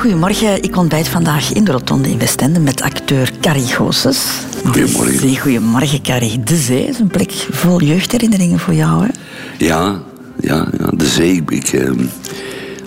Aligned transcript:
goedemorgen. 0.00 0.62
Ik 0.62 0.76
ontbijt 0.76 1.08
vandaag 1.08 1.52
in 1.52 1.64
de 1.64 1.72
Rotonde 1.72 2.10
in 2.10 2.18
Westende 2.18 2.60
met 2.60 2.82
acteur 2.82 3.32
Carrie 3.40 3.66
Goossens. 3.66 4.18
Goedemorgen. 4.64 5.38
Goedemorgen, 5.38 6.02
Carrie. 6.02 6.42
De 6.42 6.56
Zee 6.56 6.86
is 6.86 6.98
een 6.98 7.08
plek 7.08 7.32
vol 7.50 7.82
jeugdherinneringen 7.82 8.58
voor 8.58 8.74
jou, 8.74 9.04
hè? 9.04 9.10
Ja, 9.58 10.02
ja, 10.40 10.68
ja 10.78 10.90
de 10.94 11.06
Zee. 11.06 11.42
Ik, 11.48 11.68
eh, 11.68 11.90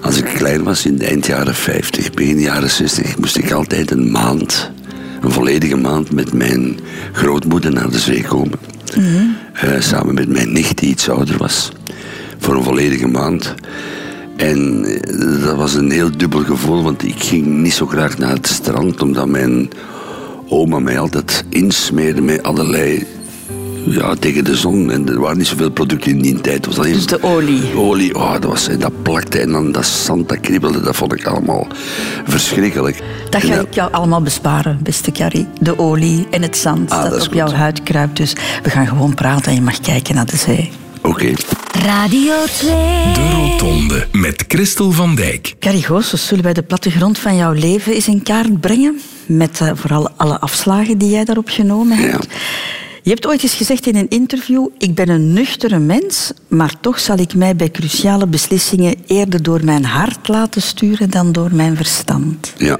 als 0.01 0.17
ik 0.17 0.23
klein 0.23 0.63
was, 0.63 0.85
in 0.85 0.97
de 0.97 1.05
eind 1.05 1.25
jaren 1.25 1.55
50, 1.55 2.11
begin 2.11 2.39
jaren 2.39 2.69
60, 2.69 3.17
moest 3.17 3.37
ik 3.37 3.51
altijd 3.51 3.91
een 3.91 4.11
maand, 4.11 4.71
een 5.21 5.31
volledige 5.31 5.77
maand, 5.77 6.11
met 6.11 6.33
mijn 6.33 6.79
grootmoeder 7.11 7.71
naar 7.71 7.89
de 7.89 7.99
zee 7.99 8.23
komen. 8.23 8.59
Eh, 9.53 9.79
samen 9.79 10.13
met 10.13 10.29
mijn 10.29 10.53
nicht, 10.53 10.77
die 10.77 10.89
iets 10.89 11.09
ouder 11.09 11.37
was. 11.37 11.71
Voor 12.37 12.55
een 12.55 12.63
volledige 12.63 13.07
maand. 13.07 13.53
En 14.35 14.85
eh, 14.85 15.43
dat 15.45 15.55
was 15.55 15.73
een 15.73 15.91
heel 15.91 16.17
dubbel 16.17 16.43
gevoel, 16.43 16.83
want 16.83 17.03
ik 17.03 17.23
ging 17.23 17.45
niet 17.45 17.73
zo 17.73 17.85
graag 17.85 18.17
naar 18.17 18.33
het 18.33 18.47
strand, 18.47 19.01
omdat 19.01 19.27
mijn 19.27 19.69
oma 20.47 20.79
mij 20.79 20.99
altijd 20.99 21.45
insmeerde 21.49 22.21
met 22.21 22.43
allerlei 22.43 23.05
ja, 23.85 24.15
tegen 24.15 24.43
de 24.43 24.55
zon. 24.55 24.91
En 24.91 25.09
er 25.09 25.19
waren 25.19 25.37
niet 25.37 25.47
zoveel 25.47 25.71
producten 25.71 26.11
in 26.11 26.21
die 26.21 26.41
tijd. 26.41 26.65
Was 26.65 26.77
alleen 26.77 26.93
Dus 26.93 27.05
de 27.05 27.23
olie. 27.23 27.75
Olie, 27.75 28.15
oh, 28.15 28.31
dat, 28.31 28.43
was, 28.43 28.69
dat 28.79 29.01
plakte 29.01 29.39
en 29.39 29.51
dan 29.51 29.71
dat 29.71 29.85
zand, 29.85 30.29
dat 30.29 30.39
kriebelde, 30.39 30.81
dat 30.81 30.95
vond 30.95 31.13
ik 31.13 31.25
allemaal 31.25 31.67
verschrikkelijk. 32.25 33.03
Dat 33.29 33.41
En 33.41 33.47
ga 33.47 33.59
ik 33.59 33.73
jou 33.73 33.91
allemaal 33.91 34.21
besparen, 34.21 34.79
beste 34.83 35.11
Carrie. 35.11 35.47
De 35.59 35.79
olie 35.79 36.27
en 36.31 36.41
het 36.41 36.57
zand 36.57 36.91
Ah, 36.91 37.09
dat, 37.09 37.27
op 37.27 37.33
jouw 37.33 37.51
huid 37.51 37.83
kruipt. 37.83 38.17
Dus 38.17 38.33
we 38.63 38.69
gaan 38.69 38.87
gewoon 38.87 39.13
praten 39.13 39.45
en 39.45 39.53
je 39.53 39.61
mag 39.61 39.79
kijken 39.79 40.15
naar 40.15 40.25
de 40.25 40.37
zee. 40.37 40.71
Oké. 41.01 41.33
Radio 41.83 42.33
2. 42.45 42.69
De 43.13 43.29
Rotonde 43.31 44.07
met 44.11 44.43
Christel 44.47 44.91
van 44.91 45.15
Dijk. 45.15 45.55
Carrie 45.59 45.83
Goossens, 45.83 46.27
zullen 46.27 46.43
wij 46.43 46.53
de 46.53 46.63
plattegrond 46.63 47.19
van 47.19 47.35
jouw 47.35 47.51
leven 47.51 47.93
eens 47.93 48.07
in 48.07 48.23
kaart 48.23 48.61
brengen? 48.61 48.99
Met 49.25 49.61
eh, 49.61 49.71
vooral 49.73 50.09
alle 50.09 50.39
afslagen 50.39 50.97
die 50.97 51.09
jij 51.09 51.25
daarop 51.25 51.49
genomen 51.49 51.97
hebt. 51.97 52.27
Ja. 52.29 52.37
Je 53.01 53.09
hebt 53.09 53.27
ooit 53.27 53.43
eens 53.43 53.53
gezegd 53.53 53.87
in 53.87 53.95
een 53.95 54.09
interview: 54.09 54.67
Ik 54.77 54.95
ben 54.95 55.09
een 55.09 55.33
nuchtere 55.33 55.79
mens, 55.79 56.31
maar 56.47 56.79
toch 56.79 56.99
zal 56.99 57.17
ik 57.17 57.35
mij 57.35 57.55
bij 57.55 57.71
cruciale 57.71 58.27
beslissingen 58.27 58.95
eerder 59.07 59.43
door 59.43 59.63
mijn 59.63 59.85
hart 59.85 60.27
laten 60.27 60.61
sturen 60.61 61.09
dan 61.09 61.31
door 61.31 61.55
mijn 61.55 61.75
verstand. 61.75 62.53
Ja. 62.57 62.77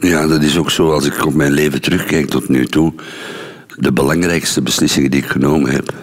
ja, 0.00 0.26
dat 0.26 0.42
is 0.42 0.56
ook 0.56 0.70
zo 0.70 0.92
als 0.92 1.04
ik 1.04 1.26
op 1.26 1.34
mijn 1.34 1.52
leven 1.52 1.80
terugkijk 1.80 2.28
tot 2.28 2.48
nu 2.48 2.66
toe. 2.66 2.92
De 3.76 3.92
belangrijkste 3.92 4.62
beslissingen 4.62 5.10
die 5.10 5.22
ik 5.22 5.28
genomen 5.28 5.70
heb, 5.70 5.94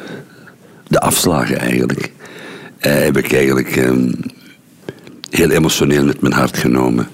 de 0.94 1.00
afslagen 1.00 1.60
eigenlijk, 1.60 2.12
eh, 2.80 2.94
heb 2.94 3.18
ik 3.18 3.34
eigenlijk 3.34 3.76
ehm, 3.76 4.12
heel 5.30 5.50
emotioneel 5.50 6.06
met 6.06 6.22
mijn 6.22 6.34
hart 6.34 6.58
genomen. 6.58 7.08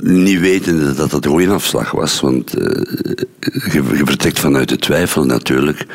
Niet 0.00 0.40
wetende 0.40 0.94
dat 0.94 1.10
dat 1.10 1.26
een 1.26 1.50
afslag 1.50 1.90
was, 1.90 2.20
want 2.20 2.54
eh, 2.54 2.82
je, 3.72 3.82
je 3.96 4.02
vertrekt 4.04 4.38
vanuit 4.38 4.68
de 4.68 4.76
twijfel 4.76 5.24
natuurlijk. 5.24 5.86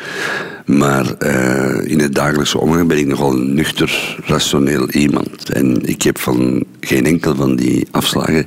Maar 0.64 1.14
eh, 1.18 1.90
in 1.90 2.00
het 2.00 2.14
dagelijkse 2.14 2.58
omgang 2.58 2.88
ben 2.88 2.98
ik 2.98 3.06
nogal 3.06 3.32
een 3.32 3.54
nuchter, 3.54 4.18
rationeel 4.26 4.90
iemand. 4.90 5.50
En 5.50 5.86
ik 5.86 6.02
heb 6.02 6.18
van 6.18 6.64
geen 6.80 7.06
enkel 7.06 7.34
van 7.34 7.56
die 7.56 7.88
afslagen, 7.90 8.46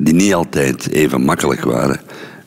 die 0.00 0.14
niet 0.14 0.34
altijd 0.34 0.90
even 0.90 1.20
makkelijk 1.20 1.64
waren, 1.64 2.00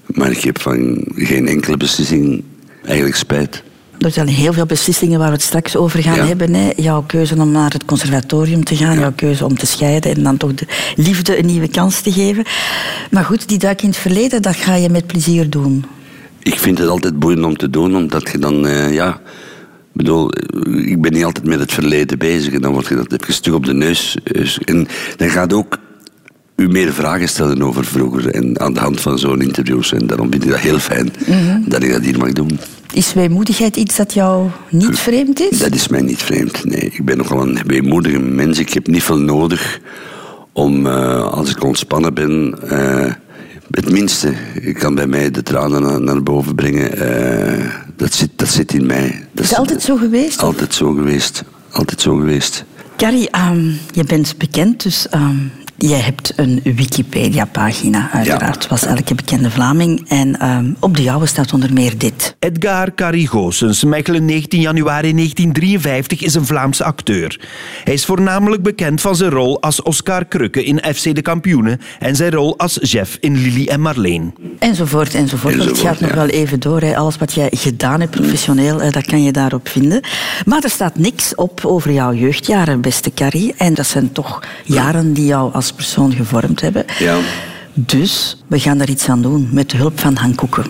maar 0.06 0.32
ik 0.32 0.42
heb 0.42 0.62
van 0.62 1.06
geen 1.16 1.48
enkele 1.48 1.78
beslissing 1.78 2.44
eigenlijk 2.84 3.16
spijt. 3.16 3.64
Er 4.02 4.12
zijn 4.12 4.28
heel 4.28 4.54
veel 4.54 4.66
beslissingen 4.66 5.20
waar 5.20 5.28
we 5.28 5.34
het 5.34 5.42
straks 5.44 5.76
over 5.76 6.02
gaan 6.04 6.16
Ja. 6.16 6.26
hebben. 6.26 6.54
Hè. 6.54 6.70
Jouw 6.76 7.04
keuze 7.08 7.36
om 7.36 7.52
naar 7.52 7.72
het 7.72 7.86
conservatorium 7.86 8.64
te 8.64 8.76
gaan, 8.76 9.00
jouw 9.00 9.12
keuze 9.16 9.46
om 9.46 9.58
te 9.58 9.66
scheiden 9.66 10.16
en 10.16 10.24
dan 10.24 10.38
toch 10.38 10.54
de 10.54 10.66
liefde 10.96 11.40
een 11.40 11.46
nieuwe 11.46 11.68
kans 11.68 12.02
te 12.02 12.12
geven. 12.12 12.44
Maar 13.12 13.24
goed, 13.26 13.48
die 13.48 13.58
duik 13.58 13.82
in 13.82 13.88
het 13.90 13.98
verleden, 13.98 14.42
dat 14.42 14.56
ga 14.56 14.76
je 14.76 14.90
met 14.90 15.08
plezier 15.08 15.50
doen. 15.50 15.86
Ik 16.40 16.60
vind 16.60 16.78
het 16.78 16.88
altijd 16.88 17.20
boeiend 17.20 17.46
om 17.46 17.58
te 17.58 17.70
doen, 17.70 17.96
omdat 17.96 18.30
je 18.32 18.40
dan, 18.40 18.68
eh, 18.68 18.94
ja... 18.94 19.20
Ik 19.94 19.98
bedoel, 19.98 20.32
ik 20.86 21.02
ben 21.02 21.14
niet 21.14 21.24
altijd 21.24 21.46
met 21.46 21.60
het 21.60 21.72
verleden 21.74 22.18
bezig 22.18 22.54
en 22.54 22.62
dan 22.62 22.72
word 22.74 22.88
je 22.88 22.96
dat 22.96 23.12
even 23.22 23.34
stuk 23.34 23.54
op 23.54 23.66
de 23.66 23.74
neus. 23.74 24.18
eh, 24.24 24.56
En 24.66 24.88
dan 25.18 25.30
gaat 25.30 25.54
ook 25.54 25.78
u 26.56 26.68
meer 26.68 26.94
vragen 26.94 27.30
stellen 27.30 27.62
over 27.62 27.86
vroeger 27.86 28.28
en 28.34 28.60
aan 28.60 28.74
de 28.74 28.80
hand 28.80 29.02
van 29.02 29.20
zo'n 29.20 29.42
interviews. 29.42 29.94
En 29.94 30.08
daarom 30.08 30.32
vind 30.32 30.44
ik 30.44 30.50
dat 30.50 30.60
heel 30.60 30.80
fijn 30.80 31.14
dat 31.66 31.84
ik 31.84 31.92
dat 31.92 32.02
hier 32.02 32.18
mag 32.18 32.32
doen. 32.32 32.60
Is 32.94 33.14
weemoedigheid 33.14 33.76
iets 33.76 33.96
dat 33.96 34.14
jou 34.14 34.50
niet 34.70 35.00
vreemd 35.00 35.40
is? 35.40 35.60
Dat 35.60 35.74
is 35.76 35.88
mij 35.88 36.02
niet 36.02 36.24
vreemd, 36.24 36.66
nee. 36.66 36.82
Ik 36.82 37.06
ben 37.06 37.18
nogal 37.18 37.42
een 37.48 37.60
weemoedige 37.66 38.20
mens. 38.20 38.60
Ik 38.60 38.74
heb 38.74 38.88
niet 38.88 39.04
veel 39.04 39.18
nodig 39.20 39.80
om, 40.54 40.88
eh, 40.88 41.24
als 41.32 41.50
ik 41.50 41.64
ontspannen 41.64 42.14
ben... 42.14 42.56
eh, 42.70 43.14
het 43.72 43.92
minste 43.92 44.34
ik 44.62 44.76
kan 44.76 44.96
bij 44.96 45.08
mij 45.08 45.32
de 45.32 45.44
tranen 45.44 45.82
naar, 45.82 46.02
naar 46.02 46.24
boven 46.24 46.56
brengen. 46.56 46.98
eh, 46.98 47.66
dat, 47.96 48.14
zit, 48.14 48.30
dat 48.36 48.48
zit 48.48 48.74
in 48.74 48.86
mij. 48.86 49.26
Dat 49.32 49.44
Is 49.44 49.50
het 49.50 49.60
altijd 49.60 49.82
zo 49.82 49.96
geweest? 49.96 50.38
of? 50.38 50.44
Altijd 50.44 50.74
zo 50.74 50.92
geweest. 50.94 51.44
Altijd 51.72 52.02
zo 52.02 52.16
geweest. 52.16 52.64
Carrie, 52.98 53.30
ehm, 53.30 53.66
je 53.92 54.04
bent 54.04 54.38
bekend, 54.38 54.84
dus 54.84 55.10
ehm, 55.10 55.36
jij 55.82 56.00
hebt 56.00 56.34
een 56.36 56.62
Wikipedia-pagina, 56.64 58.10
uiteraard, 58.12 58.64
zoals 58.64 58.86
elke 58.86 59.16
bekende 59.16 59.52
Vlaming. 59.52 60.06
En 60.08 60.40
ehm, 60.40 60.74
op 60.80 60.96
de 60.96 61.04
jouwe 61.04 61.26
staat 61.26 61.54
onder 61.54 61.74
meer 61.74 61.98
dit. 61.98 62.36
Edgar 62.40 62.94
Carrie 62.94 63.28
Goossens, 63.28 63.84
Mechelen 63.84 64.26
19 64.26 64.62
januari 64.62 65.14
1953, 65.14 66.22
is 66.22 66.34
een 66.34 66.46
Vlaamse 66.46 66.84
acteur. 66.84 67.40
Hij 67.84 67.94
is 67.94 68.06
voornamelijk 68.06 68.64
bekend 68.64 69.02
van 69.02 69.16
zijn 69.16 69.30
rol 69.30 69.62
als 69.62 69.82
Oscar 69.82 70.26
Krukke 70.26 70.64
in 70.64 70.82
FC 70.96 71.16
De 71.16 71.22
Kampioenen 71.22 71.82
en 72.00 72.16
zijn 72.16 72.32
rol 72.32 72.58
als 72.58 72.78
Jeff 72.82 73.18
in 73.20 73.38
Lily 73.38 73.68
en 73.68 73.82
Marleen. 73.82 74.34
Enzovoort, 74.60 75.16
enzovoort. 75.16 75.66
Het 75.66 75.80
gaat 75.80 76.00
nog 76.00 76.14
wel 76.14 76.28
even 76.28 76.60
door. 76.60 76.82
Hè. 76.82 76.98
Alles 76.98 77.18
wat 77.18 77.34
jij 77.34 77.50
gedaan 77.52 78.00
hebt 78.00 78.12
professioneel, 78.12 78.92
dat 78.92 79.06
kan 79.06 79.24
je 79.24 79.32
daarop 79.32 79.68
vinden. 79.68 80.02
Maar 80.46 80.64
er 80.64 80.70
staat 80.70 80.98
niks 80.98 81.36
op 81.36 81.66
over 81.66 81.92
jouw 81.92 82.14
jeugdjaren, 82.14 82.82
beste 82.82 83.14
Carrie. 83.14 83.54
En 83.58 83.74
dat 83.74 83.86
zijn 83.86 84.12
toch 84.12 84.44
jaren 84.64 85.14
die 85.14 85.26
jou 85.26 85.54
als 85.54 85.71
persoon 85.74 86.14
gevormd 86.14 86.62
hebben. 86.62 86.86
Ja. 87.00 87.18
Dus 87.74 88.38
we 88.48 88.60
gaan 88.60 88.78
daar 88.78 88.90
iets 88.90 89.10
aan 89.10 89.22
doen 89.22 89.50
met 89.52 89.70
de 89.70 89.78
hulp 89.78 90.00
van 90.00 90.16
Han 90.16 90.36
Koeken. 90.36 90.66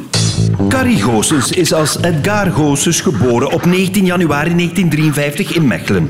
Carrie 0.69 1.01
Goossens 1.01 1.51
is 1.51 1.73
als 1.73 1.97
Edgar 2.01 2.51
Goossens 2.51 3.01
geboren 3.01 3.51
op 3.51 3.65
19 3.65 4.05
januari 4.05 4.55
1953 4.55 5.55
in 5.55 5.67
Mechelen. 5.67 6.09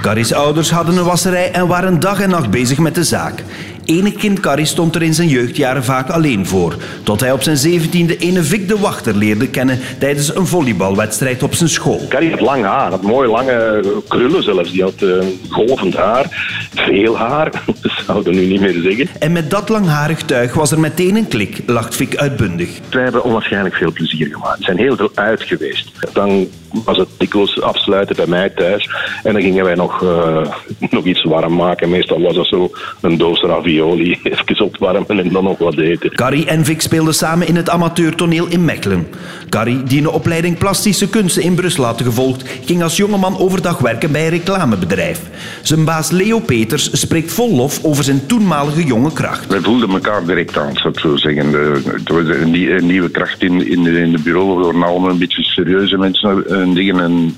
Carrie's 0.00 0.32
ouders 0.32 0.70
hadden 0.70 0.96
een 0.96 1.04
wasserij 1.04 1.52
en 1.52 1.66
waren 1.66 2.00
dag 2.00 2.20
en 2.20 2.30
nacht 2.30 2.50
bezig 2.50 2.78
met 2.78 2.94
de 2.94 3.04
zaak. 3.04 3.44
Enig 3.90 4.14
kind 4.14 4.40
Carrie 4.40 4.64
stond 4.64 4.94
er 4.94 5.02
in 5.02 5.14
zijn 5.14 5.28
jeugdjaren 5.28 5.84
vaak 5.84 6.10
alleen 6.10 6.46
voor, 6.46 6.76
tot 7.02 7.20
hij 7.20 7.32
op 7.32 7.42
zijn 7.42 7.56
zeventiende 7.56 8.16
ene 8.16 8.42
Vic 8.42 8.68
de 8.68 8.78
Wachter 8.78 9.16
leerde 9.16 9.48
kennen 9.48 9.78
tijdens 9.98 10.36
een 10.36 10.46
volleybalwedstrijd 10.46 11.42
op 11.42 11.54
zijn 11.54 11.68
school. 11.68 12.06
Carrie 12.08 12.30
had 12.30 12.40
lang 12.40 12.64
haar, 12.64 12.90
had 12.90 13.02
mooie 13.02 13.28
lange 13.28 13.84
krullen 14.08 14.42
zelfs. 14.42 14.72
Die 14.72 14.82
had 14.82 15.02
eh, 15.02 15.26
golvend 15.48 15.96
haar, 15.96 16.26
veel 16.74 17.18
haar, 17.18 17.50
dat 17.82 17.92
zouden 18.06 18.32
we 18.32 18.38
nu 18.38 18.46
niet 18.46 18.60
meer 18.60 18.80
zeggen. 18.82 19.08
En 19.18 19.32
met 19.32 19.50
dat 19.50 19.68
langharig 19.68 20.22
tuig 20.22 20.54
was 20.54 20.70
er 20.70 20.80
meteen 20.80 21.16
een 21.16 21.28
klik, 21.28 21.62
lacht 21.66 21.96
Vic 21.96 22.16
uitbundig. 22.16 22.68
Wij 22.90 23.02
hebben 23.02 23.24
onwaarschijnlijk 23.24 23.74
veel 23.74 23.92
plezier 23.92 24.26
gemaakt. 24.26 24.58
We 24.58 24.64
zijn 24.64 24.78
heel 24.78 24.96
veel 24.96 25.10
uit 25.14 25.42
geweest. 25.42 25.90
Dan 26.12 26.48
was 26.84 26.96
het 26.96 27.08
dikwijls 27.16 27.60
afsluiten 27.60 28.16
bij 28.16 28.26
mij 28.26 28.50
thuis. 28.50 28.90
En 29.22 29.32
dan 29.32 29.42
gingen 29.42 29.64
wij 29.64 29.74
nog, 29.74 30.02
eh, 30.02 30.46
nog 30.96 31.04
iets 31.04 31.22
warm 31.22 31.54
maken. 31.54 31.90
Meestal 31.90 32.20
was 32.20 32.34
dat 32.34 32.46
zo 32.46 32.70
een 33.00 33.18
doos 33.18 33.40
ravioli. 33.40 33.79
Even 34.22 34.64
opwarmen 34.64 35.18
en 35.20 35.28
dan 35.32 35.44
nog 35.44 35.58
wat 35.58 35.78
eten. 35.78 36.14
Carrie 36.14 36.46
en 36.46 36.64
Vic 36.64 36.80
speelden 36.80 37.14
samen 37.14 37.46
in 37.48 37.56
het 37.56 37.70
amateurtoneel 37.70 38.46
in 38.46 38.64
Mechelen. 38.64 39.06
Carrie, 39.48 39.82
die 39.82 39.98
een 40.00 40.08
opleiding 40.08 40.58
plastische 40.58 41.08
kunsten 41.08 41.42
in 41.42 41.54
Brussel 41.54 41.84
had 41.84 42.02
gevolgd, 42.02 42.44
ging 42.64 42.82
als 42.82 42.96
jongeman 42.96 43.38
overdag 43.38 43.78
werken 43.78 44.12
bij 44.12 44.24
een 44.24 44.30
reclamebedrijf. 44.30 45.20
Zijn 45.62 45.84
baas 45.84 46.10
Leo 46.10 46.38
Peters 46.38 47.00
spreekt 47.00 47.32
vol 47.32 47.54
lof 47.56 47.84
over 47.84 48.04
zijn 48.04 48.26
toenmalige 48.26 48.84
jonge 48.84 49.12
kracht. 49.12 49.46
Wij 49.46 49.60
voelden 49.60 49.90
elkaar 49.90 50.24
direct 50.26 50.58
aan, 50.58 50.76
zou 50.76 50.92
ik 50.94 51.00
zo 51.00 51.16
zeggen. 51.16 51.50
De- 51.50 51.80
Het 51.84 52.08
was 52.08 52.36
een, 52.36 52.50
nie- 52.50 52.70
een 52.70 52.86
nieuwe 52.86 53.10
kracht 53.10 53.42
in, 53.42 53.66
in, 53.70 53.82
de, 53.82 53.90
in 54.00 54.12
de 54.12 54.18
bureau. 54.18 54.56
We 54.58 54.64
waren 54.64 54.82
allemaal 54.82 55.10
een 55.10 55.18
beetje 55.18 55.42
serieuze 55.42 55.96
mensen 55.98 56.48
en 56.48 56.74
dingen. 56.74 57.00
En 57.00 57.36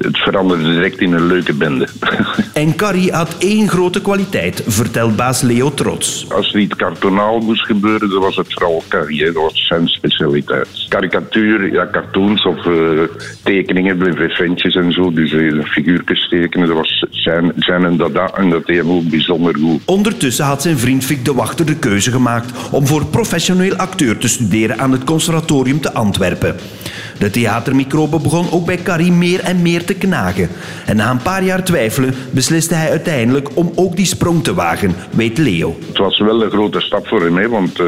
het 0.00 0.18
veranderde 0.18 0.64
direct 0.64 1.00
in 1.00 1.12
een 1.12 1.26
leuke 1.26 1.54
bende. 1.54 1.88
En 2.52 2.76
Carrie 2.76 3.12
had 3.12 3.36
één 3.38 3.68
grote 3.68 4.00
kwaliteit, 4.00 4.62
vertelt 4.66 5.16
baas 5.16 5.40
Leo 5.40 5.74
trots. 5.74 6.26
Als 6.32 6.54
er 6.54 6.60
iets 6.60 6.76
kartonaal 6.76 7.38
moest 7.38 7.66
gebeuren, 7.66 8.10
dan 8.10 8.20
was 8.20 8.36
het 8.36 8.52
vooral 8.52 8.82
Carrie. 8.88 9.24
hè. 9.24 9.32
Dat 9.32 9.42
was 9.42 9.66
zijn 9.66 9.88
specialiteit. 9.88 10.68
Karikatuur, 10.88 11.72
ja, 11.72 11.88
cartoons 11.92 12.44
of 12.44 12.66
eh, 12.66 12.72
tekeningen, 13.42 14.30
ventjes 14.30 14.74
en 14.74 14.92
zo. 14.92 15.12
Dus 15.12 15.32
uh, 15.32 15.64
figuurtjes 15.64 16.28
tekenen, 16.28 16.66
dat 16.66 16.76
was 16.76 17.06
zijn, 17.10 17.52
zijn 17.56 17.84
en 17.84 17.96
dat, 17.96 18.14
dat. 18.14 18.36
En 18.36 18.50
dat 18.50 18.66
deed 18.66 18.76
hem 18.76 18.90
ook 18.90 19.08
bijzonder 19.08 19.56
goed. 19.56 19.82
Ondertussen 19.84 20.44
had 20.44 20.62
zijn 20.62 20.78
vriend 20.78 21.04
Vic 21.04 21.24
de 21.24 21.34
Wachter 21.34 21.66
de 21.66 21.76
keuze 21.76 22.10
gemaakt 22.10 22.70
om 22.70 22.86
voor 22.86 23.06
professioneel 23.06 23.74
acteur 23.74 24.18
te 24.18 24.28
studeren 24.28 24.78
aan 24.78 24.92
het 24.92 25.04
conservatorium 25.04 25.80
te 25.80 25.92
Antwerpen. 25.92 26.56
De 27.20 27.30
theatermicrobe 27.30 28.20
begon 28.20 28.50
ook 28.50 28.66
bij 28.66 28.76
Carrie 28.76 29.12
meer 29.12 29.40
en 29.40 29.62
meer 29.62 29.84
te 29.84 29.94
knagen. 29.94 30.48
En 30.86 30.96
na 30.96 31.10
een 31.10 31.22
paar 31.22 31.42
jaar 31.42 31.64
twijfelen 31.64 32.14
besliste 32.30 32.74
hij 32.74 32.90
uiteindelijk 32.90 33.48
om 33.54 33.72
ook 33.74 33.96
die 33.96 34.06
sprong 34.06 34.44
te 34.44 34.54
wagen, 34.54 34.94
weet 35.10 35.38
Leo. 35.38 35.76
Het 35.86 35.98
was 35.98 36.18
wel 36.18 36.42
een 36.42 36.50
grote 36.50 36.80
stap 36.80 37.06
voor 37.06 37.22
hem, 37.22 37.36
hè, 37.36 37.48
want 37.48 37.80
eh, 37.80 37.86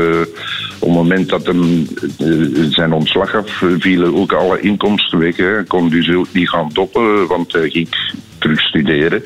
op 0.79 0.89
het 0.89 0.97
moment 0.97 1.29
dat 1.29 1.47
hem 1.47 1.87
eh, 2.19 2.27
zijn 2.71 2.93
ontslag 2.93 3.31
gaf, 3.31 3.63
vielen 3.79 4.15
ook 4.15 4.33
alle 4.33 4.61
inkomsten 4.61 5.19
weg. 5.19 5.37
Hij 5.37 5.65
kon 5.67 5.89
dus 5.89 6.15
ook 6.15 6.33
niet 6.33 6.49
gaan 6.49 6.71
doppen, 6.73 7.27
want 7.27 7.53
hij 7.53 7.71
ging 7.71 7.89
terug 8.39 8.61
studeren. 8.61 9.23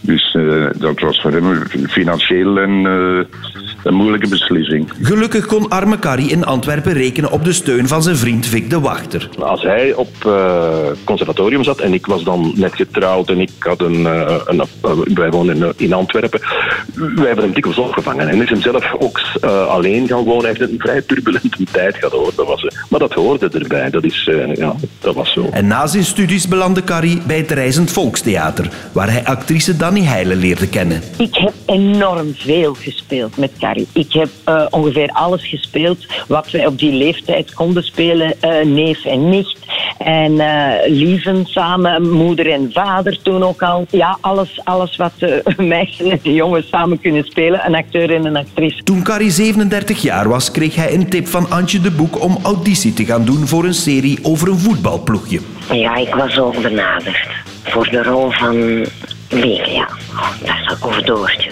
Dus 0.00 0.34
eh, 0.34 0.66
dat 0.78 1.00
was 1.00 1.20
voor 1.20 1.32
hem 1.32 1.66
financieel 1.88 2.58
een, 2.58 2.86
eh, 2.86 3.38
een 3.82 3.94
moeilijke 3.94 4.28
beslissing. 4.28 4.92
Gelukkig 5.02 5.46
kon 5.46 5.68
arme 5.68 5.98
Carrie 5.98 6.30
in 6.30 6.44
Antwerpen 6.44 6.92
rekenen 6.92 7.30
op 7.30 7.44
de 7.44 7.52
steun 7.52 7.88
van 7.88 8.02
zijn 8.02 8.16
vriend 8.16 8.46
Vic 8.46 8.70
de 8.70 8.80
Wachter. 8.80 9.28
Als 9.38 9.62
hij 9.62 9.94
op 9.94 10.14
eh, 10.26 10.86
conservatorium 11.04 11.64
zat 11.64 11.80
en 11.80 11.94
ik 11.94 12.06
was 12.06 12.24
dan 12.24 12.52
net 12.56 12.74
getrouwd 12.74 13.28
en 13.28 13.40
ik 13.40 13.50
had 13.58 13.80
een, 13.80 14.04
een 14.46 14.66
wij 15.14 15.30
wonen 15.30 15.56
in, 15.56 15.72
in 15.76 15.92
Antwerpen, 15.92 16.40
wij 16.94 17.26
hebben 17.26 17.44
hem 17.44 17.54
dikwijls 17.54 17.78
opgevangen 17.78 18.28
en 18.28 18.42
is 18.42 18.48
hem 18.48 18.60
zelf 18.60 18.94
ook 18.98 19.20
eh, 19.40 19.66
alleen 19.66 20.08
gaan 20.08 20.24
wonen. 20.24 20.44
Hij 20.44 20.54
heeft 20.58 20.70
een 20.70 20.78
vrij 20.78 21.02
turbulente 21.02 21.64
tijd 21.70 21.94
gehad, 21.94 22.12
hoor. 22.12 22.32
Dat 22.36 22.46
was, 22.46 22.66
maar 22.88 23.00
dat 23.00 23.12
hoorde 23.12 23.48
erbij. 23.48 23.90
Dat 23.90 24.04
is, 24.04 24.28
eh, 24.30 24.54
ja, 24.54 24.74
dat 25.00 25.14
was 25.14 25.32
zo. 25.32 25.48
En 25.52 25.66
na 25.66 25.86
zijn 25.86 26.04
studies 26.04 26.48
belandde 26.48 26.84
Carrie 26.84 27.22
bij 27.26 27.36
het 27.36 27.50
Reizend 27.50 27.90
Volkstheater, 27.90 28.68
waar 28.92 29.10
hij 29.10 29.24
actrice 29.24 29.76
Danny 29.90 30.06
Heijlen 30.06 30.36
leerde 30.36 30.68
kennen. 30.68 31.02
Ik 31.18 31.34
heb 31.36 31.52
enorm 31.66 32.34
veel 32.34 32.74
gespeeld 32.74 33.36
met 33.36 33.50
Carrie. 33.58 33.88
Ik 33.92 34.12
heb 34.12 34.28
eh, 34.44 34.66
ongeveer 34.70 35.08
alles 35.12 35.48
gespeeld 35.48 36.06
wat 36.28 36.50
wij 36.50 36.66
op 36.66 36.78
die 36.78 36.92
leeftijd 36.92 37.54
konden 37.54 37.82
spelen. 37.82 38.34
eh, 38.40 38.64
neef 38.64 39.04
en 39.04 39.28
nicht. 39.28 39.58
En 39.98 40.40
eh, 40.40 40.90
lieven 40.90 41.46
samen, 41.46 42.10
moeder 42.10 42.50
en 42.52 42.70
vader 42.72 43.18
toen 43.22 43.42
ook 43.42 43.62
al. 43.62 43.86
Ja, 43.90 44.18
alles, 44.20 44.60
alles 44.64 44.96
wat 44.96 45.12
meisjes 45.56 46.18
en 46.22 46.34
jongens 46.34 46.68
samen 46.68 47.00
kunnen 47.00 47.24
spelen. 47.24 47.66
Een 47.66 47.74
acteur 47.74 48.14
en 48.14 48.24
een 48.26 48.36
actrice. 48.36 48.82
Toen 48.82 49.02
Carrie 49.02 49.30
37 49.30 50.02
jaar 50.02 50.28
was, 50.28 50.50
kreeg 50.50 50.74
hij 50.74 50.94
een 50.94 51.08
tip 51.08 51.26
van 51.26 51.50
Antje 51.50 51.80
de 51.80 51.90
Boek 51.90 52.22
om 52.22 52.38
auditie 52.42 52.92
te 52.92 53.04
gaan 53.04 53.24
doen 53.24 53.46
voor 53.46 53.64
een 53.64 53.74
serie 53.74 54.18
over 54.22 54.48
een 54.48 54.58
voetbalploegje. 54.58 55.40
Ja, 55.72 55.96
ik 55.96 56.14
was 56.14 56.38
ook 56.38 56.62
benaderd 56.62 57.28
voor 57.62 57.88
de 57.90 58.02
rol 58.02 58.30
van 58.30 58.86
Lieke, 59.30 59.70
ja. 59.70 59.88
Dat 60.44 60.56
is 60.66 60.80
of 60.80 60.96
Doortje. 60.96 61.50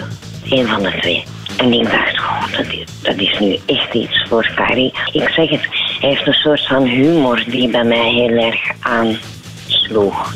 Een 0.49 0.67
van 0.67 0.83
de 0.83 0.97
twee. 1.01 1.23
En 1.57 1.73
ik 1.73 1.83
dacht, 1.83 2.21
dat, 2.57 2.65
is, 2.65 2.83
dat 3.01 3.17
is 3.17 3.39
nu 3.39 3.57
echt 3.65 3.93
iets 3.93 4.25
voor 4.29 4.51
Carrie. 4.55 4.93
Ik 5.11 5.29
zeg 5.29 5.49
het, 5.49 5.61
hij 5.99 6.09
heeft 6.09 6.27
een 6.27 6.33
soort 6.33 6.67
van 6.67 6.85
humor 6.85 7.43
die 7.47 7.69
bij 7.69 7.83
mij 7.83 8.11
heel 8.11 8.37
erg 8.37 8.59
aansloeg. 8.79 10.33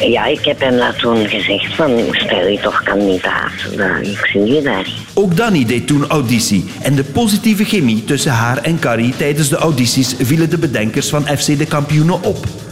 Ja, 0.00 0.24
ik 0.24 0.44
heb 0.44 0.60
hem 0.60 0.76
dat 0.76 0.98
toen 0.98 1.28
gezegd 1.28 1.74
van, 1.74 1.90
stel 2.10 2.46
je 2.46 2.60
toch 2.60 2.82
kandidaat. 2.82 3.52
Ik 4.02 4.26
zie 4.32 4.44
je 4.44 4.62
daar. 4.62 4.86
Ook 5.14 5.36
Danny 5.36 5.64
deed 5.64 5.86
toen 5.86 6.06
auditie. 6.06 6.64
En 6.82 6.94
de 6.94 7.04
positieve 7.04 7.64
chemie 7.64 8.04
tussen 8.04 8.32
haar 8.32 8.58
en 8.58 8.78
Carrie 8.78 9.16
tijdens 9.16 9.48
de 9.48 9.56
audities 9.56 10.14
vielen 10.18 10.50
de 10.50 10.58
bedenkers 10.58 11.08
van 11.08 11.22
FC 11.22 11.58
de 11.58 11.66
Kampioenen 11.66 12.22
op. 12.22 12.65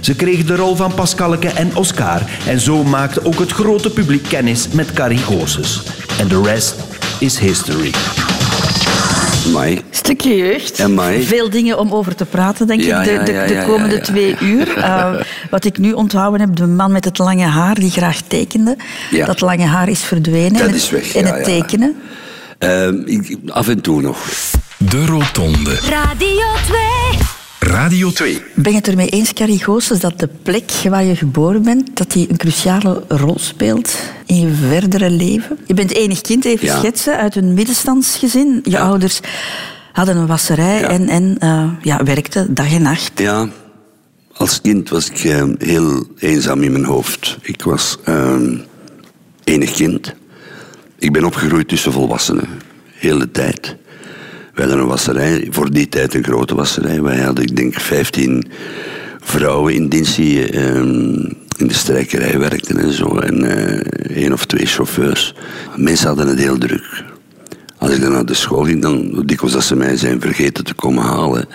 Ze 0.00 0.14
kregen 0.14 0.46
de 0.46 0.56
rol 0.56 0.76
van 0.76 0.94
Pascalke 0.94 1.48
en 1.48 1.76
Oscar. 1.76 2.20
En 2.46 2.60
zo 2.60 2.84
maakte 2.84 3.24
ook 3.24 3.38
het 3.38 3.50
grote 3.52 3.90
publiek 3.90 4.22
kennis 4.28 4.68
met 4.68 4.92
Carrie 4.92 5.18
Goossens. 5.18 5.82
En 6.20 6.28
de 6.28 6.42
rest 6.42 6.74
is 7.18 7.38
history. 7.38 7.90
Mai. 9.52 9.80
Stukje 9.90 10.36
jeugd. 10.36 10.80
Amai. 10.80 11.22
Veel 11.22 11.50
dingen 11.50 11.78
om 11.78 11.92
over 11.92 12.14
te 12.14 12.24
praten, 12.24 12.66
denk 12.66 12.82
Ja, 12.82 13.02
ik, 13.02 13.18
de, 13.18 13.24
de, 13.24 13.32
ja, 13.32 13.46
de 13.46 13.52
ja, 13.52 13.64
komende 13.64 13.88
ja, 13.94 13.96
ja. 13.96 14.02
twee 14.04 14.36
uur. 14.40 14.76
Uh, 14.78 15.10
wat 15.50 15.64
ik 15.64 15.78
nu 15.78 15.92
onthouden 15.92 16.40
heb, 16.40 16.56
de 16.56 16.66
man 16.66 16.92
met 16.92 17.04
het 17.04 17.18
lange 17.18 17.44
haar 17.44 17.74
die 17.74 17.90
graag 17.90 18.20
tekende. 18.26 18.76
Ja. 19.10 19.26
Dat 19.26 19.40
lange 19.40 19.64
haar 19.66 19.88
is 19.88 20.00
verdwenen. 20.00 20.58
Dat 20.58 20.74
is 20.74 20.90
weg, 20.90 21.14
En 21.14 21.26
het 21.26 21.36
ja. 21.36 21.42
tekenen. 21.42 21.96
Ehm, 22.58 22.94
ik- 23.04 23.38
af 23.46 23.68
en 23.68 23.80
toe 23.80 24.00
nog. 24.00 24.18
De 24.78 25.06
Rotonde. 25.06 25.74
Radio 25.74 26.44
2. 26.66 26.87
Radio 27.68 28.10
2. 28.10 28.42
Ben 28.54 28.72
je 28.72 28.78
het 28.78 28.88
ermee 28.88 29.08
eens, 29.08 29.32
Carrie 29.32 29.62
Goossens, 29.64 30.00
dat 30.00 30.18
de 30.18 30.28
plek 30.42 30.70
waar 30.88 31.04
je 31.04 31.16
geboren 31.16 31.62
bent, 31.62 31.96
dat 31.96 32.12
die 32.12 32.30
een 32.30 32.36
cruciale 32.36 33.02
rol 33.08 33.38
speelt 33.38 33.98
in 34.26 34.36
je 34.40 34.52
verdere 34.68 35.10
leven? 35.10 35.58
Je 35.66 35.74
bent 35.74 35.92
enig 35.94 36.20
kind, 36.20 36.44
even 36.44 36.66
Ja. 36.66 36.78
schetsen, 36.78 37.16
uit 37.16 37.36
een 37.36 37.54
middenstandsgezin. 37.54 38.60
Je 38.64 38.70
Ja. 38.70 38.78
ouders 38.80 39.20
hadden 39.92 40.16
een 40.16 40.26
wasserij 40.26 40.80
Ja. 40.80 40.88
en, 40.88 41.08
en 41.08 41.36
eh, 41.38 41.70
ja, 41.82 42.02
werkten 42.04 42.54
dag 42.54 42.72
en 42.72 42.82
nacht. 42.82 43.10
Ja, 43.18 43.48
als 44.32 44.60
kind 44.60 44.88
was 44.88 45.10
ik 45.10 45.18
eh, 45.24 45.44
heel 45.58 46.06
eenzaam 46.18 46.62
in 46.62 46.72
mijn 46.72 46.84
hoofd. 46.84 47.38
Ik 47.42 47.62
was 47.62 47.98
ehm, 48.04 48.56
enig 49.44 49.72
kind. 49.72 50.14
Ik 50.98 51.12
ben 51.12 51.24
opgegroeid 51.24 51.68
tussen 51.68 51.92
volwassenen, 51.92 52.48
heel 52.92 53.18
de 53.18 53.30
tijd. 53.30 53.76
We 54.58 54.64
hadden 54.64 54.82
een 54.82 54.88
wasserij, 54.88 55.46
voor 55.50 55.70
die 55.70 55.88
tijd 55.88 56.14
een 56.14 56.24
grote 56.24 56.54
wasserij. 56.54 57.02
Wij 57.02 57.18
hadden, 57.18 57.44
ik 57.44 57.56
denk, 57.56 57.80
15 57.80 58.44
vrouwen 59.20 59.74
in 59.74 59.88
dienst 59.88 60.16
die 60.16 60.50
ehm, 60.50 61.24
in 61.56 61.66
de 61.68 61.74
strijkerij 61.74 62.38
werkten 62.38 62.78
en 62.78 62.92
zo. 62.92 63.18
En 63.18 63.44
eh, 63.44 64.22
één 64.22 64.32
of 64.32 64.46
twee 64.46 64.66
chauffeurs. 64.66 65.34
Mensen 65.76 66.06
hadden 66.06 66.26
het 66.28 66.38
heel 66.38 66.58
druk. 66.58 67.04
Als 67.78 67.90
ik 67.90 68.00
dan 68.00 68.12
naar 68.12 68.26
de 68.26 68.34
school 68.34 68.64
ging, 68.64 68.82
dan 68.82 69.22
dikwijls 69.26 69.54
dat 69.54 69.64
ze 69.64 69.76
mij 69.76 69.96
zijn 69.96 70.20
vergeten 70.20 70.64
te 70.64 70.74
komen 70.74 71.04
halen. 71.04 71.48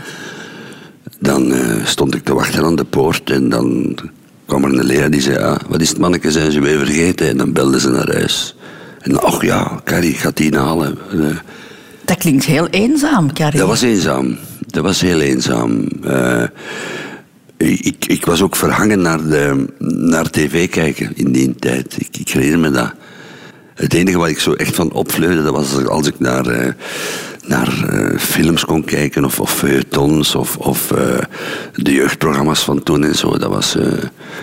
Dan 1.19 1.53
eh, 1.53 1.85
stond 1.85 2.15
ik 2.15 2.23
te 2.23 2.33
wachten 2.33 2.63
aan 2.63 2.75
de 2.75 2.83
poort 2.83 3.29
en 3.29 3.49
dan 3.49 3.95
kwam 4.45 4.63
er 4.63 4.79
een 4.79 4.85
leraar 4.85 5.11
die 5.11 5.21
zei... 5.21 5.37
Ah, 5.37 5.59
wat 5.67 5.81
is 5.81 5.89
het 5.89 5.99
manneke, 5.99 6.31
zijn 6.31 6.51
ze 6.51 6.59
weer 6.59 6.77
vergeten? 6.77 7.27
En 7.27 7.37
dan 7.37 7.53
belden 7.53 7.81
ze 7.81 7.89
naar 7.89 8.13
huis. 8.13 8.55
En 8.99 9.21
ach 9.21 9.41
ja, 9.41 9.81
Carrie 9.83 10.13
gaat 10.13 10.37
die 10.37 10.57
halen. 10.57 10.97
Dat 12.05 12.17
klinkt 12.17 12.45
heel 12.45 12.67
eenzaam, 12.67 13.33
Carrie. 13.33 13.59
dat 13.59 13.67
was 13.67 13.81
eenzaam. 13.81 14.37
Dat 14.67 14.83
was 14.83 15.01
heel 15.01 15.19
eenzaam. 15.19 15.87
Eh, 16.03 16.43
ik, 17.57 18.05
ik 18.07 18.25
was 18.25 18.41
ook 18.41 18.55
verhangen 18.55 19.01
naar, 19.01 19.27
de, 19.27 19.65
naar 19.79 20.29
tv 20.29 20.69
kijken 20.69 21.11
in 21.15 21.31
die 21.31 21.55
tijd. 21.55 21.95
Ik, 21.97 22.17
ik 22.17 22.29
herinner 22.29 22.59
me 22.59 22.71
dat. 22.71 22.93
Het 23.73 23.93
enige 23.93 24.17
wat 24.17 24.29
ik 24.29 24.39
zo 24.39 24.53
echt 24.53 24.75
van 24.75 24.91
opvleurde, 24.91 25.43
dat 25.43 25.53
was 25.53 25.85
als 25.85 26.07
ik 26.07 26.19
naar, 26.19 26.45
eh, 26.45 26.73
naar 27.47 27.83
eh, 27.89 28.17
films 28.19 28.65
kon 28.65 28.83
kijken, 28.83 29.25
of, 29.25 29.39
of 29.39 29.51
feuilletons, 29.53 30.35
of, 30.35 30.57
of 30.57 30.91
eh, 30.91 31.17
de 31.75 31.91
jeugdprogramma's 31.93 32.63
van 32.63 32.83
toen 32.83 33.03
en 33.03 33.15
zo. 33.15 33.37
Dat 33.37 33.49
was, 33.49 33.75
eh, 33.75 33.87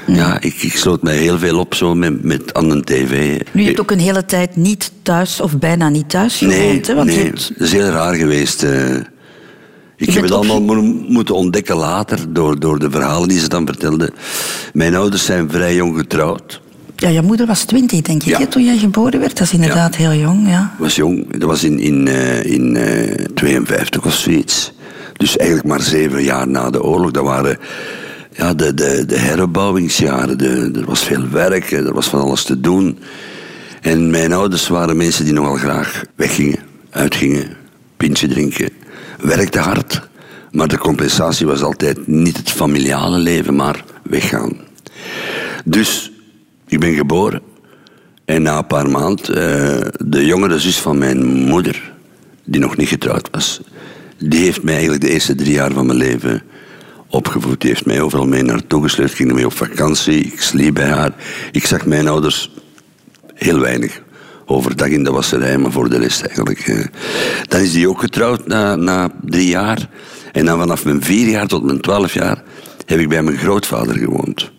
ja, 0.07 0.41
ik, 0.41 0.63
ik 0.63 0.77
sloot 0.77 1.03
mij 1.03 1.17
heel 1.17 1.39
veel 1.39 1.59
op 1.59 1.75
zo 1.75 1.95
met, 1.95 2.25
met 2.25 2.55
aan 2.55 2.69
de 2.69 2.81
tv. 2.85 3.41
Nu, 3.53 3.61
je 3.61 3.67
hebt 3.67 3.81
ook 3.81 3.91
een 3.91 3.99
hele 3.99 4.25
tijd 4.25 4.57
niet 4.57 4.93
thuis 5.03 5.41
of 5.41 5.59
bijna 5.59 5.89
niet 5.89 6.09
thuis 6.11 6.37
gewoond. 6.37 6.57
Nee, 6.59 6.81
hè, 6.97 7.05
nee 7.05 7.25
hebt- 7.25 7.53
dat 7.59 7.67
is 7.67 7.73
heel 7.73 7.89
raar 7.89 8.15
geweest. 8.15 8.63
ik 9.97 10.11
heb 10.11 10.23
het 10.23 10.33
allemaal 10.33 10.61
mo- 10.63 11.05
moeten 11.09 11.35
ontdekken 11.35 11.77
later, 11.77 12.19
door, 12.33 12.61
door 12.61 12.79
de 12.79 12.91
verhalen 12.91 13.29
die 13.29 13.39
ze 13.39 13.49
dan 13.49 13.67
vertelden. 13.67 14.11
Mijn 14.73 14.95
ouders 14.95 15.25
zijn 15.25 15.51
vrij 15.51 15.75
jong 15.75 15.97
getrouwd. 15.99 16.61
Ja, 17.01 17.09
je 17.09 17.23
moeder 17.23 17.47
was 17.47 17.65
twintig, 17.65 18.01
denk 18.01 18.23
ik, 18.23 18.39
Ja. 18.39 18.47
toen 18.47 18.65
jij 18.65 18.79
geboren 18.79 19.21
werd. 19.21 19.37
Dat 19.39 19.47
is 19.47 19.53
inderdaad 19.53 19.97
heel 19.97 20.15
jong, 20.15 20.49
ja. 20.49 20.75
was 20.79 20.97
jong, 20.97 21.37
dat 21.39 21.49
was 21.49 21.65
in, 21.65 21.79
in, 21.79 22.09
eh, 22.09 22.45
in 22.45 22.77
eh, 22.77 23.25
52 23.35 24.05
of 24.05 24.15
zoiets. 24.15 24.73
Dus 25.17 25.37
eigenlijk 25.37 25.69
maar 25.69 25.81
zeven 25.81 26.23
jaar 26.23 26.49
na 26.49 26.71
de 26.71 26.83
oorlog. 26.83 27.11
Dat 27.11 27.25
waren 27.25 27.59
ja, 28.33 28.55
de, 28.55 28.75
de, 28.75 29.05
de 29.07 29.19
herbouwingsjaren. 29.19 30.39
De, 30.39 30.71
er 30.75 30.85
was 30.85 31.05
veel 31.05 31.29
werk, 31.31 31.71
er 31.71 31.95
was 31.95 32.07
van 32.07 32.21
alles 32.21 32.43
te 32.43 32.61
doen. 32.61 32.99
En 33.81 34.11
mijn 34.11 34.33
ouders 34.33 34.69
waren 34.69 34.97
mensen 34.97 35.25
die 35.25 35.35
nogal 35.35 35.57
graag 35.57 36.03
weggingen, 36.15 36.59
uitgingen, 36.91 37.57
pintje 37.97 38.29
drinken. 38.29 38.71
Werkten 39.21 39.63
hard. 39.63 40.09
Maar 40.51 40.69
de 40.69 40.79
compensatie 40.79 41.47
was 41.47 41.63
altijd 41.63 42.07
niet 42.07 42.37
het 42.37 42.51
familiale 42.51 43.19
leven, 43.19 43.57
maar 43.57 43.85
weggaan. 44.03 44.53
Dus 45.65 46.10
ik 46.71 46.81
ben 46.81 46.95
geboren. 46.95 47.43
En 48.25 48.43
na 48.43 48.59
een 48.59 48.67
paar 48.67 48.91
maanden, 48.91 49.27
eh, 49.27 49.89
de 50.07 50.27
jongere 50.27 50.59
zus 50.59 50.79
van 50.79 50.99
mijn 50.99 51.27
moeder, 51.27 51.93
die 52.45 52.61
nog 52.61 52.77
niet 52.77 52.89
getrouwd 52.89 53.29
was, 53.31 53.61
die 54.19 54.45
heeft 54.45 54.63
mij 54.63 54.73
eigenlijk 54.75 55.03
de 55.03 55.11
eerste 55.11 55.35
drie 55.35 55.53
jaar 55.53 55.73
van 55.73 55.87
mijn 55.87 55.99
leven 55.99 56.43
opgevoed. 57.09 57.61
Die 57.61 57.71
heeft 57.71 57.87
mij 57.87 58.01
overal 58.01 58.27
mee 58.27 58.43
naartoe 58.43 58.83
gesleurd, 58.83 59.15
ging 59.15 59.33
mee 59.33 59.47
op 59.47 59.53
vakantie, 59.57 60.21
ik 60.21 60.41
sliep 60.41 60.75
bij 60.75 60.89
haar. 60.89 61.13
Ik 61.53 61.67
zag 61.67 61.87
mijn 61.87 62.09
ouders 62.09 62.51
heel 63.35 63.59
weinig. 63.59 64.03
Overdag 64.47 64.89
in 64.89 65.05
de 65.05 65.11
wasserij, 65.11 65.59
maar 65.59 65.73
voor 65.73 65.89
de 65.89 65.99
rest 65.99 66.23
eigenlijk. 66.23 66.59
eh. 66.59 66.85
Dan 67.49 67.61
is 67.61 67.73
die 67.73 67.89
ook 67.89 68.01
getrouwd 68.01 68.47
na, 68.47 68.77
na 68.77 69.11
drie 69.25 69.49
jaar. 69.49 69.89
En 70.33 70.45
dan 70.45 70.59
vanaf 70.59 70.85
mijn 70.85 71.03
vier 71.03 71.29
jaar 71.29 71.47
tot 71.47 71.63
mijn 71.63 71.81
twaalf 71.81 72.15
jaar 72.15 72.43
heb 72.87 72.99
ik 72.99 73.09
bij 73.09 73.23
mijn 73.23 73.39
grootvader 73.39 73.97
gewoond. 73.99 74.51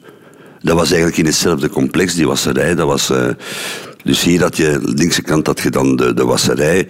Dat 0.61 0.75
was 0.75 0.89
eigenlijk 0.89 1.17
in 1.17 1.25
hetzelfde 1.25 1.69
complex, 1.69 2.13
die 2.13 2.27
wasserij. 2.27 2.75
Dat 2.75 2.87
was, 2.87 3.09
eh, 3.09 3.27
dus 4.03 4.23
hier 4.23 4.41
had 4.41 4.57
je, 4.57 4.79
linkse 4.81 5.21
kant 5.21 5.47
had 5.47 5.59
je 5.59 5.69
dan 5.69 5.95
de, 5.95 6.13
de 6.13 6.25
wasserij 6.25 6.87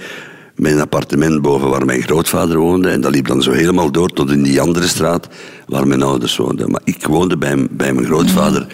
met 0.55 0.71
een 0.71 0.81
appartement 0.81 1.41
boven 1.41 1.69
waar 1.69 1.85
mijn 1.85 2.01
grootvader 2.01 2.57
woonde. 2.57 2.89
En 2.89 3.01
dat 3.01 3.11
liep 3.11 3.27
dan 3.27 3.41
zo 3.43 3.51
helemaal 3.51 3.91
door 3.91 4.09
tot 4.09 4.31
in 4.31 4.43
die 4.43 4.61
andere 4.61 4.87
straat 4.87 5.27
waar 5.67 5.87
mijn 5.87 6.03
ouders 6.03 6.37
woonden. 6.37 6.71
Maar 6.71 6.81
ik 6.83 7.05
woonde 7.05 7.37
bij, 7.37 7.67
bij 7.71 7.93
mijn 7.93 8.05
grootvader, 8.05 8.67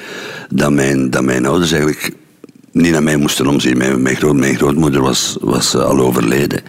dat, 0.49 0.71
mijn, 0.71 1.09
dat 1.09 1.23
mijn 1.23 1.45
ouders 1.45 1.71
eigenlijk 1.71 2.11
niet 2.71 2.91
naar 2.91 3.03
mij 3.03 3.17
moesten 3.17 3.47
omzien. 3.47 3.77
Mijn, 3.77 4.01
mijn, 4.01 4.15
groot, 4.15 4.35
mijn 4.35 4.55
grootmoeder 4.55 5.01
was, 5.01 5.37
was 5.41 5.73
eh, 5.73 5.81
al 5.81 5.99
overleden. 5.99 6.61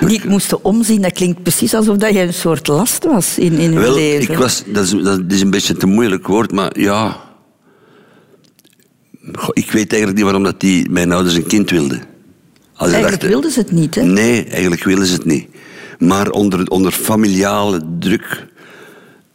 Niet 0.00 0.24
moesten 0.24 0.64
omzien, 0.64 1.02
dat 1.02 1.12
klinkt 1.12 1.42
precies 1.42 1.74
alsof 1.74 1.96
dat 1.96 2.12
je 2.12 2.20
een 2.20 2.34
soort 2.34 2.66
last 2.66 3.04
was 3.04 3.38
in, 3.38 3.52
in 3.52 3.72
hun 3.72 3.82
Wel, 3.82 3.94
leven. 3.94 4.32
ik 4.32 4.38
was, 4.38 4.62
dat, 4.66 4.84
is, 4.84 4.90
dat 4.90 5.20
is 5.28 5.40
een 5.40 5.50
beetje 5.50 5.74
te 5.74 5.86
moeilijk 5.86 6.26
woord, 6.26 6.52
maar 6.52 6.80
ja. 6.80 7.24
Goh, 9.36 9.48
ik 9.52 9.70
weet 9.70 9.90
eigenlijk 9.90 10.14
niet 10.14 10.22
waarom 10.24 10.42
dat 10.42 10.60
die, 10.60 10.90
mijn 10.90 11.12
ouders 11.12 11.34
een 11.34 11.46
kind 11.46 11.70
wilden. 11.70 12.02
Als 12.74 12.90
Eigenlijk 12.90 13.20
dacht- 13.20 13.32
wilden 13.32 13.50
ze 13.50 13.58
het 13.60 13.70
niet, 13.72 13.94
hè? 13.94 14.02
Nee, 14.02 14.44
eigenlijk 14.44 14.84
willen 14.84 15.06
ze 15.06 15.12
het 15.12 15.24
niet. 15.24 15.48
Maar 15.98 16.30
onder, 16.30 16.68
onder 16.68 16.92
familiale 16.92 17.80
druk 17.98 18.46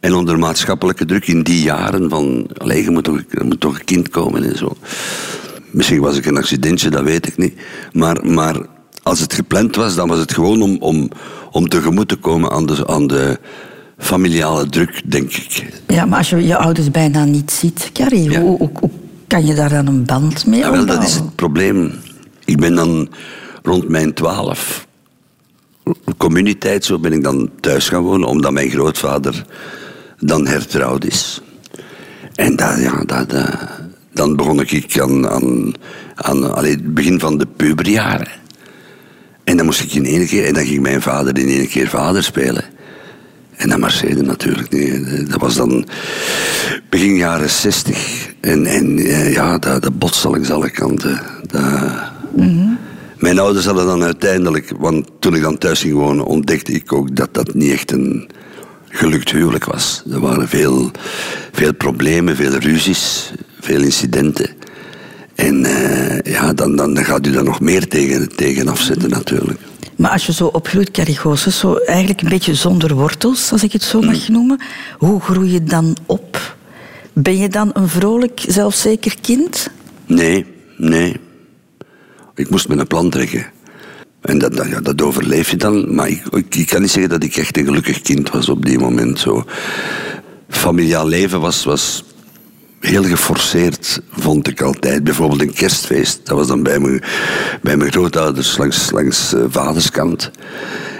en 0.00 0.14
onder 0.14 0.38
maatschappelijke 0.38 1.04
druk 1.04 1.26
in 1.26 1.42
die 1.42 1.62
jaren 1.62 2.10
van... 2.10 2.46
Allee, 2.56 2.82
je 2.82 2.90
moet 2.90 3.04
toch, 3.04 3.20
er 3.30 3.44
moet 3.44 3.60
toch 3.60 3.78
een 3.78 3.84
kind 3.84 4.08
komen 4.08 4.44
en 4.44 4.56
zo. 4.58 4.76
Misschien 5.70 6.00
was 6.00 6.16
ik 6.16 6.26
een 6.26 6.36
accidentje, 6.36 6.90
dat 6.90 7.02
weet 7.02 7.26
ik 7.26 7.36
niet. 7.36 7.54
Maar, 7.92 8.26
maar 8.26 8.56
als 9.02 9.20
het 9.20 9.32
gepland 9.34 9.76
was, 9.76 9.94
dan 9.94 10.08
was 10.08 10.18
het 10.18 10.34
gewoon 10.34 10.62
om, 10.62 10.76
om, 10.80 11.08
om 11.50 11.68
tegemoet 11.68 12.08
te 12.08 12.16
komen 12.16 12.50
aan 12.50 12.66
de, 12.66 12.86
aan 12.86 13.06
de 13.06 13.38
familiale 13.98 14.66
druk, 14.68 15.02
denk 15.04 15.32
ik. 15.32 15.66
Ja, 15.86 16.04
maar 16.04 16.18
als 16.18 16.30
je 16.30 16.46
je 16.46 16.56
ouders 16.56 16.90
bijna 16.90 17.24
niet 17.24 17.50
ziet, 17.50 17.90
Carrie, 17.92 18.38
hoe, 18.38 18.56
hoe, 18.58 18.70
hoe 18.80 18.90
kan 19.32 19.46
je 19.46 19.54
daar 19.54 19.68
dan 19.68 19.86
een 19.86 20.04
band 20.04 20.46
mee 20.46 20.60
Ja, 20.60 20.70
wel, 20.70 20.72
dat 20.72 20.80
opbouwen? 20.80 21.06
is 21.06 21.14
het 21.14 21.34
probleem. 21.34 21.92
Ik 22.44 22.60
ben 22.60 22.74
dan 22.74 23.08
rond 23.62 23.88
mijn 23.88 24.14
twaalf, 24.14 24.86
communiteit, 26.16 26.84
zo 26.84 26.98
ben 26.98 27.12
ik 27.12 27.22
dan 27.22 27.50
thuis 27.60 27.88
gaan 27.88 28.02
wonen, 28.02 28.28
omdat 28.28 28.52
mijn 28.52 28.70
grootvader 28.70 29.44
dan 30.18 30.46
hertrouwd 30.46 31.04
is. 31.04 31.40
En 32.34 32.56
dat, 32.56 32.78
ja, 32.80 33.04
dat, 33.04 33.34
dan 34.12 34.36
begon 34.36 34.60
ik 34.60 35.00
aan, 35.00 35.28
aan, 35.28 35.72
aan 36.14 36.54
allee, 36.54 36.70
het 36.70 36.94
begin 36.94 37.20
van 37.20 37.38
de 37.38 37.46
puberjaren. 37.56 38.28
En 39.44 39.56
dan 39.56 39.66
moest 39.66 39.82
ik 39.82 39.92
in 39.92 40.04
één 40.04 40.26
keer, 40.26 40.44
en 40.44 40.54
dan 40.54 40.64
ging 40.64 40.82
mijn 40.82 41.02
vader 41.02 41.38
in 41.38 41.48
één 41.48 41.68
keer 41.68 41.88
vader 41.88 42.22
spelen. 42.22 42.64
En 43.62 43.68
dat 43.68 43.78
marcheerde 43.78 44.22
natuurlijk 44.22 44.70
niet. 44.70 45.30
Dat 45.30 45.40
was 45.40 45.54
dan 45.54 45.86
begin 46.88 47.16
jaren 47.16 47.50
zestig. 47.50 48.28
En, 48.40 48.66
en 48.66 48.98
eh, 48.98 49.32
ja, 49.32 49.58
dat, 49.58 49.82
dat 49.82 49.98
botste 49.98 50.28
langs 50.28 50.50
alle 50.50 50.70
kanten. 50.70 51.20
Dat... 51.46 51.62
Mijn 53.18 53.38
ouders 53.38 53.64
hadden 53.64 53.86
dan 53.86 54.02
uiteindelijk, 54.02 54.72
want 54.78 55.08
toen 55.18 55.34
ik 55.34 55.42
dan 55.42 55.58
thuis 55.58 55.80
ging 55.80 55.94
wonen, 55.94 56.24
ontdekte 56.24 56.72
ik 56.72 56.92
ook 56.92 57.16
dat 57.16 57.34
dat 57.34 57.54
niet 57.54 57.72
echt 57.72 57.92
een 57.92 58.28
gelukt 58.88 59.30
huwelijk 59.30 59.64
was. 59.64 60.02
Er 60.12 60.20
waren 60.20 60.48
veel, 60.48 60.90
veel 61.52 61.74
problemen, 61.74 62.36
veel 62.36 62.56
ruzies, 62.58 63.32
veel 63.60 63.80
incidenten. 63.82 64.50
En 65.42 65.64
eh, 65.64 66.32
ja, 66.32 66.52
dan, 66.52 66.76
dan, 66.76 66.94
dan 66.94 67.04
gaat 67.04 67.26
u 67.26 67.32
daar 67.32 67.44
nog 67.44 67.60
meer 67.60 67.88
tegen, 67.88 68.36
tegen 68.36 68.68
afzetten 68.68 69.10
natuurlijk. 69.10 69.60
Maar 69.96 70.10
als 70.10 70.26
je 70.26 70.32
zo 70.32 70.46
opgroeit, 70.46 70.90
Carrie 70.90 71.16
Goossens, 71.16 71.58
zo 71.58 71.74
eigenlijk 71.74 72.22
een 72.22 72.28
beetje 72.28 72.54
zonder 72.54 72.94
wortels, 72.94 73.52
als 73.52 73.62
ik 73.62 73.72
het 73.72 73.82
zo 73.82 74.00
mag 74.00 74.28
noemen, 74.28 74.60
hoe 74.98 75.20
groei 75.20 75.52
je 75.52 75.62
dan 75.62 75.96
op? 76.06 76.56
Ben 77.12 77.38
je 77.38 77.48
dan 77.48 77.70
een 77.72 77.88
vrolijk, 77.88 78.44
zelfzeker 78.46 79.14
kind? 79.20 79.70
Nee, 80.06 80.46
nee. 80.76 81.16
Ik 82.34 82.50
moest 82.50 82.68
met 82.68 82.78
een 82.78 82.86
plan 82.86 83.10
trekken. 83.10 83.46
En 84.20 84.38
dat, 84.38 84.56
dat, 84.56 84.68
ja, 84.68 84.80
dat 84.80 85.02
overleef 85.02 85.50
je 85.50 85.56
dan. 85.56 85.94
Maar 85.94 86.08
ik, 86.08 86.22
ik, 86.30 86.54
ik 86.54 86.66
kan 86.66 86.80
niet 86.80 86.90
zeggen 86.90 87.10
dat 87.10 87.24
ik 87.24 87.36
echt 87.36 87.56
een 87.56 87.64
gelukkig 87.64 88.02
kind 88.02 88.30
was 88.30 88.48
op 88.48 88.64
die 88.64 88.78
moment. 88.78 89.18
Zo. 89.18 89.44
Familiaal 90.48 91.06
leven 91.06 91.40
was, 91.40 91.64
was 91.64 92.04
heel 92.82 93.04
geforceerd, 93.04 94.00
vond 94.10 94.48
ik 94.48 94.60
altijd. 94.60 95.04
Bijvoorbeeld 95.04 95.40
een 95.40 95.52
kerstfeest. 95.52 96.20
Dat 96.24 96.36
was 96.36 96.46
dan 96.46 96.62
bij 96.62 96.78
mijn, 96.78 97.02
bij 97.62 97.76
mijn 97.76 97.92
grootouders 97.92 98.56
langs, 98.56 98.90
langs 98.90 99.34
eh, 99.34 99.40
vaderskant. 99.48 100.30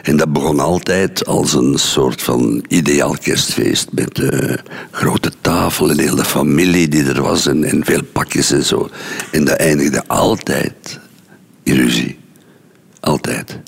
En 0.02 0.16
dat 0.16 0.32
begon 0.32 0.60
altijd 0.60 1.26
als 1.26 1.52
een 1.52 1.78
soort 1.78 2.22
van 2.22 2.64
ideaal 2.68 3.16
kerstfeest. 3.22 3.88
Met 3.92 4.18
eh, 4.18 4.54
grote 4.90 5.32
tafel 5.40 5.90
en 5.90 5.98
heel 5.98 6.16
de 6.16 6.24
familie 6.24 6.88
die 6.88 7.04
er 7.04 7.22
was. 7.22 7.46
En, 7.46 7.64
en 7.64 7.84
veel 7.84 8.02
pakjes 8.12 8.50
en 8.50 8.64
zo. 8.64 8.90
En 9.30 9.44
dat 9.44 9.56
eindigde 9.56 10.06
altijd 10.06 11.00
in 11.62 11.74
ruzie. 11.74 12.18
Altijd. 13.00 13.58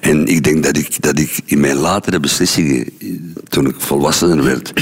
En 0.00 0.26
ik 0.26 0.44
denk 0.44 0.64
dat 0.64 0.76
ik, 0.76 1.02
dat 1.02 1.18
ik 1.18 1.40
in 1.44 1.60
mijn 1.60 1.76
latere 1.76 2.20
beslissingen, 2.20 2.86
toen 3.48 3.66
ik 3.66 3.74
volwassener 3.78 4.44
werd, 4.44 4.72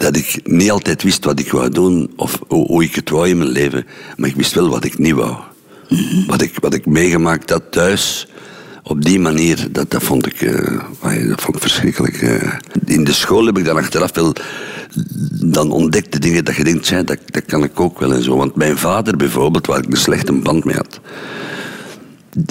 dat 0.00 0.16
ik 0.16 0.40
niet 0.44 0.70
altijd 0.70 1.02
wist 1.02 1.24
wat 1.24 1.38
ik 1.40 1.50
wou 1.52 1.68
doen 1.70 2.12
of 2.16 2.38
hoe, 2.48 2.84
ik 2.84 2.94
het 2.94 3.10
wou 3.10 3.28
in 3.28 3.38
mijn 3.38 3.50
leven, 3.50 3.86
maar 4.16 4.28
ik 4.28 4.36
wist 4.36 4.54
wel 4.54 4.68
wat 4.68 4.84
ik 4.84 4.98
niet 4.98 5.14
wou. 5.14 5.36
Wat 6.26 6.42
ik, 6.42 6.52
wat 6.60 6.74
ik 6.74 6.86
meegemaakt 6.86 7.50
had 7.50 7.62
thuis, 7.70 8.26
op 8.82 9.04
die 9.04 9.20
manier, 9.20 9.68
dat, 9.72 9.90
dat, 9.90 10.02
vond, 10.02 10.26
ik, 10.26 10.40
eh, 10.42 11.28
dat 11.28 11.40
vond 11.40 11.56
ik 11.56 11.62
verschrikkelijk. 11.62 12.22
eh. 12.22 12.52
In 12.84 13.04
de 13.04 13.12
school 13.12 13.46
heb 13.46 13.58
ik 13.58 13.64
dan 13.64 13.76
achteraf 13.76 14.14
wel 14.14 14.32
dan 15.42 15.70
ontdekte 15.70 16.18
dingen 16.18 16.44
dat 16.44 16.56
je 16.56 16.64
denkt, 16.64 16.84
"Tja, 16.84 17.02
dat, 17.02 17.18
dat 17.26 17.44
kan 17.44 17.64
ik 17.64 17.80
ook 17.80 18.00
wel 18.00 18.12
en 18.12 18.22
zo. 18.22 18.36
Want 18.36 18.56
mijn 18.56 18.78
vader 18.78 19.16
bijvoorbeeld, 19.16 19.66
waar 19.66 19.78
ik 19.78 19.90
een 19.90 19.96
slechte 19.96 20.32
band 20.32 20.64
mee 20.64 20.76
had, 20.76 21.00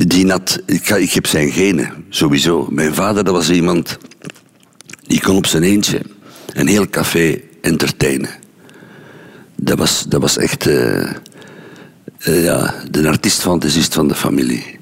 die 0.07 0.29
had, 0.31 0.61
ik, 0.65 0.89
ik 0.89 1.11
heb 1.11 1.25
zijn 1.25 1.51
genen, 1.51 1.91
sowieso. 2.09 2.67
Mijn 2.71 2.93
vader 2.93 3.23
dat 3.23 3.33
was 3.33 3.49
iemand 3.49 3.97
die 5.07 5.21
kon 5.21 5.35
op 5.35 5.45
zijn 5.45 5.63
eentje 5.63 6.01
een 6.53 6.67
heel 6.67 6.89
café 6.89 7.41
entertainen. 7.61 8.29
Dat 9.55 9.77
was, 9.77 10.05
dat 10.07 10.21
was 10.21 10.37
echt 10.37 10.67
eh, 10.67 12.43
ja, 12.43 12.73
de 12.91 13.07
artiest-fantasist 13.07 13.93
van 13.93 14.07
de 14.07 14.15
familie. 14.15 14.77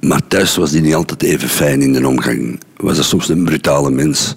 Maar 0.00 0.20
thuis 0.28 0.56
was 0.56 0.70
die 0.70 0.80
niet 0.80 0.94
altijd 0.94 1.22
even 1.22 1.48
fijn 1.48 1.82
in 1.82 1.92
de 1.92 2.06
omgang. 2.06 2.60
Was 2.76 2.96
dat 2.96 3.04
soms 3.04 3.28
een 3.28 3.44
brutale 3.44 3.90
mens. 3.90 4.34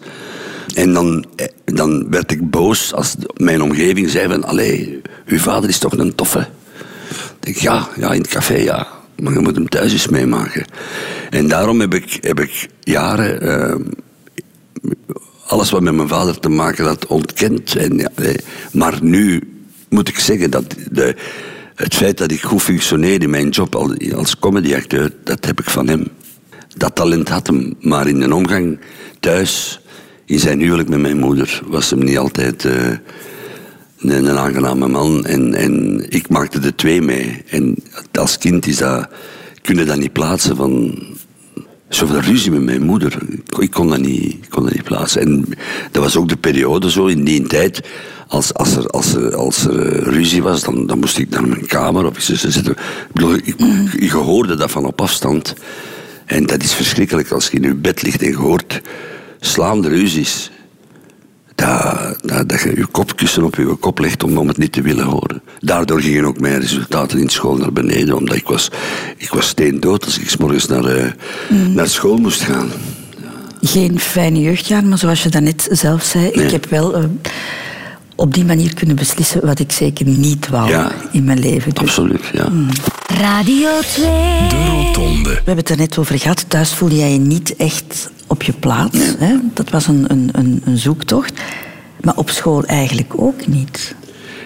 En 0.76 0.94
dan, 0.94 1.26
eh, 1.36 1.48
dan 1.66 2.10
werd 2.10 2.32
ik 2.32 2.50
boos 2.50 2.94
als 2.94 3.16
mijn 3.36 3.62
omgeving 3.62 4.10
zei 4.10 4.28
van... 4.28 4.44
Allee, 4.44 5.02
uw 5.26 5.40
vader 5.40 5.70
is 5.70 5.78
toch 5.78 5.98
een 5.98 6.16
toffe? 6.16 6.48
Ik 7.44 7.58
ja, 7.58 7.90
ja, 7.98 8.12
in 8.12 8.22
het 8.22 8.30
café, 8.30 8.56
ja. 8.56 8.88
Maar 9.22 9.34
je 9.34 9.40
moet 9.40 9.56
hem 9.56 9.70
thuis 9.70 9.92
eens 9.92 10.08
meemaken. 10.08 10.66
En 11.30 11.48
daarom 11.48 11.80
heb 11.80 11.94
ik, 11.94 12.18
heb 12.22 12.40
ik 12.40 12.68
jaren... 12.80 13.42
eh, 13.42 13.76
alles 15.48 15.70
wat 15.70 15.82
met 15.82 15.94
mijn 15.94 16.08
vader 16.08 16.40
te 16.40 16.50
maken 16.50 16.86
had 16.86 17.06
ontkend. 17.06 17.76
En, 17.76 17.98
ja, 17.98 18.10
maar 18.72 19.00
nu 19.02 19.42
moet 19.90 20.08
ik 20.08 20.20
zeggen 20.20 20.52
dat 20.52 20.76
de, 20.92 21.16
het 21.76 21.96
feit 21.96 22.18
dat 22.18 22.32
ik 22.32 22.42
goed 22.42 22.62
functioneer 22.62 23.22
in 23.22 23.30
mijn 23.30 23.50
job 23.50 23.76
al- 23.76 23.98
als 24.16 24.40
comedyacteur, 24.40 25.12
dat 25.24 25.46
heb 25.46 25.60
ik 25.60 25.70
van 25.70 25.88
hem. 25.88 26.08
Dat 26.78 26.96
talent 26.96 27.30
had 27.30 27.48
hem, 27.48 27.74
maar 27.80 28.08
in 28.08 28.20
de 28.20 28.36
omgang 28.36 28.80
thuis, 29.20 29.80
in 30.26 30.40
zijn 30.40 30.60
huwelijk 30.60 30.90
met 30.90 31.00
mijn 31.00 31.20
moeder, 31.20 31.62
was 31.66 31.90
hem 31.90 32.04
niet 32.04 32.18
altijd 32.18 32.66
eh, 32.66 32.88
een, 34.00 34.26
een 34.26 34.38
aangename 34.38 34.88
man. 34.88 35.26
En, 35.26 35.54
en 35.54 36.06
ik 36.10 36.30
maakte 36.30 36.60
de 36.60 36.76
twee 36.76 37.02
mee. 37.02 37.44
En 37.50 37.76
als 38.12 38.38
kind 38.38 38.68
is 38.68 38.78
dat, 38.78 39.08
kun 39.62 39.78
je 39.78 39.86
dat 39.86 39.98
niet 39.98 40.14
plaatsen 40.14 40.56
van, 40.56 41.00
zoveel 41.96 42.20
ruzie 42.20 42.52
met 42.52 42.62
mijn 42.64 42.82
moeder. 42.82 43.18
Ik- 43.60 43.72
kon 43.72 43.90
dat 43.90 44.00
niet, 44.00 44.48
kon 44.50 44.64
dat 44.64 44.74
niet 44.74 44.84
plaatsen. 44.84 45.22
En 45.22 45.46
dat 45.92 46.04
was 46.04 46.16
ook 46.16 46.30
de 46.30 46.36
periode 46.38 46.92
zo 46.92 47.06
in 47.06 47.24
die 47.24 47.48
tijd. 47.48 47.82
Als, 48.28 48.54
als, 48.54 48.76
er, 48.76 48.88
als, 48.88 49.14
er, 49.14 49.36
als 49.36 49.66
er 49.66 49.92
eh, 49.92 50.14
ruzie 50.14 50.44
was, 50.44 50.62
dan, 50.64 50.88
dan 50.88 51.00
moest 51.00 51.18
ik 51.18 51.30
naar 51.30 51.48
mijn 51.48 51.66
kamer 51.66 52.06
of 52.06 52.18
iets 52.30 52.44
zitten. 52.44 52.76
Ik 53.98 54.12
hoorde 54.12 54.56
dat 54.56 54.72
van 54.72 54.86
op 54.86 55.02
afstand. 55.02 55.54
En 56.26 56.46
dat 56.46 56.64
is 56.64 56.74
verschrikkelijk 56.74 57.32
als 57.32 57.48
je 57.50 57.58
in 57.58 57.64
je 57.64 57.76
bed 57.76 58.02
ligt 58.02 58.22
en 58.22 58.28
je 58.30 58.36
hoort 58.36 58.82
slaande 59.40 59.88
ruzies. 59.90 60.52
Dat, 61.56 62.18
dat, 62.22 62.50
dat 62.50 62.62
je 62.62 62.74
je 62.76 62.86
kopkussen 62.86 63.44
op 63.44 63.56
je 63.56 63.66
kop 63.66 64.00
legt 64.00 64.24
om, 64.24 64.38
om 64.38 64.48
het 64.48 64.58
niet 64.58 64.72
te 64.72 64.82
willen 64.82 65.06
horen. 65.06 65.42
Daardoor 65.60 66.02
gingen 66.02 66.26
ook 66.26 66.40
mijn 66.40 66.60
resultaten 66.60 67.20
in 67.20 67.30
school 67.30 67.58
naar 67.58 67.74
beneden. 67.74 68.16
Omdat 68.16 68.36
ik 68.36 68.48
was, 68.48 68.72
ik 69.18 69.30
was 69.30 69.48
steendood 69.48 70.06
als 70.06 70.20
ik 70.20 70.30
's 70.30 70.38
morgens 70.38 70.68
naar, 70.68 70.86
eh, 70.86 71.12
naar 71.50 71.88
school 71.88 72.18
moest 72.18 72.42
gaan. 72.42 72.70
Geen 73.62 74.00
fijne 74.00 74.40
jeugdjaar, 74.42 74.84
maar 74.86 74.98
zoals 74.98 75.24
je 75.24 75.30
daarnet 75.30 75.68
zelf 75.72 76.04
zei, 76.04 76.28
ik 76.28 76.52
heb 76.52 76.66
wel 76.70 76.96
eh, 76.96 77.04
op 78.24 78.34
die 78.34 78.46
manier 78.46 78.74
kunnen 78.74 78.96
beslissen 78.96 79.46
wat 79.46 79.60
ik 79.60 79.72
zeker 79.72 80.06
niet 80.06 80.50
wou 80.50 80.70
Ja. 80.70 80.92
in 81.12 81.24
mijn 81.24 81.40
leven. 81.40 81.72
Dus 81.74 81.82
Absoluut, 81.82 82.26
ja. 82.34 82.52
Radio 83.08 83.70
2. 83.80 84.06
De 84.50 84.66
Rotonde. 84.72 85.30
We 85.30 85.36
hebben 85.36 85.58
het 85.58 85.70
er 85.70 85.78
net 85.78 85.98
over 85.98 86.20
gehad. 86.20 86.46
Thuis 86.50 86.74
voelde 86.74 86.96
jij 86.96 87.12
je 87.14 87.20
niet 87.20 87.56
echt 87.56 88.10
op 88.28 88.44
je 88.44 88.54
plaats. 88.54 88.98
Hè? 89.18 89.36
Dat 89.54 89.70
was 89.70 89.88
een, 89.88 90.06
een, 90.12 90.30
een, 90.32 90.62
een 90.66 90.78
zoektocht. 90.78 91.34
Maar 92.02 92.16
op 92.16 92.30
school 92.30 92.64
eigenlijk 92.64 93.14
ook 93.16 93.48
niet. 93.48 93.96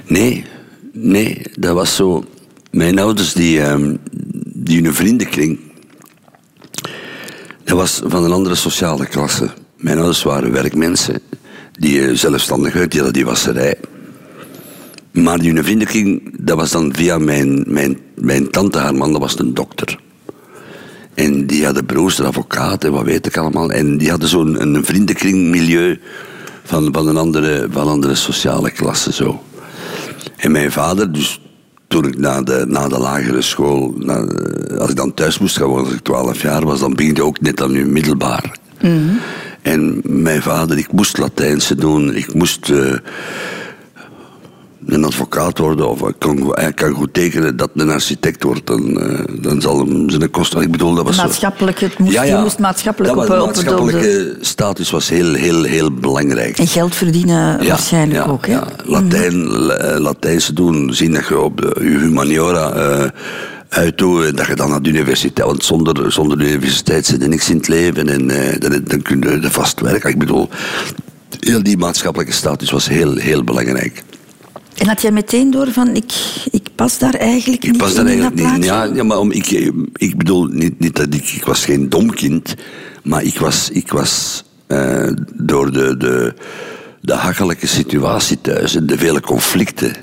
Nee, 0.08 0.46
nee, 0.94 1.42
dat 1.54 1.74
was 1.74 1.96
zo. 1.96 2.26
Mijn 2.72 3.00
ouders, 3.00 3.34
die, 3.34 3.62
ehm, 3.62 3.96
die 4.54 4.82
hun 4.84 4.94
vriendenkring, 4.94 5.60
Dat 7.64 7.78
was 7.78 8.02
van 8.06 8.24
een 8.24 8.32
andere 8.32 8.56
sociale 8.56 9.06
klasse. 9.06 9.50
Mijn 9.78 9.98
ouders 9.98 10.24
waren 10.24 10.52
werkmensen 10.52 11.20
die 11.78 12.08
eh, 12.08 12.16
zelfstandig 12.16 12.76
uit, 12.76 12.92
die 12.92 13.12
die 13.12 13.26
wasserij. 13.26 13.76
Maar 15.12 15.40
die 15.40 15.64
vriendenkring, 15.64 16.34
dat 16.40 16.58
was 16.58 16.72
dan 16.72 16.94
via 16.94 17.18
mijn, 17.18 17.64
mijn, 17.68 17.98
mijn 18.16 18.50
tante, 18.50 18.78
haar 18.78 18.96
man, 18.96 19.12
dat 19.12 19.22
was 19.22 19.40
een 19.40 19.54
dokter. 19.54 20.00
En 21.14 21.48
die 21.48 21.66
hadden 21.66 21.86
broers, 21.86 22.20
een 22.20 22.26
advocaat 22.26 22.84
en 22.84 22.92
wat 22.92 23.04
weet 23.04 23.26
ik 23.26 23.38
allemaal. 23.38 23.72
En 23.72 23.98
die 23.98 24.10
hadden 24.10 24.30
zo'n 24.30 24.62
een 24.62 24.86
vriendenkringmilieu 24.86 26.00
van, 26.64 26.90
van, 26.92 27.08
een 27.08 27.18
andere, 27.18 27.68
van 27.72 27.82
een 27.82 27.92
andere 27.92 28.16
sociale 28.16 28.72
klasse 28.72 29.14
zo. 29.14 29.44
En 30.38 30.52
mijn 30.52 30.72
vader, 30.72 31.12
dus 31.12 31.42
toen 31.88 32.06
ik 32.06 32.18
na 32.18 32.42
de, 32.42 32.66
na 32.68 32.88
de 32.88 33.00
lagere 33.00 33.42
school, 33.42 33.94
na, 33.98 34.28
als 34.78 34.90
ik 34.90 34.96
dan 34.96 35.14
thuis 35.14 35.40
moest 35.40 35.58
gaan 35.58 35.68
wonen, 35.68 35.86
als 35.86 35.94
ik 35.94 36.04
12 36.04 36.42
jaar 36.42 36.66
was, 36.66 36.80
dan 36.80 36.94
begin 36.94 37.16
je 37.16 37.24
ook 37.24 37.42
net 37.42 37.62
aan 37.62 37.72
je 37.72 37.86
middelbaar. 37.86 38.58
En 39.68 40.02
mijn 40.04 40.42
vader, 40.42 40.78
ik 40.78 40.92
moest 40.92 41.18
Latijnse 41.18 41.76
doen, 41.76 42.16
ik 42.16 42.34
moest 42.34 42.70
eh, 42.70 42.94
een 44.86 45.04
advocaat 45.06 45.58
worden, 45.58 45.90
of 45.90 46.02
ik 46.08 46.16
kan, 46.18 46.38
go- 46.42 46.52
hij 46.54 46.74
kan 46.74 46.92
goed 46.94 47.14
tekenen 47.14 47.58
dat 47.58 47.70
een 47.76 47.90
architect 47.90 48.44
wordt, 48.44 48.68
dan, 48.68 49.02
eh, 49.02 49.20
dan 49.42 49.62
zal 49.62 49.78
hem 49.80 50.10
zijn 50.10 50.32
kosten. 50.32 50.62
Ik 50.62 50.72
bedoel, 50.72 50.94
dat 50.96 51.06
was 51.06 51.18
Maatschappelijk, 51.18 51.80
het 51.80 52.00
moest, 52.00 52.14
je 52.14 52.38
moest 52.42 52.60
maatschappelijk 52.60 53.14
dat 53.16 53.24
op, 53.24 53.30
was- 53.30 53.46
maatschappelijke 53.46 54.38
status 54.42 54.92
was 54.92 55.10
heel, 55.10 55.34
heel, 55.34 55.64
heel 55.64 55.92
belangrijk. 55.94 56.58
En 56.58 56.68
geld 56.68 56.96
verdienen 56.96 57.62
Ja, 57.64 57.68
waarschijnlijk 57.70 58.26
ja, 58.26 58.32
ook, 58.32 58.46
hè? 58.46 58.52
ja. 58.54 58.68
Latijn, 58.86 59.48
La- 59.48 59.74
eh, 59.76 60.00
Latijnse 60.00 60.54
doen, 60.54 60.94
zien 60.94 61.14
dat 61.14 61.28
je 61.28 61.40
op 61.40 61.62
de, 61.62 61.76
humaniora 61.80 62.72
eh 62.72 63.10
uit 63.70 64.02
en 64.02 64.36
dat 64.36 64.48
je 64.48 64.56
dan 64.56 64.70
naar 64.70 64.82
de 64.82 64.90
universiteit, 64.90 65.48
want 65.48 65.64
zonder, 65.64 66.12
zonder 66.12 66.38
de 66.38 66.48
universiteit 66.48 67.06
zit 67.06 67.22
er 67.22 67.30
niks 67.30 67.50
in 67.50 67.58
het 67.58 67.68
leven 67.68 68.10
en 68.10 68.30
eh, 68.30 68.60
dan, 68.60 68.82
dan 68.84 69.02
kun 69.02 69.22
je 69.22 69.30
er 69.30 69.52
vast 69.52 69.80
werken. 69.80 70.10
Ik 70.10 70.18
bedoel, 70.18 70.50
heel 71.40 71.64
die 71.64 71.78
maatschappelijke 71.78 72.34
status 72.34 72.72
was 72.72 72.88
heel, 72.88 73.16
heel 73.16 73.44
belangrijk. 73.44 74.04
En 74.76 74.88
had 74.88 75.02
jij 75.02 75.12
meteen 75.12 75.52
door 75.52 75.72
van, 75.72 75.96
ik, 75.96 76.12
ik 76.52 76.68
pas 76.76 76.98
daar 76.98 77.14
eigenlijk 77.14 77.64
Ik 77.64 77.72
niet 77.72 77.82
pas 77.82 77.96
daar 77.96 78.08
in 78.08 78.22
eigenlijk 78.22 78.38
dat 78.38 78.56
niet? 78.56 78.66
Ja, 78.66 78.84
ja, 78.84 79.04
maar 79.04 79.18
om, 79.18 79.32
ik, 79.32 79.72
ik 79.94 80.18
bedoel 80.18 80.46
niet, 80.46 80.80
niet 80.80 80.96
dat 80.96 81.14
ik, 81.14 81.30
ik 81.30 81.46
was 81.46 81.66
geen 81.66 81.90
dom 81.90 82.14
kind, 82.14 82.56
maar 83.04 83.24
ik 83.24 83.40
was, 83.40 83.70
ik 83.70 83.92
was 83.92 84.44
eh, 84.68 85.12
door 85.34 85.72
de, 85.72 85.98
de, 85.98 86.34
de 87.02 87.14
hachelijke 87.14 87.68
situatie 87.68 88.42
thuis 88.42 88.76
en 88.76 88.86
de 88.86 88.98
vele 88.98 89.22
conflicten 89.22 89.94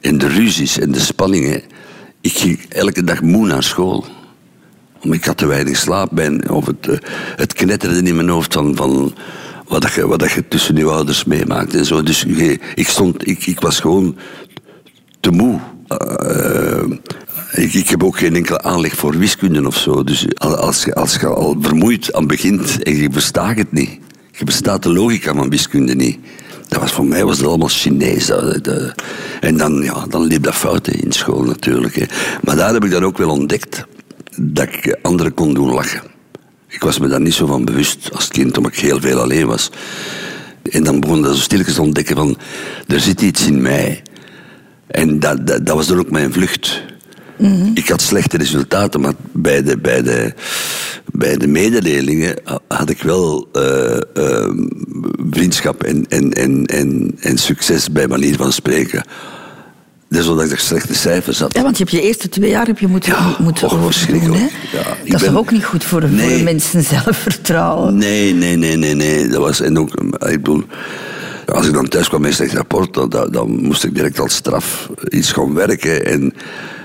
en 0.00 0.18
de 0.18 0.28
ruzies 0.28 0.78
en 0.78 0.92
de 0.92 1.00
spanningen. 1.00 1.62
Ik 2.20 2.32
ging 2.32 2.60
elke 2.68 3.04
dag 3.04 3.22
moe 3.22 3.46
naar 3.46 3.62
school. 3.62 4.04
Omdat 5.02 5.18
ik 5.18 5.24
had 5.24 5.36
te 5.36 5.46
weinig 5.46 5.76
slaap 5.76 6.08
bij, 6.12 6.48
of 6.48 6.66
het, 6.66 6.88
eh, 6.88 6.96
het 7.36 7.52
knetterde 7.52 8.02
in 8.08 8.16
mijn 8.16 8.28
hoofd 8.28 8.52
van, 8.52 8.76
van 8.76 9.14
wat, 9.68 9.92
je, 9.92 10.06
wat 10.06 10.30
je 10.30 10.48
tussen 10.48 10.76
je 10.76 10.84
ouders 10.84 11.24
meemaakt 11.24 11.74
en 11.74 11.84
zo. 11.84 12.02
Dus 12.02 12.20
je- 12.20 12.58
ik, 12.74 12.88
stond, 12.88 13.26
ik, 13.28 13.46
ik 13.46 13.60
was 13.60 13.80
gewoon 13.80 14.16
te 15.20 15.30
moe. 15.30 15.60
Eh, 15.88 16.82
ik, 17.64 17.74
ik 17.74 17.88
heb 17.88 18.04
ook 18.04 18.18
geen 18.18 18.34
enkele 18.36 18.62
aanleg 18.62 18.94
voor 18.94 19.18
wiskunde 19.18 19.66
of 19.66 19.76
zo. 19.76 20.04
Dus 20.04 20.26
al- 20.34 20.56
als 20.56 20.84
je, 20.84 20.94
als 20.94 21.24
al 21.24 21.56
vermoeid 21.60 22.12
aan 22.12 22.26
begint 22.26 22.82
en 22.82 22.96
je 22.96 23.08
verstaat 23.12 23.56
het 23.56 23.72
niet. 23.72 23.98
Je 24.32 24.44
verstaat 24.44 24.82
de 24.82 24.92
logica 24.92 25.34
van 25.34 25.50
wiskunde 25.50 25.94
niet. 25.94 26.18
Dat 26.70 26.80
was 26.80 26.92
voor 26.92 27.06
mij 27.06 27.24
was 27.24 27.38
dat 27.38 27.46
allemaal 27.46 27.68
Chinees. 27.68 28.30
En 29.40 29.56
dan, 29.56 29.82
ja, 29.82 30.06
dan 30.08 30.22
liep 30.22 30.42
dat 30.42 30.54
fout 30.54 30.88
in 30.88 31.12
school 31.12 31.42
natuurlijk. 31.42 31.94
Hè. 31.94 32.04
Maar 32.42 32.56
daar 32.56 32.72
heb 32.72 32.84
ik 32.84 32.90
dan 32.90 33.04
ook 33.04 33.18
wel 33.18 33.30
ontdekt 33.30 33.84
dat 34.36 34.68
ik 34.68 34.98
anderen 35.02 35.34
kon 35.34 35.54
doen 35.54 35.72
lachen. 35.72 36.02
Ik 36.68 36.82
was 36.82 36.98
me 36.98 37.08
daar 37.08 37.20
niet 37.20 37.34
zo 37.34 37.46
van 37.46 37.64
bewust 37.64 38.10
als 38.12 38.28
kind, 38.28 38.56
omdat 38.56 38.72
ik 38.72 38.78
heel 38.78 39.00
veel 39.00 39.20
alleen 39.20 39.46
was. 39.46 39.70
En 40.62 40.84
dan 40.84 41.00
begon 41.00 41.22
dat 41.22 41.34
zo 41.36 41.40
stilletjes 41.40 41.74
te 41.74 41.82
ontdekken 41.82 42.16
van, 42.16 42.36
er 42.86 43.00
zit 43.00 43.22
iets 43.22 43.46
in 43.46 43.62
mij. 43.62 44.02
En 44.86 45.20
dat, 45.20 45.46
dat, 45.46 45.66
dat 45.66 45.76
was 45.76 45.86
dan 45.86 45.98
ook 45.98 46.10
mijn 46.10 46.32
vlucht. 46.32 46.82
Ik 47.74 47.88
had 47.88 48.02
slechte 48.02 48.36
resultaten, 48.36 49.00
maar 49.00 49.12
bij 49.32 49.62
de, 49.62 49.78
bij 49.78 50.02
de, 50.02 50.32
bij 51.12 51.36
de 51.36 51.46
medeleerlingen 51.46 52.34
had 52.68 52.90
ik 52.90 53.02
wel 53.02 53.48
eh, 53.52 53.96
eh, 53.96 54.48
vriendschap 55.30 55.82
en, 55.82 56.06
en, 56.08 56.32
en, 56.32 56.66
en, 56.66 57.16
en 57.20 57.38
succes 57.38 57.92
bij 57.92 58.06
manier 58.08 58.36
van 58.36 58.52
spreken. 58.52 59.04
Dus 60.08 60.26
omdat 60.28 60.50
ik 60.50 60.58
slechte 60.58 60.94
cijfers 60.94 61.38
had. 61.40 61.54
Ja, 61.54 61.62
want 61.62 61.78
je 61.78 61.84
hebt 61.84 61.96
je 61.96 62.02
eerste 62.02 62.28
twee 62.28 62.50
jaar 62.50 62.66
heb 62.66 62.78
je 62.78 62.86
moeten, 62.86 63.12
Ja, 63.12 63.36
moeten 63.38 63.66
och, 63.70 63.84
verschrikkelijk. 63.84 64.40
hè? 64.40 64.78
Ja, 64.78 64.84
dat 65.06 65.20
is 65.20 65.26
toch 65.26 65.36
ook 65.36 65.50
niet 65.50 65.64
goed 65.64 65.84
voor, 65.84 66.00
voor 66.00 66.10
Nee. 66.10 66.42
mensen 66.42 66.82
zelfvertrouwen? 66.82 67.96
Nee, 67.96 68.34
nee, 68.34 68.56
nee, 68.56 68.76
nee, 68.76 68.94
nee. 68.94 69.28
Dat 69.28 69.40
was, 69.40 69.60
en 69.60 69.78
ook, 69.78 69.94
ik 70.28 70.42
bedoel, 70.42 70.62
als 71.46 71.66
ik 71.66 71.72
dan 71.72 71.88
thuis 71.88 72.08
kwam 72.08 72.20
met 72.20 72.30
een 72.30 72.36
slecht 72.36 72.52
rapport, 72.54 72.94
dan, 72.94 73.08
dan, 73.08 73.30
dan 73.30 73.50
moest 73.62 73.84
ik 73.84 73.94
direct 73.94 74.20
als 74.20 74.34
straf 74.34 74.90
iets 75.08 75.32
gaan 75.32 75.54
werken. 75.54 76.06
En 76.06 76.34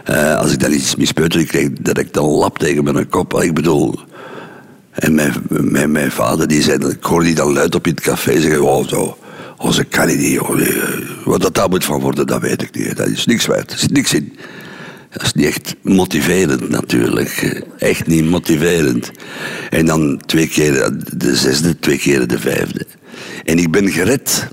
eh, 0.05 0.37
als 0.37 0.51
ik 0.51 0.59
dan 0.59 0.73
iets 0.73 0.95
mispeuterde, 0.95 1.43
ik 1.43 1.49
kreeg 1.49 1.69
direct 1.79 2.17
een 2.17 2.23
lap 2.23 2.57
tegen 2.57 2.83
mijn 2.83 3.09
kop. 3.09 3.41
Ik 3.41 3.53
bedoel... 3.53 3.99
En 4.91 5.15
mijn, 5.15 5.33
mijn, 5.47 5.91
mijn 5.91 6.11
vader, 6.11 6.47
die 6.47 6.61
zei, 6.61 6.77
dat- 6.77 6.91
ik 6.91 7.03
hoorde 7.03 7.25
die 7.25 7.35
dan 7.35 7.53
luid 7.53 7.75
op 7.75 7.87
in 7.87 7.93
het 7.93 8.03
café 8.03 8.41
zeggen, 8.41 8.61
oh, 8.63 8.87
zo, 8.87 9.17
onze 9.57 9.85
oh, 9.91 10.05
die, 10.07 10.39
eh, 10.39 10.99
wat 11.25 11.41
dat 11.41 11.55
daar 11.55 11.69
moet 11.69 11.85
van 11.85 11.99
worden, 11.99 12.27
dat 12.27 12.41
weet 12.41 12.61
ik 12.61 12.75
niet. 12.75 12.97
Dat 12.97 13.07
is 13.07 13.25
niks 13.25 13.45
waard, 13.45 13.71
er 13.71 13.77
zit 13.77 13.91
niks 13.91 14.13
in. 14.13 14.37
Dat 15.09 15.21
is 15.23 15.33
niet 15.33 15.45
echt 15.45 15.75
motiverend 15.81 16.69
natuurlijk. 16.69 17.63
Echt 17.77 18.07
niet 18.07 18.25
motiverend. 18.25 19.11
En 19.69 19.85
dan 19.85 20.21
twee 20.25 20.47
keer 20.47 20.91
de 21.17 21.35
zesde, 21.35 21.79
twee 21.79 21.97
keer 21.97 22.27
de 22.27 22.39
vijfde. 22.39 22.85
En 23.43 23.57
ik 23.57 23.71
ben 23.71 23.89
gered 23.91 24.47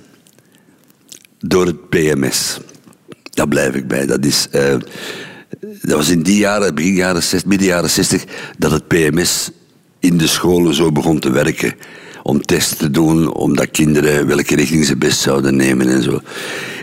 door 1.39 1.67
het 1.67 1.89
PMS. 1.89 2.59
Daar 3.31 3.49
blijf 3.49 3.75
ik 3.75 3.89
bij. 3.89 4.07
Dat, 4.07 4.25
is, 4.25 4.49
eh, 4.51 4.75
dat 5.83 5.97
was 5.97 6.09
in 6.09 6.23
die 6.23 6.39
jaren, 6.39 6.75
begin 6.75 6.95
jaren 6.95 7.23
60, 7.23 7.49
midden 7.49 7.69
jaren 7.69 7.91
60, 7.91 8.25
dat 8.59 8.71
het 8.71 8.87
PMS 8.87 9.51
in 9.99 10.17
de 10.17 10.27
scholen 10.27 10.75
zo 10.75 10.93
begon 10.93 11.19
te 11.19 11.31
werken. 11.31 11.75
Om 12.23 12.43
tests 12.43 12.77
te 12.77 12.91
doen, 12.91 13.33
omdat 13.33 13.71
kinderen 13.71 14.27
welke 14.27 14.57
richting 14.57 14.85
ze 14.85 14.97
best 14.97 15.21
zouden 15.21 15.57
nemen 15.57 15.89
en 15.89 16.03
zo. 16.03 16.21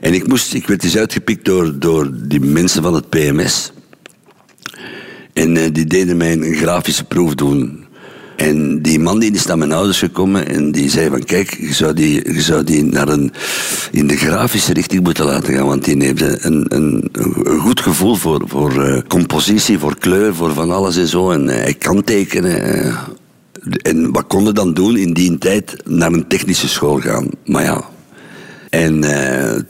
En 0.01 0.13
ik, 0.13 0.27
moest, 0.27 0.53
ik 0.53 0.67
werd 0.67 0.83
eens 0.83 0.97
uitgepikt 0.97 1.45
door, 1.45 1.79
door 1.79 2.09
die 2.13 2.39
mensen 2.39 2.83
van 2.83 2.93
het 2.93 3.09
PMS. 3.09 3.71
En 5.33 5.57
eh, 5.57 5.63
die 5.71 5.85
deden 5.85 6.17
mij 6.17 6.31
een 6.31 6.55
grafische 6.55 7.03
proef 7.03 7.35
doen. 7.35 7.85
En 8.39 8.81
die 8.81 8.99
man 8.99 9.19
die 9.19 9.31
is 9.31 9.45
naar 9.45 9.57
mijn 9.57 9.71
ouders 9.71 9.99
gekomen 9.99 10.47
en 10.47 10.71
die 10.71 10.89
zei 10.89 11.09
van 11.09 11.23
kijk, 11.23 11.57
je 11.59 11.73
zou 11.73 11.93
die, 11.93 12.33
je 12.33 12.41
zou 12.41 12.63
die 12.63 12.83
naar 12.83 13.07
een, 13.07 13.31
in 13.91 14.07
de 14.07 14.17
grafische 14.17 14.73
richting 14.73 15.03
moeten 15.03 15.25
laten 15.25 15.53
gaan, 15.53 15.65
want 15.65 15.85
die 15.85 16.03
heeft 16.03 16.45
een, 16.45 16.65
een, 16.67 17.09
een 17.11 17.59
goed 17.59 17.79
gevoel 17.79 18.15
voor, 18.15 18.41
voor 18.45 18.83
eh, 18.83 19.01
compositie, 19.07 19.79
voor 19.79 19.97
kleur, 19.97 20.35
voor 20.35 20.53
van 20.53 20.71
alles 20.71 20.97
en 20.97 21.07
zo. 21.07 21.31
En 21.31 21.49
eh, 21.49 21.55
hij 21.61 21.73
kan 21.73 22.03
tekenen. 22.03 22.63
eh. 22.63 22.95
en 23.81 24.11
wat 24.11 24.27
konden 24.27 24.55
dan 24.55 24.73
doen 24.73 24.97
in 24.97 25.13
die 25.13 25.37
tijd? 25.37 25.75
Naar 25.85 26.11
een 26.11 26.27
technische 26.27 26.67
school 26.67 26.99
gaan. 26.99 27.27
Maar 27.45 27.63
ja, 27.63 27.83
en 28.69 29.01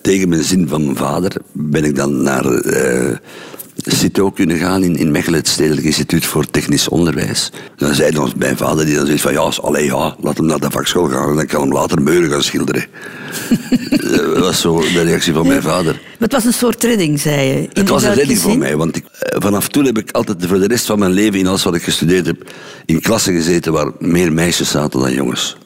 tegen 0.02 0.30
mijn 0.30 0.44
zin 0.44 0.68
van 0.68 0.84
mijn 0.84 0.98
vader 0.98 1.32
ben 1.52 1.84
ik 1.84 1.96
dan 1.96 2.22
naar 2.22 2.44
eh 3.84 3.94
CITO 3.94 4.32
kunnen 4.32 4.58
gaan 4.58 4.84
in, 4.84 4.96
in 4.96 5.12
Mechelen, 5.12 5.40
het 5.40 5.48
Stedelijk 5.48 5.86
Instituut 5.86 6.26
voor 6.26 6.46
Technisch 6.46 6.88
Onderwijs. 6.88 7.52
Dan 7.76 7.94
zei 7.94 8.12
dan 8.12 8.34
mijn 8.38 8.58
vader, 8.58 8.86
die 8.86 8.96
dan 8.96 9.06
zoiets 9.06 9.24
van, 9.24 9.34
ja, 9.34 9.52
allee, 9.62 9.86
ja, 9.86 10.16
laat 10.22 10.38
hem 10.38 10.46
naar 10.46 10.60
de 10.60 10.72
vakschool 10.72 11.08
gaan 11.08 11.30
en 11.30 11.36
dan 11.36 11.46
kan 11.46 11.62
hem 11.62 11.72
later 11.72 12.02
meuren 12.02 12.30
gaan 12.30 12.44
schilderen. 12.44 12.86
dat 14.34 14.38
was 14.38 14.62
zo 14.62 14.80
de 14.80 15.02
reactie 15.02 15.34
van 15.34 15.48
mijn 15.48 15.62
vader. 15.62 15.94
Maar 15.94 16.02
het 16.18 16.32
was 16.32 16.46
een 16.46 16.54
soort 16.54 16.84
redding, 16.84 17.20
zei 17.20 17.48
je. 17.48 17.54
In 17.62 17.70
Het 17.74 17.90
was 17.90 18.04
een 18.04 18.14
redding 18.14 18.40
voor 18.40 18.58
mij, 18.58 18.78
want 18.78 18.96
ik, 18.96 19.06
eh, 19.06 19.42
vanaf 19.42 19.68
toen 19.68 19.86
heb 19.86 19.98
ik 19.98 20.12
altijd 20.12 20.46
voor 20.46 20.60
de 20.60 20.68
rest 20.68 20.86
van 20.86 21.00
mijn 21.00 21.12
leven, 21.12 21.40
in 21.40 21.48
alles 21.48 21.64
wat 21.64 21.76
ik 21.76 21.84
gestudeerd 21.84 22.26
heb, 22.26 22.52
in 22.86 23.02
klassen 23.02 23.34
gezeten 23.34 23.74
waar 23.74 23.92
meer 24.00 24.34
meisjes 24.34 24.70
zaten 24.70 25.00
dan 25.00 25.14
jongens. 25.14 25.58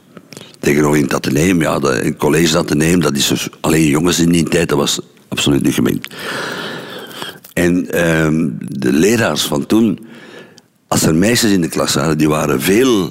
Tegenover 0.60 0.98
in 0.98 1.04
het 1.04 1.14
ateneum, 1.14 1.62
ja, 1.62 1.76
in 1.76 2.08
het 2.08 2.18
college 2.18 2.58
ateneum, 2.58 3.00
dat 3.00 3.16
is 3.16 3.28
dus 3.28 3.50
alleen 3.62 3.88
jongens 3.88 4.20
in 4.20 4.30
die 4.30 4.44
tijd, 4.44 4.70
dat 4.70 4.78
was 4.78 5.00
absoluut 5.28 5.64
niet 5.64 5.74
gemengd. 5.74 6.14
En 7.54 7.92
ehm, 7.92 8.50
de 8.60 8.94
leraars 8.94 9.42
van 9.42 9.66
toen, 9.66 10.00
als 10.88 11.04
er 11.04 11.16
meisjes 11.16 11.52
in 11.52 11.62
de 11.62 11.70
klas 11.70 11.94
waren, 11.94 12.18
die 12.18 12.30
waren 12.30 12.62
veel 12.62 13.10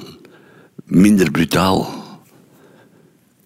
minder 0.85 1.31
brutaal. 1.31 2.01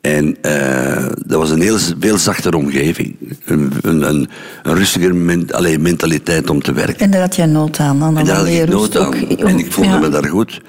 En 0.01 0.37
eh, 0.41 1.05
dat 1.25 1.39
was 1.39 1.49
een 1.49 1.61
heel 1.61 1.77
veel 1.99 2.17
zachtere 2.17 2.57
omgeving. 2.57 3.15
Een, 3.45 3.71
een, 3.81 4.01
een, 4.09 4.27
rustiger 4.63 5.15
men, 5.15 5.51
allee, 5.51 5.79
mentaliteit 5.79 6.49
om 6.49 6.61
te 6.61 6.73
werken. 6.73 6.99
En 6.99 7.11
daar 7.11 7.21
had 7.21 7.35
jij 7.35 7.45
nood 7.45 7.79
aan. 7.79 7.99
Dan 7.99 8.17
En 8.17 8.25
daar 8.25 8.35
had 8.35 8.47
ik 8.47 8.69
nood 8.69 8.97
aan. 8.97 9.07
ook- 9.07 9.39
En 9.39 9.59
ik 9.59 9.71
voelde 9.71 9.89
ja. 9.89 9.99
me 9.99 10.09
daar 10.09 10.25
goed. 10.27 10.61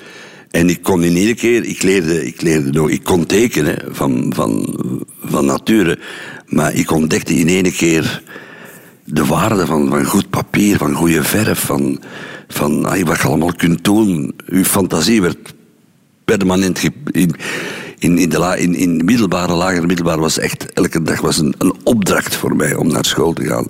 En 0.51 0.69
ik 0.69 0.83
kon 0.83 1.03
in 1.05 1.17
iedere 1.17 1.35
keer, 1.35 1.65
ik 1.65 1.83
leerde, 1.83 2.27
ik 2.27 2.43
leerde 2.43 2.71
nog, 2.71 2.91
ik 2.91 3.05
kon 3.05 3.27
tekenen 3.27 3.77
van, 3.91 4.33
van, 4.35 4.77
van 5.25 5.45
nature. 5.45 5.99
Maar 6.47 6.75
ik 6.75 6.91
ontdekte 6.91 7.35
in 7.35 7.47
ene 7.49 7.73
keer 7.73 8.23
de 9.11 9.25
waarde 9.25 9.67
van, 9.67 9.89
van 9.89 10.05
goed 10.05 10.31
papier, 10.31 10.77
van 10.77 10.95
goede 10.95 11.23
verf, 11.23 11.59
van, 11.59 12.01
van 12.49 12.85
ah, 12.85 13.03
wat 13.03 13.17
je 13.17 13.27
allemaal 13.27 13.53
kunt 13.57 13.85
doen. 13.85 14.35
Uw 14.47 14.65
fantasie 14.65 15.23
werd 15.23 15.55
permanent 16.25 16.83
in, 16.83 17.35
in, 17.99 18.19
in, 18.19 18.29
de 18.29 18.39
la, 18.39 18.55
in, 18.55 18.75
in 18.75 19.05
middelbare, 19.05 19.53
lagere 19.53 19.87
middelbare 19.87 20.21
was 20.21 20.39
echt 20.39 20.73
elke 20.73 21.03
dag 21.03 21.21
was 21.21 21.39
een, 21.39 21.55
een 21.59 21.75
opdracht 21.85 22.37
voor 22.37 22.57
mij 22.57 22.75
om 22.75 22.89
naar 22.89 23.05
school 23.05 23.33
te 23.33 23.45
gaan. 23.45 23.67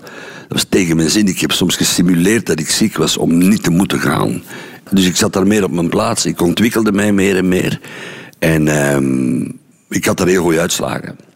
Dat 0.49 0.57
was 0.57 0.67
tegen 0.69 0.97
mijn 0.97 1.11
zin. 1.11 1.27
Ik 1.27 1.41
heb 1.41 1.53
soms 1.53 1.77
gestimuleerd 1.77 2.47
dat 2.47 2.61
ik 2.61 2.71
ziek 2.71 2.97
was 2.97 3.17
om 3.17 3.49
niet 3.49 3.63
te 3.63 3.71
moeten 3.71 4.01
gaan. 4.01 4.43
Dus 4.91 5.07
ik 5.07 5.17
zat 5.17 5.33
daar 5.33 5.47
meer 5.47 5.65
op 5.65 5.73
mijn 5.73 5.89
plaats. 5.89 6.27
Ik 6.27 6.41
ontwikkelde 6.41 6.93
mij 6.93 7.13
meer 7.13 7.37
en 7.37 7.49
meer. 7.49 7.81
En 8.39 8.69
ehm, 8.69 9.41
ik 9.89 10.05
had 10.05 10.17
daar 10.17 10.27
heel 10.27 10.43
goede 10.43 10.61
uitslagen. 10.61 11.28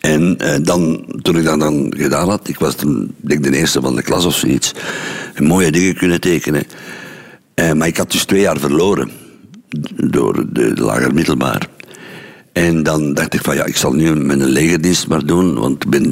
En 0.00 0.38
eh, 0.38 0.56
dan, 0.62 1.04
toen 1.22 1.36
ik 1.36 1.44
dat 1.44 1.60
dan 1.60 1.94
gedaan 1.96 2.28
had, 2.28 2.48
ik 2.48 2.58
was 2.58 2.74
toen, 2.74 3.14
de 3.20 3.56
eerste 3.56 3.80
van 3.80 3.96
de 3.96 4.02
klas 4.02 4.24
of 4.24 4.34
zoiets, 4.34 4.72
mooie 5.38 5.72
dingen 5.72 5.94
kunnen 5.94 6.20
tekenen. 6.20 6.64
Eh, 7.54 7.72
maar 7.72 7.86
ik 7.86 7.96
had 7.96 8.12
dus 8.12 8.24
twee 8.24 8.40
jaar 8.40 8.58
verloren 8.58 9.10
door 9.96 10.44
de 10.52 10.72
lager 10.74 11.14
middelbaar. 11.14 11.68
En 12.52 12.82
dan 12.82 13.14
dacht 13.14 13.34
ik 13.34 13.42
van 13.42 13.54
ja, 13.54 13.64
ik 13.64 13.76
zal 13.76 13.92
nu 13.92 14.14
mijn 14.14 14.44
legerdienst 14.44 15.08
maar 15.08 15.26
doen, 15.26 15.54
want 15.54 15.88
ben, 15.88 16.10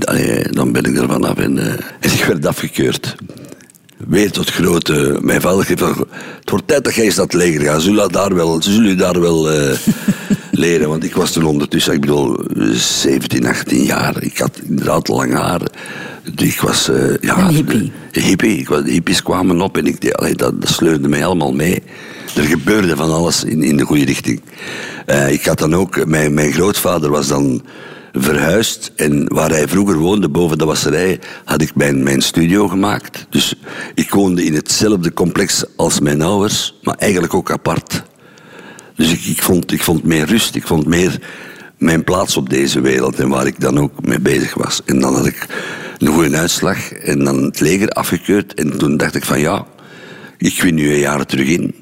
dan 0.51 0.73
ben 0.73 0.85
ik 0.85 0.97
er 0.97 1.09
vanaf. 1.09 1.37
En, 1.37 1.59
eh, 1.59 1.73
en 2.01 2.13
ik 2.13 2.25
werd 2.25 2.47
afgekeurd. 2.47 3.15
Weer 4.09 4.31
tot 4.31 4.51
grote, 4.51 5.19
mijn 5.21 5.41
vader 5.41 5.69
het 5.69 6.51
wordt 6.51 6.69
tijd 6.69 6.85
dat 6.85 6.95
jij 6.95 7.05
eens 7.05 7.17
het 7.17 7.33
leger 7.33 7.61
gaat. 7.61 7.81
Ze 7.81 7.87
zullen 7.87 8.13
daar 8.13 8.35
wel, 8.35 8.63
zullen 8.63 8.99
daar 8.99 9.21
wel 9.21 9.49
leren. 10.59 10.89
Want 10.89 11.05
ik 11.05 11.15
was 11.15 11.33
toen 11.33 11.45
ondertussen, 11.45 11.93
ik 11.93 12.01
bedoel, 12.01 12.39
17, 12.73 13.47
18 13.47 13.83
jaar. 13.83 14.23
Ik 14.23 14.39
had 14.39 14.61
inderdaad 14.69 15.09
lang 15.09 15.33
haar. 15.33 15.61
Dus 16.35 16.55
Ik 16.55 16.61
was, 16.61 16.89
eh, 16.89 17.17
ja... 17.21 17.39
Een 17.39 17.55
hippie. 17.55 17.93
Hippie. 18.13 18.59
Ik 18.59 18.69
was, 18.69 18.85
de 18.85 18.91
hippies 18.91 19.23
kwamen 19.23 19.61
op 19.61 19.77
en 19.77 19.87
ik, 19.87 20.13
allee, 20.13 20.35
dat, 20.35 20.61
dat 20.61 20.71
sleurde 20.71 21.09
mij 21.09 21.27
allemaal 21.27 21.53
mee. 21.53 21.83
Er 22.37 22.45
gebeurde 22.45 22.97
van 22.97 23.13
alles 23.13 23.45
in, 23.45 23.63
in 23.63 23.77
de 23.77 23.85
goede 23.85 24.05
richting. 24.05 24.41
Eh, 25.07 25.33
ik 25.33 25.45
had 25.45 25.59
dan 25.59 25.75
ook, 25.75 26.07
mijn, 26.07 26.35
mijn 26.35 26.53
grootvader 26.53 27.11
was 27.11 27.29
dan 27.29 27.63
verhuisd. 28.13 28.93
En 28.97 29.25
waar 29.29 29.51
hij 29.51 29.69
vroeger 29.69 29.97
woonde, 29.97 30.29
boven 30.29 30.59
de 30.59 30.65
wasserij, 30.65 31.21
had 31.45 31.63
ik 31.63 31.75
mijn, 31.75 32.03
mijn 32.03 32.21
studio 32.21 32.69
gemaakt. 32.69 33.27
Dus 33.31 33.55
ik 33.95 34.11
woonde 34.11 34.45
in 34.45 34.55
hetzelfde 34.55 35.13
complex 35.13 35.65
als 35.77 36.01
mijn 36.01 36.23
ouders, 36.23 36.75
maar 36.83 36.95
eigenlijk 36.95 37.35
ook 37.35 37.51
apart. 37.51 38.03
Dus 38.97 39.29
ik, 39.29 39.43
vond, 39.43 39.73
ik 39.73 39.83
vond 39.83 40.05
meer 40.05 40.27
rust, 40.27 40.55
ik 40.55 40.67
vond 40.67 40.87
meer 40.87 41.21
mijn 41.79 42.05
plaats 42.05 42.37
op 42.37 42.51
deze 42.51 42.81
wereld 42.81 43.21
en 43.21 43.29
waar 43.29 43.47
ik 43.47 43.61
dan 43.61 43.79
ook 43.79 44.07
mee 44.07 44.21
bezig 44.21 44.55
was. 44.55 44.83
En 44.85 45.01
dan 45.01 45.15
had 45.15 45.27
ik 45.27 45.47
een 45.99 46.13
goede 46.13 46.37
uitslag 46.37 46.93
en 46.93 47.25
dan 47.25 47.43
het 47.43 47.61
leger 47.61 47.89
afgekeurd. 47.89 48.55
En 48.55 48.79
toen 48.79 48.97
dacht 48.97 49.15
ik 49.15 49.25
van 49.25 49.41
ja, 49.41 49.67
ik 50.39 50.63
win 50.63 50.75
nu 50.75 50.93
een 50.93 50.99
jaar 50.99 51.27
terug 51.27 51.49
in. 51.49 51.75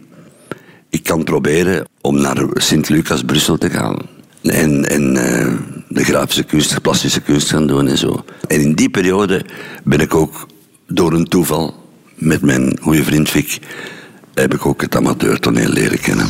Ik 0.90 1.02
kan 1.02 1.24
proberen 1.24 1.86
om 2.00 2.20
naar 2.20 2.46
Sint-Lucas, 2.52 3.22
Brussel 3.22 3.58
te 3.58 3.70
gaan. 3.70 3.96
En, 4.42 4.88
en 4.88 5.16
eh, 5.16 5.52
de 5.88 6.04
grafische 6.04 6.42
kunst, 6.42 6.74
de 6.74 6.80
plastische 6.80 7.20
kunst 7.20 7.50
gaan 7.50 7.66
doen 7.66 7.88
en 7.88 7.98
zo. 7.98 8.24
En 8.46 8.60
in 8.60 8.74
die 8.74 8.90
periode 8.90 9.44
ben 9.84 10.00
ik 10.00 10.14
ook 10.14 10.46
door 10.86 11.12
een 11.12 11.28
toeval 11.28 11.74
met 12.14 12.42
mijn 12.42 12.78
goede 12.80 13.04
vriend 13.04 13.30
Vic... 13.30 13.58
heb 14.34 14.54
ik 14.54 14.66
ook 14.66 14.80
het 14.80 14.96
amateurtoneel 14.96 15.68
leren 15.68 16.00
kennen. 16.00 16.28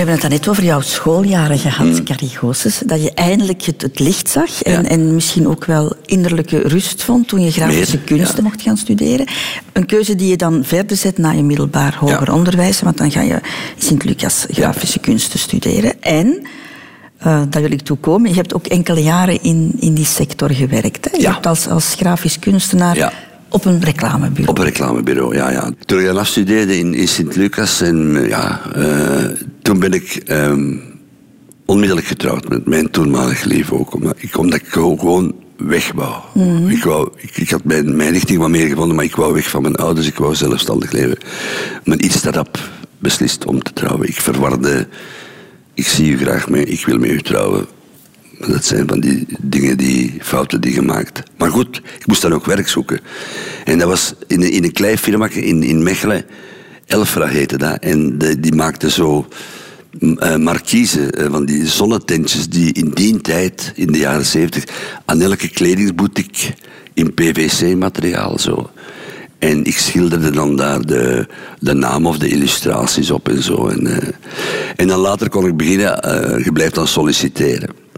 Hebben 0.00 0.20
het 0.20 0.28
net 0.28 0.48
over 0.48 0.64
jouw 0.64 0.80
schooljaren 0.80 1.58
gehad, 1.58 1.86
Mm. 1.86 2.04
Carrie 2.04 2.28
Goossens. 2.28 2.78
Dat 2.86 3.02
je 3.02 3.12
eindelijk 3.14 3.62
het, 3.62 3.82
het 3.82 3.98
licht 3.98 4.28
zag 4.28 4.62
en, 4.62 4.72
Ja. 4.82 4.88
en 4.88 5.14
misschien 5.14 5.48
ook 5.48 5.64
wel 5.64 5.92
innerlijke 6.04 6.58
rust 6.58 7.02
vond 7.02 7.28
toen 7.28 7.40
je 7.40 7.50
grafische 7.50 7.96
Meer, 7.96 8.04
kunsten 8.06 8.36
ja. 8.36 8.42
mocht 8.42 8.62
gaan 8.62 8.76
studeren. 8.76 9.26
Een 9.72 9.86
keuze 9.86 10.14
die 10.14 10.28
je 10.28 10.36
dan 10.36 10.64
verder 10.64 10.96
zet 10.96 11.18
na 11.18 11.30
je 11.30 11.42
middelbaar 11.42 11.96
hoger 11.98 12.26
Ja. 12.26 12.32
onderwijs, 12.32 12.80
want 12.80 12.98
dan 12.98 13.10
ga 13.10 13.20
je 13.22 13.40
Sint-Lucas 13.78 14.46
grafische 14.50 14.98
kunsten 14.98 15.38
studeren. 15.38 16.02
En, 16.02 16.42
eh 17.18 17.42
daar 17.50 17.62
wil 17.62 17.72
ik 17.72 17.80
toe 17.82 17.96
komen, 17.96 18.30
je 18.30 18.36
hebt 18.36 18.54
ook 18.54 18.66
enkele 18.66 19.02
jaren 19.02 19.42
in, 19.42 19.72
in 19.78 19.94
die 19.94 20.04
sector 20.04 20.50
gewerkt. 20.50 21.04
Hè? 21.10 21.16
Je 21.16 21.22
Ja. 21.22 21.32
hebt 21.32 21.46
als, 21.46 21.66
als 21.68 21.94
grafisch 21.98 22.38
kunstenaar 22.38 22.96
Ja. 22.96 23.12
Op 23.50 23.64
een 23.64 23.80
reclamebureau. 23.84 24.48
Op 24.48 24.58
een 24.58 24.64
reclamebureau, 24.64 25.34
ja, 25.34 25.50
ja. 25.50 25.70
Toen 25.86 26.00
ik 26.00 26.08
afstudeerde 26.08 26.78
in, 26.78 26.94
in 26.94 27.08
Sint-Lucas, 27.08 27.80
en 27.80 28.16
eh, 28.16 28.28
ja, 28.28 28.60
eh, 28.74 29.24
toen 29.62 29.78
ben 29.78 29.92
ik 29.92 30.22
ehm, 30.26 30.74
onmiddellijk 31.64 32.06
getrouwd 32.06 32.48
met 32.48 32.66
mijn 32.66 32.90
toenmalige 32.90 33.48
lief 33.48 33.72
ook. 33.72 33.94
Omdat 33.94 34.14
ik, 34.18 34.38
omdat 34.38 34.60
ik 34.60 34.66
gewoon 34.66 35.34
weg 35.56 35.92
wou. 35.92 36.14
ik, 36.68 36.84
wou 36.84 37.08
ik, 37.16 37.36
ik 37.36 37.50
had 37.50 37.64
mijn, 37.64 37.96
mijn 37.96 38.12
richting 38.12 38.38
wat 38.38 38.48
meer 38.48 38.68
gevonden, 38.68 38.96
maar 38.96 39.04
ik 39.04 39.16
wou 39.16 39.32
weg 39.32 39.50
van 39.50 39.62
mijn 39.62 39.76
ouders. 39.76 40.06
Ik 40.06 40.16
wou 40.16 40.34
zelfstandig 40.34 40.92
leven. 40.92 41.18
Maar 41.84 41.98
iets 41.98 42.22
dat 42.22 42.48
beslist 42.98 43.44
om 43.44 43.62
te 43.62 43.72
trouwen. 43.72 44.08
Ik 44.08 44.20
verwarde, 44.20 44.88
ik 45.74 45.86
zie 45.86 46.12
u 46.12 46.18
graag 46.18 46.48
mee, 46.48 46.64
ik 46.64 46.86
wil 46.86 46.98
met 46.98 47.10
u 47.10 47.22
trouwen. 47.22 47.66
Dat 48.46 48.64
zijn 48.64 48.88
van 48.88 49.00
die 49.00 49.26
dingen, 49.40 49.76
die 49.76 50.14
fouten 50.20 50.60
die 50.60 50.72
gemaakt. 50.72 51.22
Maar 51.36 51.50
goed, 51.50 51.76
ik 51.98 52.06
moest 52.06 52.22
dan 52.22 52.34
ook 52.34 52.44
werk 52.44 52.68
zoeken. 52.68 53.00
En 53.64 53.78
dat 53.78 53.88
was 53.88 54.14
in, 54.26 54.42
in 54.42 54.64
een 54.64 54.72
klein 54.72 54.98
firma 54.98 55.28
in, 55.28 55.62
in 55.62 55.82
Mechelen. 55.82 56.24
Elfra 56.86 57.26
heette 57.26 57.58
dat. 57.58 57.78
En 57.78 58.18
die 58.18 58.54
maakte 58.54 58.90
zo 58.90 59.28
eh, 60.18 60.36
markiezen 60.36 61.12
eh, 61.12 61.30
van 61.30 61.44
die 61.44 61.66
zonnetentjes 61.66 62.48
die 62.48 62.72
in 62.72 62.90
die 62.90 63.20
tijd, 63.20 63.72
in 63.74 63.92
de 63.92 63.98
jaren 63.98 64.26
zeventig, 64.26 64.64
aan 65.04 65.20
elke 65.20 65.48
kledingsboutique 65.48 66.54
in 66.94 67.14
PVC-materiaal 67.14 68.38
zo. 68.38 68.70
En 69.38 69.64
ik 69.64 69.78
schilderde 69.78 70.30
dan 70.30 70.56
daar 70.56 70.86
de, 70.86 71.26
de 71.58 71.74
naam 71.74 72.06
of 72.06 72.18
de 72.18 72.28
illustraties 72.28 73.10
op 73.10 73.28
en 73.28 73.42
zo. 73.42 73.68
En, 73.68 73.86
eh, 73.86 74.08
en 74.76 74.88
dan 74.88 74.98
later 74.98 75.28
kon 75.28 75.46
ik 75.46 75.56
beginnen, 75.56 75.98
je 76.44 76.52
blijft 76.52 76.74
dan 76.74 76.88
solliciteren. 76.88 77.88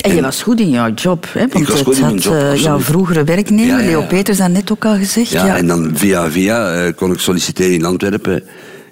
En 0.00 0.14
je 0.14 0.22
was 0.22 0.42
goed 0.42 0.60
in 0.60 0.70
jouw 0.70 0.92
job, 0.94 1.26
hè? 1.32 1.46
want 1.48 1.68
was 1.68 1.78
het 1.78 1.86
goed 1.86 1.96
in 1.96 2.00
mijn 2.00 2.14
had 2.14 2.22
job, 2.22 2.32
eh, 2.32 2.40
absoluut. 2.40 2.62
jouw 2.62 2.80
vroegere 2.80 3.24
werknemer, 3.24 3.66
Ja, 3.66 3.78
ja, 3.78 3.86
Leo. 3.86 4.02
Peters, 4.02 4.38
dat 4.38 4.50
net 4.50 4.72
ook 4.72 4.84
al 4.84 4.96
gezegd. 4.96 5.30
Ja, 5.30 5.56
en 5.56 5.66
dan 5.66 5.90
via 5.94 6.30
via 6.30 6.74
eh, 6.74 6.92
kon 6.96 7.12
ik 7.12 7.18
solliciteren 7.18 7.72
in 7.72 7.84
Antwerpen 7.84 8.42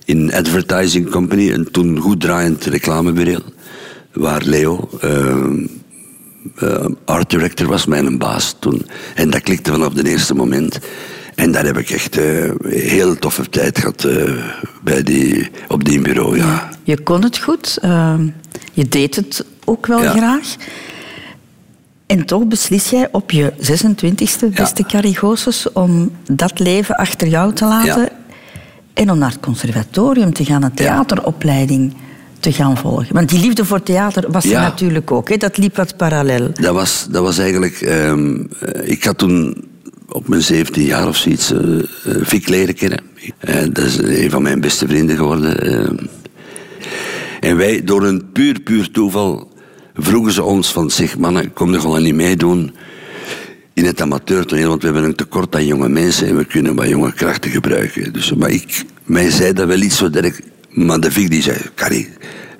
in 0.04 0.32
Advertising 0.32 1.10
Company, 1.10 1.50
een 1.50 1.70
toen 1.70 1.98
goed 1.98 2.20
draaiend 2.20 2.64
reclamebureau, 2.64 3.42
waar 4.12 4.42
Leo 4.44 4.88
eh, 5.00 5.36
eh, 6.56 6.84
art 7.04 7.30
director 7.30 7.66
was, 7.66 7.86
mijn 7.86 8.18
baas 8.18 8.56
toen. 8.58 8.86
En 9.14 9.30
dat 9.30 9.40
klikte 9.42 9.70
vanaf 9.70 9.94
het 9.94 10.06
eerste 10.06 10.34
moment. 10.34 10.78
En 11.34 11.52
daar 11.52 11.64
heb 11.64 11.78
ik 11.78 11.90
echt 11.90 12.18
eh 12.18 12.50
heel 12.68 13.14
toffe 13.16 13.48
tijd 13.48 13.78
gehad 13.78 14.04
eh, 14.04 14.32
bij 14.82 15.02
die, 15.02 15.50
op 15.68 15.84
die 15.84 16.00
bureau, 16.00 16.36
ja. 16.36 16.68
Je 16.84 17.02
kon 17.02 17.22
het 17.22 17.38
goed, 17.38 17.78
eh, 17.80 18.14
je 18.72 18.88
deed 18.88 19.16
het 19.16 19.44
ook 19.64 19.86
wel 19.86 20.02
Ja. 20.02 20.10
graag. 20.10 20.54
En 22.06 22.24
toch 22.26 22.44
beslis 22.46 22.90
jij 22.90 23.08
op 23.12 23.30
je 23.30 23.52
26e, 23.58 24.48
beste 24.54 24.84
Carrie 24.86 25.16
Goossens, 25.16 25.72
om 25.72 26.10
dat 26.32 26.58
leven 26.58 26.96
achter 26.96 27.28
jou 27.28 27.52
te 27.54 27.64
laten 27.64 28.08
en 28.94 29.10
om 29.10 29.18
naar 29.18 29.30
het 29.30 29.40
conservatorium 29.40 30.32
te 30.32 30.44
gaan, 30.44 30.62
een 30.62 30.74
theateropleiding 30.74 31.94
te 32.40 32.52
gaan 32.52 32.76
volgen. 32.76 33.14
Want 33.14 33.28
die 33.28 33.40
liefde 33.40 33.64
voor 33.64 33.82
theater 33.82 34.30
was 34.30 34.44
er 34.44 34.50
natuurlijk 34.60 35.10
ook, 35.10 35.28
hè? 35.28 35.36
dat 35.36 35.56
liep 35.56 35.76
wat 35.76 35.96
parallel. 35.96 36.50
Dat 36.60 36.74
was, 36.74 37.06
dat 37.10 37.22
was 37.22 37.38
eigenlijk... 37.38 37.80
ehm, 37.80 38.44
eh, 38.60 38.90
ik 38.90 39.04
had 39.04 39.18
toen 39.18 39.64
op 40.08 40.28
mijn 40.28 40.42
17 40.42 40.84
jaar 40.84 41.08
of 41.08 41.16
zoiets 41.16 41.52
eh, 41.52 41.58
Vic 42.04 42.48
leren 42.48 42.74
kennen. 42.74 43.00
Dat 43.72 43.84
is 43.84 43.96
een 43.98 44.30
van 44.30 44.42
mijn 44.42 44.60
beste 44.60 44.86
vrienden 44.88 45.16
geworden. 45.16 45.60
ehm. 45.60 45.96
En 47.40 47.56
wij, 47.56 47.84
door 47.84 48.02
een 48.02 48.32
puur, 48.32 48.60
puur 48.60 48.90
toeval, 48.90 49.52
vroegen 49.94 50.32
ze 50.32 50.42
ons 50.42 50.72
van... 50.72 50.90
Zeg, 50.90 51.18
mannen, 51.18 51.52
kom 51.52 51.74
er 51.74 51.80
gewoon 51.80 52.02
niet 52.02 52.14
meedoen 52.14 52.74
in 53.74 53.84
het 53.84 54.00
amateurtoneel, 54.00 54.68
want 54.68 54.80
we 54.80 54.86
hebben 54.86 55.04
een 55.04 55.14
tekort 55.14 55.54
aan 55.54 55.66
jonge 55.66 55.88
mensen 55.88 56.28
en 56.28 56.36
we 56.36 56.44
kunnen 56.44 56.74
wat 56.74 56.88
jonge 56.88 57.12
krachten 57.12 57.50
gebruiken. 57.50 58.12
Dus, 58.12 58.34
maar 58.34 58.50
ik, 58.50 58.84
mij 59.04 59.30
zei 59.30 59.52
dat 59.52 59.66
wel 59.66 59.80
iets 59.80 59.96
zo 59.96 60.10
direct, 60.10 60.40
maar 60.70 61.00
de 61.00 61.10
Vic 61.10 61.30
die 61.30 61.42
zei, 61.42 61.56
Carrie, 61.74 62.08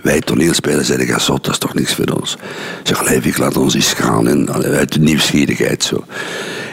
wij 0.03 0.21
toneelspelers 0.21 0.89
ga 0.89 1.19
zot, 1.19 1.45
dat 1.45 1.53
is 1.53 1.59
toch 1.59 1.75
niks 1.75 1.95
voor 1.95 2.19
ons. 2.21 2.37
Ik 2.81 2.97
zeg, 2.97 3.23
Vic, 3.23 3.39
laat 3.39 3.57
ons 3.57 3.75
eens 3.75 3.93
gaan, 3.93 4.29
en, 4.29 4.49
allee, 4.49 4.71
uit 4.71 4.93
de 4.93 5.01
nieuwsgierigheid 5.01 5.83
zo. 5.83 6.05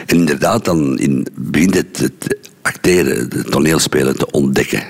En 0.06 0.16
inderdaad, 0.16 0.64
dan 0.64 0.98
in, 0.98 1.26
begint 1.34 1.74
het, 1.74 1.98
het 1.98 2.38
acteren, 2.62 3.16
het 3.16 3.50
toneelspelen 3.50 4.18
te 4.18 4.30
ontdekken. 4.30 4.82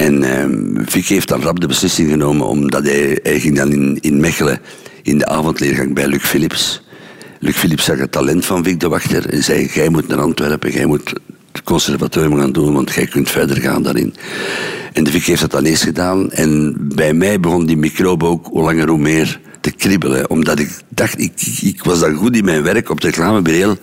En 0.00 0.22
ehm 0.22 0.84
Vic 0.84 1.06
heeft 1.06 1.28
dan 1.28 1.42
rap 1.42 1.60
de 1.60 1.66
beslissing 1.66 2.10
genomen, 2.10 2.46
omdat 2.46 2.84
hij, 2.84 3.18
ging 3.22 3.56
dan 3.56 3.72
in, 3.72 3.98
in 4.00 4.20
Mechelen 4.20 4.58
in 5.02 5.18
de 5.18 5.26
avondleergang 5.26 5.94
bij 5.94 6.06
Luc 6.06 6.22
Philips. 6.22 6.82
Luc 7.38 7.56
Philips 7.56 7.84
zag 7.84 7.98
het 7.98 8.12
talent 8.12 8.44
van 8.44 8.64
Vic 8.64 8.80
de 8.80 8.88
Wachter 8.88 9.28
en 9.28 9.42
zei, 9.42 9.68
jij 9.72 9.88
moet 9.88 10.08
naar 10.08 10.20
Antwerpen, 10.20 10.70
jij 10.72 10.86
moet 10.86 11.12
het 11.52 11.62
conservatorium 11.62 12.38
gaan 12.38 12.52
doen, 12.52 12.74
want 12.74 12.92
jij 12.92 13.06
kunt 13.06 13.30
verder 13.30 13.56
gaan 13.56 13.82
daarin. 13.82 14.14
En 14.92 15.04
de 15.04 15.10
Vic 15.10 15.24
heeft 15.24 15.40
dat 15.40 15.50
dan 15.50 15.64
eerst 15.64 15.82
gedaan 15.82 16.30
en 16.30 16.76
bij 16.94 17.12
mij 17.12 17.40
begon 17.40 17.66
die 17.66 17.76
microbe 17.76 18.24
ook 18.24 18.46
hoe 18.46 18.62
langer 18.62 18.88
hoe 18.88 18.98
meer 18.98 19.40
te 19.60 19.70
kriebelen, 19.70 20.30
omdat 20.30 20.58
ik 20.58 20.70
dacht, 20.88 21.20
ik, 21.20 21.32
ik, 21.36 21.58
ik 21.62 21.84
was 21.84 22.00
dan 22.00 22.14
goed 22.14 22.36
in 22.36 22.44
mijn 22.44 22.62
werk 22.62 22.90
op 22.90 22.96
het 22.96 23.04
reclamebureau, 23.04 23.76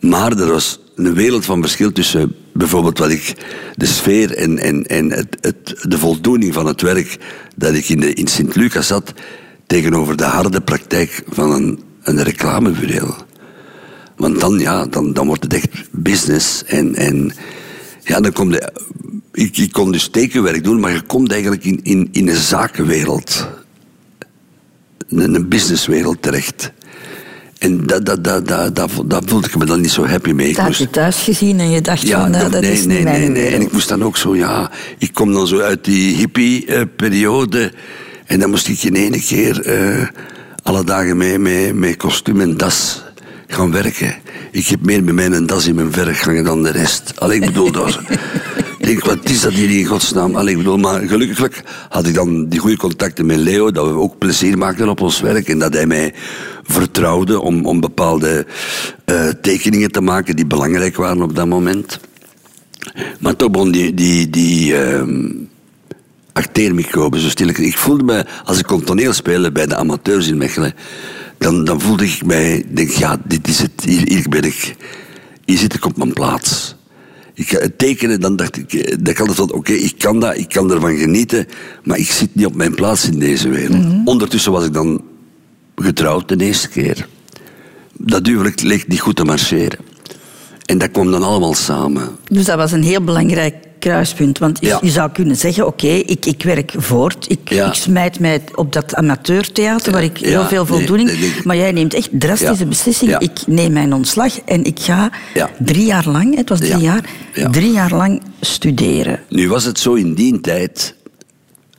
maar 0.00 0.38
er 0.38 0.52
was 0.52 0.80
een 1.04 1.14
wereld 1.14 1.44
van 1.44 1.60
verschil 1.60 1.92
tussen 1.92 2.34
bijvoorbeeld 2.52 2.98
wat 2.98 3.10
ik, 3.10 3.34
de 3.74 3.86
sfeer 3.86 4.36
en, 4.36 4.58
en, 4.58 4.86
en 4.86 5.10
het, 5.10 5.36
het, 5.40 5.76
de 5.88 5.98
voldoening 5.98 6.54
van 6.54 6.66
het 6.66 6.80
werk 6.80 7.18
dat 7.56 7.74
ik 7.74 7.88
in, 7.88 8.00
de, 8.00 8.14
in 8.14 8.26
Sint-Lucas 8.26 8.88
had, 8.88 9.12
tegenover 9.66 10.16
de 10.16 10.24
harde 10.24 10.60
praktijk 10.60 11.22
van 11.28 11.52
een, 11.52 11.80
een 12.02 12.22
reclamebureau. 12.22 13.12
Want 14.16 14.40
dan, 14.40 14.58
ja, 14.58 14.86
dan, 14.86 15.12
dan 15.12 15.26
wordt 15.26 15.42
het 15.42 15.54
echt 15.54 15.88
business. 15.90 16.64
En, 16.64 16.94
en 16.94 17.32
ja, 18.04 18.20
dan 18.20 18.32
kom 18.32 18.52
je, 18.52 18.72
ik, 19.32 19.56
ik 19.56 19.72
kon 19.72 19.92
dus 19.92 20.08
tekenwerk 20.08 20.64
doen, 20.64 20.80
maar 20.80 20.92
je 20.92 21.00
komt 21.00 21.32
eigenlijk 21.32 21.64
in, 21.64 21.80
in, 21.82 22.08
in 22.12 22.28
een 22.28 22.36
zakenwereld. 22.36 23.48
In 25.08 25.34
een 25.34 25.48
businesswereld 25.48 26.22
terecht. 26.22 26.72
En 27.60 27.86
dat, 27.86 28.04
dat, 28.04 28.24
dat, 28.24 28.48
dat, 28.48 28.76
dat, 28.76 28.90
dat 29.06 29.22
voelde 29.26 29.46
ik 29.46 29.56
me 29.56 29.64
dan 29.64 29.80
niet 29.80 29.90
zo 29.90 30.06
happy 30.06 30.32
mee. 30.32 30.48
Ik 30.48 30.56
Dat 30.56 30.64
had 30.64 30.76
je 30.76 30.90
thuis 30.90 31.16
gezien 31.16 31.60
en 31.60 31.70
je 31.70 31.80
dacht 31.80 32.02
ja, 32.02 32.20
van, 32.20 32.30
nou, 32.30 32.50
dat- 32.50 32.60
nee, 32.60 32.72
is 32.72 32.84
nee, 32.86 32.96
niet 32.96 33.04
mijn 33.04 33.20
nee, 33.20 33.28
nee. 33.42 33.54
En 33.54 33.60
ik 33.60 33.72
moest 33.72 33.88
dan 33.88 34.04
ook 34.04 34.16
zo, 34.16 34.36
ja... 34.36 34.70
Ik 34.98 35.14
kom 35.14 35.32
dan 35.32 35.46
zo 35.46 35.58
uit 35.60 35.84
die 35.84 36.16
hippie-periode. 36.16 37.72
en 38.26 38.40
dan 38.40 38.50
moest 38.50 38.68
ik 38.68 38.82
in 38.82 38.94
ene 38.94 39.20
keer 39.22 39.60
eh, 39.60 40.06
alle 40.62 40.84
dagen 40.84 41.16
mee, 41.16 41.38
mee, 41.38 41.74
met 41.74 41.96
kostuum 41.96 42.40
en 42.40 42.56
das 42.56 43.02
gaan 43.46 43.72
werken. 43.72 44.14
Ik 44.50 44.66
heb 44.66 44.84
meer 44.84 45.04
met 45.04 45.14
mijn 45.14 45.46
das 45.46 45.66
in 45.66 45.74
mijn 45.74 45.92
werk 45.92 46.16
gangen 46.16 46.44
dan 46.44 46.62
de 46.62 46.70
rest. 46.70 47.12
Allee, 47.16 47.40
ik 47.40 47.46
bedoel, 47.46 47.70
dat 47.72 47.98
ik 48.90 49.04
wat 49.04 49.28
is 49.28 49.40
dat 49.40 49.52
hier 49.52 49.78
in 49.78 49.84
godsnaam? 49.84 50.38
Ik 50.48 50.56
bedoel, 50.56 50.76
maar 50.76 51.00
gelukkig 51.00 51.62
had 51.88 52.06
ik 52.06 52.14
dan 52.14 52.48
die 52.48 52.60
goede 52.60 52.76
contacten 52.76 53.26
met 53.26 53.36
Leo, 53.36 53.70
dat 53.70 53.86
we 53.86 53.92
ook 53.92 54.18
plezier 54.18 54.58
maakten 54.58 54.88
op 54.88 55.00
ons 55.00 55.20
werk 55.20 55.48
en 55.48 55.58
dat 55.58 55.74
hij 55.74 55.86
mij 55.86 56.14
vertrouwde 56.62 57.40
om, 57.40 57.66
om 57.66 57.80
bepaalde 57.80 58.46
eh, 59.04 59.28
tekeningen 59.28 59.90
te 59.90 60.00
maken 60.00 60.36
die 60.36 60.46
belangrijk 60.46 60.96
waren 60.96 61.22
op 61.22 61.36
dat 61.36 61.46
moment. 61.46 62.00
Maar 63.20 63.36
toch 63.36 63.50
begon 63.50 63.70
die, 63.70 63.94
die, 63.94 64.30
die 64.30 64.74
acteermicroben 66.32 67.20
zo 67.20 67.28
stil. 67.28 67.48
Ik 67.48 67.76
voelde 67.76 68.04
me, 68.04 68.24
als 68.44 68.58
ik 68.58 68.66
kon 68.66 68.84
toneel 68.84 69.12
spelen 69.12 69.52
bij 69.52 69.66
de 69.66 69.76
amateurs 69.76 70.28
in 70.28 70.36
Mechelen, 70.36 70.74
dan, 71.38 71.64
dan 71.64 71.80
voelde 71.80 72.04
ik 72.04 72.24
mij, 72.24 72.64
denk 72.68 72.90
ja, 72.90 73.20
dit 73.24 73.48
is 73.48 73.58
het, 73.58 73.84
hier, 73.84 74.02
hier 74.04 74.28
ben 74.28 74.42
ik, 74.42 74.74
hier 75.44 75.58
zit 75.58 75.74
ik 75.74 75.84
op 75.84 75.96
mijn 75.96 76.12
plaats. 76.12 76.74
Ik 77.40 77.70
tekenen, 77.76 78.20
dan 78.20 78.36
dacht 78.36 78.56
ik, 78.56 78.72
eh, 78.72 78.96
dat 78.98 79.08
ik 79.08 79.20
altijd 79.20 79.36
van, 79.36 79.52
oké, 79.52 79.72
ik 79.72 79.94
kan 79.98 80.20
dat, 80.20 80.36
ik 80.36 80.48
kan 80.48 80.70
ervan 80.72 80.96
genieten, 80.96 81.46
maar 81.84 81.98
ik 81.98 82.10
zit 82.10 82.34
niet 82.34 82.46
op 82.46 82.54
mijn 82.54 82.74
plaats 82.74 83.08
in 83.08 83.18
deze 83.18 83.48
wereld. 83.48 83.84
Ondertussen 84.04 84.52
was 84.52 84.64
ik 84.64 84.72
dan 84.72 85.02
getrouwd 85.76 86.28
de 86.28 86.44
eerste 86.44 86.68
keer. 86.68 87.08
Dat 87.92 88.26
huwelijk 88.26 88.62
leek 88.62 88.88
niet 88.88 89.00
goed 89.00 89.16
te 89.16 89.24
marcheren. 89.24 89.78
En 90.64 90.78
dat 90.78 90.90
kwam 90.90 91.10
dan 91.10 91.22
allemaal 91.22 91.54
samen. 91.54 92.08
Dus 92.28 92.44
dat 92.44 92.56
was 92.56 92.72
een 92.72 92.82
heel 92.82 93.04
belangrijk 93.04 93.54
kruispunt. 93.80 94.38
Want 94.38 94.58
je- 94.60 94.66
Ja. 94.66 94.78
je 94.82 94.90
zou 94.90 95.10
kunnen 95.10 95.36
zeggen, 95.36 95.66
oké, 95.66 95.86
ik, 95.86 96.26
ik 96.26 96.42
werk 96.42 96.72
voort. 96.76 97.30
Ik, 97.30 97.50
Ja. 97.50 97.66
ik 97.66 97.74
smijt 97.74 98.20
mij 98.20 98.42
op 98.54 98.72
dat 98.72 98.94
amateurtheater 98.94 99.92
waar 99.92 100.02
ik 100.02 100.16
heel 100.18 100.44
veel 100.46 100.66
voldoening... 100.66 101.08
nee, 101.10 101.18
nee. 101.20 101.32
Maar 101.44 101.56
jij 101.56 101.72
neemt 101.72 101.94
echt 101.94 102.08
drastische 102.12 102.62
Ja. 102.62 102.68
beslissing. 102.68 103.10
Ja. 103.10 103.18
Ik 103.18 103.46
neem 103.46 103.72
mijn 103.72 103.92
ontslag 103.92 104.40
en 104.40 104.64
ik 104.64 104.78
ga 104.80 105.10
drie 105.58 105.84
jaar 105.84 106.08
lang, 106.08 106.36
het 106.36 106.48
was 106.48 106.58
drie 106.58 106.70
Ja. 106.70 106.78
jaar, 106.78 107.04
Ja. 107.34 107.50
drie 107.50 107.72
jaar 107.72 107.90
lang 107.94 108.22
studeren. 108.40 109.20
Nu 109.28 109.48
was 109.48 109.64
het 109.64 109.78
zo 109.78 109.94
in 109.94 110.14
die 110.14 110.40
tijd. 110.40 110.94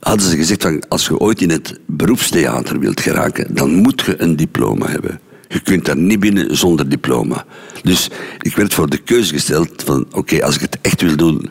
Hadden 0.00 0.28
ze 0.28 0.36
gezegd 0.36 0.62
van 0.62 0.82
als 0.88 1.06
je 1.06 1.18
ooit 1.18 1.40
in 1.40 1.50
het 1.50 1.78
beroepstheater 1.86 2.78
wilt 2.78 3.00
geraken, 3.00 3.54
dan 3.54 3.74
moet 3.74 4.02
je 4.06 4.22
een 4.22 4.36
diploma 4.36 4.86
hebben. 4.88 5.20
Je 5.48 5.60
kunt 5.60 5.84
daar 5.84 5.96
niet 5.96 6.20
binnen 6.20 6.56
zonder 6.56 6.88
diploma. 6.88 7.44
Dus 7.82 8.08
ik 8.40 8.56
werd 8.56 8.74
voor 8.74 8.90
de 8.90 8.98
keuze 8.98 9.32
gesteld 9.34 9.82
van 9.84 10.06
oké, 10.12 10.44
als 10.44 10.54
ik 10.54 10.60
het 10.60 10.78
echt 10.82 11.02
wil 11.02 11.16
doen 11.16 11.50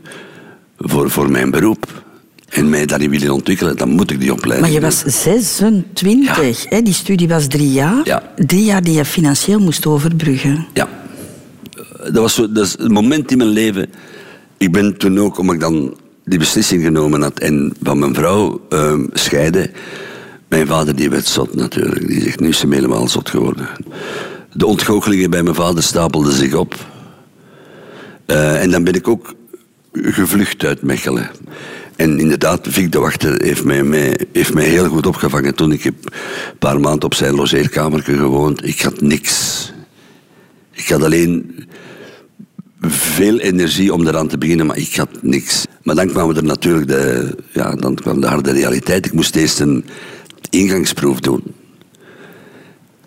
voor, 0.81 1.09
voor 1.09 1.31
mijn 1.31 1.51
beroep 1.51 2.03
en 2.49 2.69
mij 2.69 2.85
daarin 2.85 3.09
willen 3.09 3.33
ontwikkelen, 3.33 3.77
dan 3.77 3.89
moet 3.89 4.11
ik 4.11 4.19
die 4.19 4.33
opleiding 4.33 4.61
Maar 4.61 4.81
je 4.81 4.89
doen. 4.89 5.03
was 5.03 5.21
26, 5.21 6.69
hè? 6.69 6.81
die 6.81 6.93
studie 6.93 7.27
was 7.27 7.47
drie 7.47 7.71
jaar. 7.71 8.01
Ja. 8.03 8.23
Drie 8.35 8.63
jaar 8.63 8.83
die 8.83 8.93
je 8.93 9.05
financieel 9.05 9.59
moest 9.59 9.85
overbruggen. 9.85 10.67
Ja. 10.73 10.89
Dat 12.03 12.13
was 12.13 12.33
zo, 12.33 12.51
dat 12.51 12.65
is 12.65 12.75
een 12.77 12.91
moment 12.91 13.31
in 13.31 13.37
mijn 13.37 13.49
leven. 13.49 13.89
Ik 14.57 14.71
ben 14.71 14.97
toen 14.97 15.19
ook, 15.19 15.37
omdat 15.37 15.55
ik 15.55 15.61
dan 15.61 15.97
die 16.25 16.39
beslissing 16.39 16.83
genomen 16.83 17.21
had 17.21 17.39
en 17.39 17.73
van 17.83 17.99
mijn 17.99 18.13
vrouw 18.13 18.61
ehm 18.69 19.05
scheiden. 19.13 19.71
Mijn 20.47 20.67
vader 20.67 20.95
die 20.95 21.09
werd 21.09 21.25
zot 21.25 21.55
natuurlijk. 21.55 22.07
Die 22.07 22.21
zegt, 22.21 22.39
nu 22.39 22.47
is 22.47 22.59
ze 22.59 22.67
helemaal 22.69 23.07
zot 23.07 23.29
geworden. 23.29 23.67
De 24.53 24.65
ontgoochelingen 24.65 25.29
bij 25.29 25.43
mijn 25.43 25.55
vader 25.55 25.83
stapelden 25.83 26.33
zich 26.33 26.53
op. 26.53 26.75
Eh, 28.25 28.61
en 28.61 28.71
dan 28.71 28.83
ben 28.83 28.93
ik 28.93 29.07
ook 29.07 29.33
gevlucht 29.91 30.65
uit 30.65 30.81
Mechelen. 30.81 31.29
En 31.95 32.19
inderdaad, 32.19 32.67
Vic 32.69 32.91
de 32.91 32.99
Wachter 32.99 33.41
heeft 33.43 33.63
mij, 33.63 34.17
heeft 34.31 34.53
mij 34.53 34.65
heel 34.65 34.87
goed 34.87 35.05
opgevangen 35.05 35.55
toen 35.55 35.71
ik 35.71 35.85
een 35.85 35.97
paar 36.59 36.79
maanden 36.79 37.03
op 37.03 37.13
zijn 37.13 37.35
logeerkamer 37.35 38.03
gewoond. 38.03 38.67
Ik 38.67 38.81
had 38.81 39.01
niks. 39.01 39.73
Ik 40.71 40.87
had 40.87 41.03
alleen 41.03 41.65
veel 42.81 43.39
energie 43.39 43.93
om 43.93 44.07
eraan 44.07 44.27
te 44.27 44.37
beginnen, 44.37 44.65
maar 44.65 44.77
ik 44.77 44.95
had 44.95 45.09
niks. 45.21 45.65
Maar 45.83 45.95
dan 45.95 46.07
kwam 46.07 46.35
er 46.35 46.43
natuurlijk 46.43 46.87
de, 46.87 47.35
ja, 47.51 47.75
dan 47.75 47.95
kwam 47.95 48.21
de 48.21 48.27
harde 48.27 48.51
realiteit. 48.51 49.05
Ik 49.05 49.13
moest 49.13 49.35
eerst 49.35 49.59
een 49.59 49.85
ingangsproef 50.49 51.19
doen. 51.19 51.43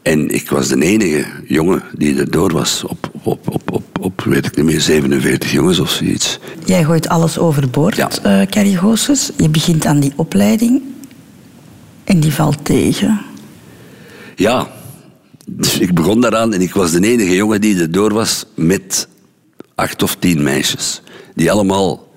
En 0.03 0.31
ik 0.31 0.51
was 0.51 0.69
de 0.69 0.83
enige 0.83 1.27
jongen 1.47 1.83
die 1.97 2.19
er 2.19 2.31
door 2.31 2.53
was. 2.53 2.85
Op, 2.85 3.11
op, 3.23 3.51
op, 3.51 3.83
op 4.05 4.21
weet 4.25 4.47
ik 4.47 4.57
niet 4.57 4.65
meer, 4.65 4.81
47 4.81 5.53
jongens 5.53 5.79
of 5.79 5.91
zoiets. 5.91 6.39
Jij 6.65 6.85
gooit 6.85 7.09
alles 7.09 7.39
overboord, 7.39 7.97
Ja. 7.97 8.11
eh 8.23 8.47
Carrie 8.47 8.77
Goossens. 8.77 9.31
Je 9.37 9.49
begint 9.49 9.87
aan 9.87 10.01
die 10.01 10.13
opleiding 10.17 10.83
en 12.05 12.21
die 12.21 12.33
valt 12.33 12.65
tegen. 12.65 13.21
Ja, 14.37 14.71
dus 15.47 15.79
ik 15.79 15.95
begon 15.95 16.21
daaraan 16.21 16.53
en 16.55 16.61
ik 16.61 16.75
was 16.75 16.91
de 16.93 17.01
enige 17.09 17.35
jongen 17.35 17.61
die 17.61 17.81
er 17.81 17.93
door 17.93 18.13
was 18.13 18.47
met 18.55 19.09
acht 19.75 20.03
of 20.03 20.17
tien 20.17 20.43
meisjes. 20.43 21.03
Die 21.35 21.53
allemaal 21.53 22.09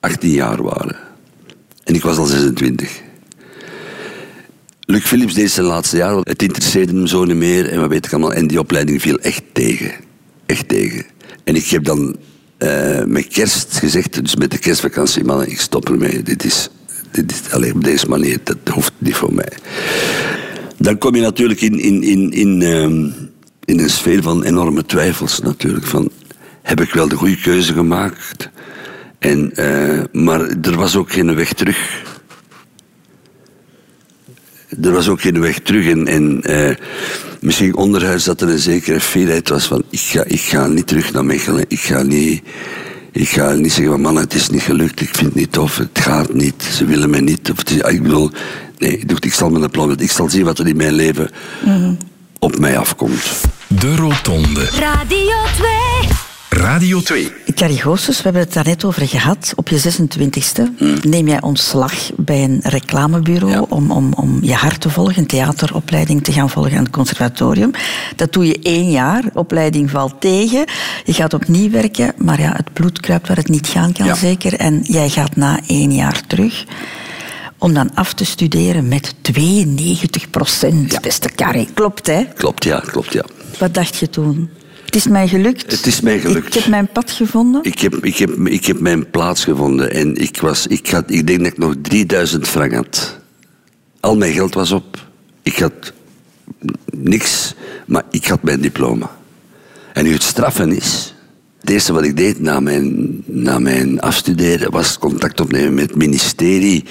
18 0.00 0.30
jaar 0.30 0.62
waren. 0.62 0.96
En 1.84 1.94
ik 1.94 2.02
was 2.02 2.16
al 2.16 2.26
26. 2.26 3.00
Luc 4.80 5.02
Philips 5.04 5.34
deed 5.34 5.50
zijn 5.50 5.66
laatste 5.66 5.96
jaar, 5.96 6.14
want 6.14 6.28
het 6.28 6.42
interesseerde 6.42 6.92
hem 6.92 7.06
zo 7.06 7.24
niet 7.24 7.36
meer 7.36 7.70
en 7.70 7.80
wat 7.80 7.88
weet 7.88 8.06
ik 8.06 8.12
allemaal. 8.12 8.32
En 8.32 8.46
die 8.46 8.58
opleiding 8.58 9.02
viel 9.02 9.18
echt 9.18 9.42
tegen. 9.52 9.92
Echt 10.46 10.68
tegen. 10.68 11.04
En 11.46 11.54
ik 11.54 11.66
heb 11.66 11.84
dan 11.84 12.16
eh, 12.58 13.04
met 13.04 13.28
kerst 13.28 13.78
gezegd, 13.78 14.22
dus 14.22 14.36
met 14.36 14.50
de 14.50 14.58
kerstvakantie, 14.58 15.24
mannen, 15.24 15.50
ik 15.50 15.60
stop 15.60 15.88
ermee. 15.88 16.22
Dit 16.22 16.44
is, 16.44 16.68
dit 17.10 17.30
is 17.30 17.52
alleen 17.52 17.74
op 17.74 17.84
deze 17.84 18.08
manier, 18.08 18.38
dat 18.42 18.56
hoeft 18.70 18.92
niet 18.98 19.14
voor 19.14 19.34
mij. 19.34 19.52
Dan 20.78 20.98
kom 20.98 21.14
je 21.14 21.20
natuurlijk 21.20 21.60
in, 21.60 21.78
in, 21.80 22.02
in, 22.02 22.30
in, 22.30 22.62
ehm, 22.62 23.10
in 23.64 23.78
een 23.78 23.90
sfeer 23.90 24.22
van 24.22 24.44
enorme 24.44 24.84
twijfels 24.84 25.40
natuurlijk. 25.40 25.86
Van, 25.86 26.10
heb 26.62 26.80
ik 26.80 26.92
wel 26.92 27.08
de 27.08 27.16
goede 27.16 27.40
keuze 27.40 27.72
gemaakt? 27.72 28.50
En, 29.18 29.52
eh, 29.56 30.02
maar 30.12 30.40
er 30.40 30.76
was 30.76 30.96
ook 30.96 31.12
geen 31.12 31.34
weg 31.34 31.52
terug. 31.52 32.02
Er 34.82 34.92
was 34.92 35.08
ook 35.08 35.20
geen 35.20 35.40
weg 35.40 35.58
terug. 35.58 35.86
En, 35.90 36.06
en 36.06 36.42
eh, 36.42 36.74
misschien 37.40 37.76
onderhuis 37.76 38.24
dat 38.24 38.40
er 38.40 38.48
een 38.48 38.58
zekere 38.58 39.00
fierheid 39.00 39.48
was 39.48 39.66
van... 39.66 39.82
Ik 39.90 39.98
ga, 40.00 40.24
ik 40.24 40.40
ga 40.40 40.66
niet 40.66 40.86
terug 40.86 41.12
naar 41.12 41.24
Mechelen. 41.24 41.64
Ik 41.68 41.80
ga 41.80 42.02
niet... 42.02 42.42
Ik 43.12 43.28
ga 43.28 43.52
niet 43.52 43.72
zeggen 43.72 43.92
van 43.92 44.00
man, 44.00 44.16
het 44.16 44.34
is 44.34 44.48
niet 44.48 44.62
gelukt, 44.62 45.00
ik 45.00 45.08
vind 45.14 45.26
het 45.26 45.34
niet 45.34 45.52
tof, 45.52 45.76
het 45.76 45.98
gaat 45.98 46.34
niet, 46.34 46.62
ze 46.72 46.84
willen 46.84 47.10
mij 47.10 47.20
niet. 47.20 47.50
Of 47.50 47.58
het 47.58 47.70
is- 47.70 47.76
ik 47.92 48.02
bedoel, 48.02 48.30
nee, 48.78 48.98
ik, 48.98 49.08
doe- 49.08 49.16
ik 49.20 49.32
zal 49.34 49.50
mijn 49.50 49.70
plan, 49.70 49.98
ik 50.00 50.10
zal 50.10 50.28
zien 50.30 50.44
wat 50.44 50.58
er 50.58 50.66
in 50.66 50.76
mijn 50.76 50.92
leven 50.92 51.30
op 52.38 52.58
mij 52.58 52.78
afkomt. 52.78 53.24
De 53.68 53.96
Rotonde. 53.96 54.64
Radio 54.78 55.34
2. 55.56 55.85
Radio 56.56 57.00
2. 57.00 57.32
Carrie 57.54 57.80
Goossens, 57.80 58.16
we 58.16 58.22
hebben 58.22 58.42
het 58.42 58.52
daar 58.52 58.64
net 58.64 58.84
over 58.84 59.08
gehad. 59.08 59.52
Op 59.56 59.68
je 59.68 59.80
26e 59.80 60.62
neem 61.02 61.28
jij 61.28 61.42
ontslag 61.42 61.92
bij 62.16 62.44
een 62.44 62.60
reclamebureau 62.62 63.52
Ja. 63.52 63.60
om, 63.68 63.90
om, 63.90 64.12
om 64.12 64.38
je 64.42 64.52
hart 64.54 64.80
te 64.80 64.90
volgen, 64.90 65.18
een 65.18 65.26
theateropleiding 65.26 66.24
te 66.24 66.32
gaan 66.32 66.50
volgen 66.50 66.76
aan 66.76 66.84
het 66.84 66.92
conservatorium. 66.92 67.70
Dat 68.16 68.32
doe 68.32 68.46
je 68.46 68.58
één 68.62 68.90
jaar, 68.90 69.24
opleiding 69.34 69.90
valt 69.90 70.20
tegen. 70.20 70.64
Je 71.04 71.12
gaat 71.12 71.34
opnieuw 71.34 71.70
werken, 71.70 72.12
maar 72.16 72.40
ja, 72.40 72.52
het 72.56 72.72
bloed 72.72 73.00
kruipt 73.00 73.28
waar 73.28 73.36
het 73.36 73.48
niet 73.48 73.66
gaan 73.66 73.92
kan 73.92 74.06
Ja. 74.06 74.14
zeker. 74.14 74.54
En 74.54 74.80
jij 74.82 75.08
gaat 75.08 75.36
na 75.36 75.60
één 75.66 75.92
jaar 75.94 76.20
terug 76.26 76.64
om 77.58 77.74
dan 77.74 77.90
af 77.94 78.12
te 78.14 78.24
studeren 78.24 78.88
met 78.88 79.14
92 79.20 80.30
procent, 80.30 80.92
Ja. 80.92 81.00
beste 81.00 81.28
Carrie. 81.34 81.68
Klopt, 81.74 82.06
hè? 82.06 82.24
Klopt, 82.34 82.64
ja, 82.64 82.80
klopt, 82.86 83.12
ja. 83.12 83.24
Wat 83.58 83.74
dacht 83.74 83.96
je 83.96 84.10
toen? 84.10 84.50
Het 84.96 85.04
is 85.04 85.10
mij 85.10 85.28
gelukt. 85.28 85.70
Het 85.70 85.86
is 85.86 86.00
mij 86.00 86.20
gelukt. 86.20 86.46
Ik 86.46 86.54
heb 86.54 86.66
mijn 86.66 86.88
pad 86.88 87.10
gevonden. 87.10 87.64
Ik 87.64 87.78
heb, 87.78 87.94
ik, 88.04 88.16
heb, 88.16 88.30
ik 88.30 88.66
heb 88.66 88.80
mijn 88.80 89.10
plaats 89.10 89.44
gevonden 89.44 89.90
en 89.90 90.16
ik, 90.16 90.40
was, 90.40 90.66
ik, 90.66 90.90
had, 90.90 91.10
ik 91.10 91.26
denk 91.26 91.38
dat 91.38 91.52
ik 91.52 91.58
nog 91.58 91.74
3000 91.82 92.48
frank 92.48 92.72
had. 92.72 93.18
Al 94.00 94.16
mijn 94.16 94.32
geld 94.32 94.54
was 94.54 94.72
op. 94.72 95.06
Ik 95.42 95.58
had 95.58 95.92
niks, 96.90 97.54
maar 97.86 98.02
ik 98.10 98.26
had 98.26 98.42
mijn 98.42 98.60
diploma. 98.60 99.16
En 99.92 100.04
nu 100.04 100.12
het 100.12 100.22
straffen 100.22 100.72
is, 100.72 101.14
Het 101.60 101.70
eerste 101.70 101.92
wat 101.92 102.04
ik 102.04 102.16
deed 102.16 102.40
na 102.40 102.60
mijn, 102.60 103.22
na 103.26 103.58
mijn 103.58 104.00
afstuderen 104.00 104.70
was 104.70 104.98
contact 104.98 105.40
opnemen 105.40 105.74
met 105.74 105.88
het 105.88 105.96
ministerie 105.96 106.84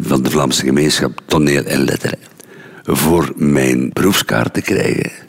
van 0.00 0.22
de 0.22 0.30
Vlaamse 0.30 0.64
gemeenschap 0.64 1.20
Toneel 1.26 1.64
en 1.64 1.84
Letteren. 1.84 2.18
Voor 2.84 3.32
mijn 3.36 3.90
beroepskaart 3.92 4.54
te 4.54 4.62
krijgen. 4.62 5.26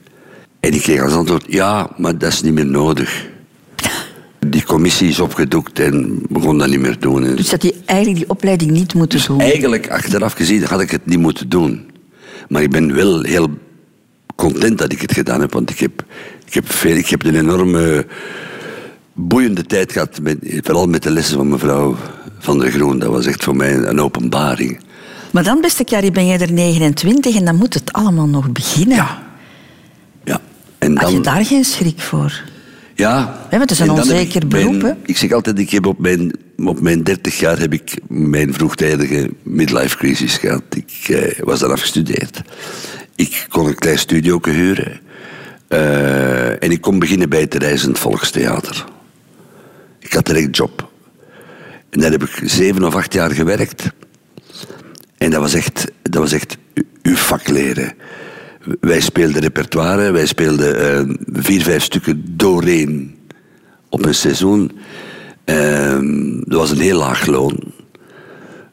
En 0.59 0.73
ik 0.73 0.81
kreeg 0.81 1.01
als 1.01 1.13
antwoord, 1.13 1.45
ja, 1.47 1.89
maar 1.97 2.17
dat 2.17 2.31
is 2.31 2.41
niet 2.41 2.53
meer 2.53 2.65
nodig. 2.65 3.27
Die 4.39 4.63
commissie 4.63 5.09
is 5.09 5.19
opgedoekt 5.19 5.79
en 5.79 6.21
begon 6.29 6.57
dat 6.57 6.69
niet 6.69 6.79
meer 6.79 6.99
doen. 6.99 7.35
Dus 7.35 7.49
dat 7.49 7.63
je 7.63 7.75
eigenlijk 7.85 8.19
die 8.19 8.29
opleiding 8.29 8.71
niet 8.71 8.93
moeten 8.93 9.25
doen. 9.27 9.41
Eigenlijk, 9.41 9.89
achteraf 9.89 10.33
gezien, 10.33 10.63
had 10.63 10.81
ik 10.81 10.91
het 10.91 11.05
niet 11.05 11.19
moeten 11.19 11.49
doen. 11.49 11.91
Maar 12.49 12.61
ik 12.61 12.71
ben 12.71 12.95
wel 12.95 13.21
heel 13.21 13.49
content 14.35 14.77
dat 14.77 14.91
ik 14.91 15.01
het 15.01 15.13
gedaan 15.13 15.41
heb, 15.41 15.53
want 15.53 15.69
ik 15.69 15.79
heb, 15.79 16.05
ik 16.45 16.53
heb, 16.53 16.71
veel, 16.71 16.95
ik 16.95 17.07
heb 17.07 17.25
een 17.25 17.35
enorme 17.35 18.05
boeiende 19.13 19.63
tijd 19.63 19.91
gehad, 19.91 20.19
met, 20.21 20.37
vooral 20.41 20.87
met 20.87 21.03
de 21.03 21.11
lessen 21.11 21.37
van 21.37 21.49
mevrouw 21.49 21.95
Van 22.39 22.59
der 22.59 22.71
Groen. 22.71 22.99
Dat 22.99 23.09
was 23.09 23.25
echt 23.25 23.43
voor 23.43 23.55
mij 23.55 23.75
een 23.75 24.01
openbaring. 24.01 24.79
Maar 25.31 25.43
dan, 25.43 25.61
beste 25.61 25.83
Carrie, 25.83 26.11
ben 26.11 26.27
jij 26.27 26.39
er 26.39 26.51
29 26.51 27.35
en 27.35 27.45
dan 27.45 27.55
moet 27.55 27.73
het 27.73 27.93
allemaal 27.93 28.27
nog 28.27 28.51
beginnen. 28.51 28.95
Ja. 28.95 29.28
Had 30.97 31.11
je 31.11 31.21
daar 31.21 31.45
geen 31.45 31.63
schrik 31.63 31.99
voor? 31.99 32.43
ja. 32.95 33.47
want 33.49 33.61
het 33.61 33.71
is 33.71 33.79
een 33.79 33.89
onzeker 33.89 34.47
beroep, 34.47 34.81
mijn-? 34.81 34.97
Ik 35.05 35.17
zeg 35.17 35.31
altijd, 35.31 35.59
ik 35.59 35.69
heb 35.69 35.85
op 35.85 35.99
mijn, 35.99 36.31
op 36.57 36.81
mijn 36.81 37.03
30 37.03 37.39
jaar 37.39 37.59
heb 37.59 37.73
ik 37.73 37.93
mijn 38.07 38.53
vroegtijdige 38.53 39.29
midlife 39.43 39.97
crisis 39.97 40.37
gehad. 40.37 40.63
Ik 40.69 41.09
eh, 41.09 41.39
was 41.43 41.59
dan 41.59 41.71
afgestudeerd. 41.71 42.41
Ik 43.15 43.45
kon 43.49 43.67
een 43.67 43.75
klein 43.75 43.99
studio 43.99 44.39
huren. 44.41 44.99
Eh, 45.67 46.63
en 46.63 46.71
ik 46.71 46.81
kon 46.81 46.99
beginnen 46.99 47.29
bij 47.29 47.41
het 47.41 47.53
Reizend 47.53 47.99
Volkstheater. 47.99 48.85
Ik 49.99 50.13
had 50.13 50.25
direct 50.25 50.57
job. 50.57 50.91
En 51.89 51.99
daar 51.99 52.11
heb 52.11 52.23
ik 52.23 52.41
zeven 52.43 52.83
of 52.83 52.95
acht 52.95 53.13
jaar 53.13 53.31
gewerkt. 53.31 53.91
En 55.17 55.29
dat 55.29 55.41
was 55.41 55.53
echt, 55.53 55.91
dat 56.01 56.21
was 56.21 56.31
echt 56.31 56.57
uw 57.01 57.15
vak 57.15 57.47
leren. 57.47 57.93
Wij 58.79 58.99
speelden 58.99 59.41
repertoire, 59.41 60.11
wij 60.11 60.25
speelden 60.25 60.97
eh, 60.97 61.15
vier, 61.33 61.61
vijf 61.61 61.83
stukken 61.83 62.23
doorheen 62.27 63.15
op 63.89 64.05
een 64.05 64.15
seizoen. 64.15 64.71
Ehm, 65.45 66.39
dat 66.39 66.59
was 66.59 66.71
een 66.71 66.79
heel 66.79 66.97
laag 66.97 67.25
loon. 67.25 67.59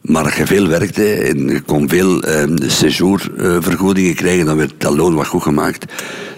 Maar 0.01 0.25
als 0.25 0.35
je 0.35 0.47
veel 0.47 0.67
werkte 0.67 1.15
en 1.15 1.49
je 1.49 1.61
kon 1.61 1.89
veel 1.89 2.23
ehm 2.23 2.57
séjourvergoedingen 2.69 4.15
krijgen, 4.15 4.47
dan 4.47 4.57
werd 4.57 4.75
dat 4.79 4.97
loon 4.97 5.15
wat 5.15 5.27
goed 5.27 5.43
gemaakt. 5.43 5.93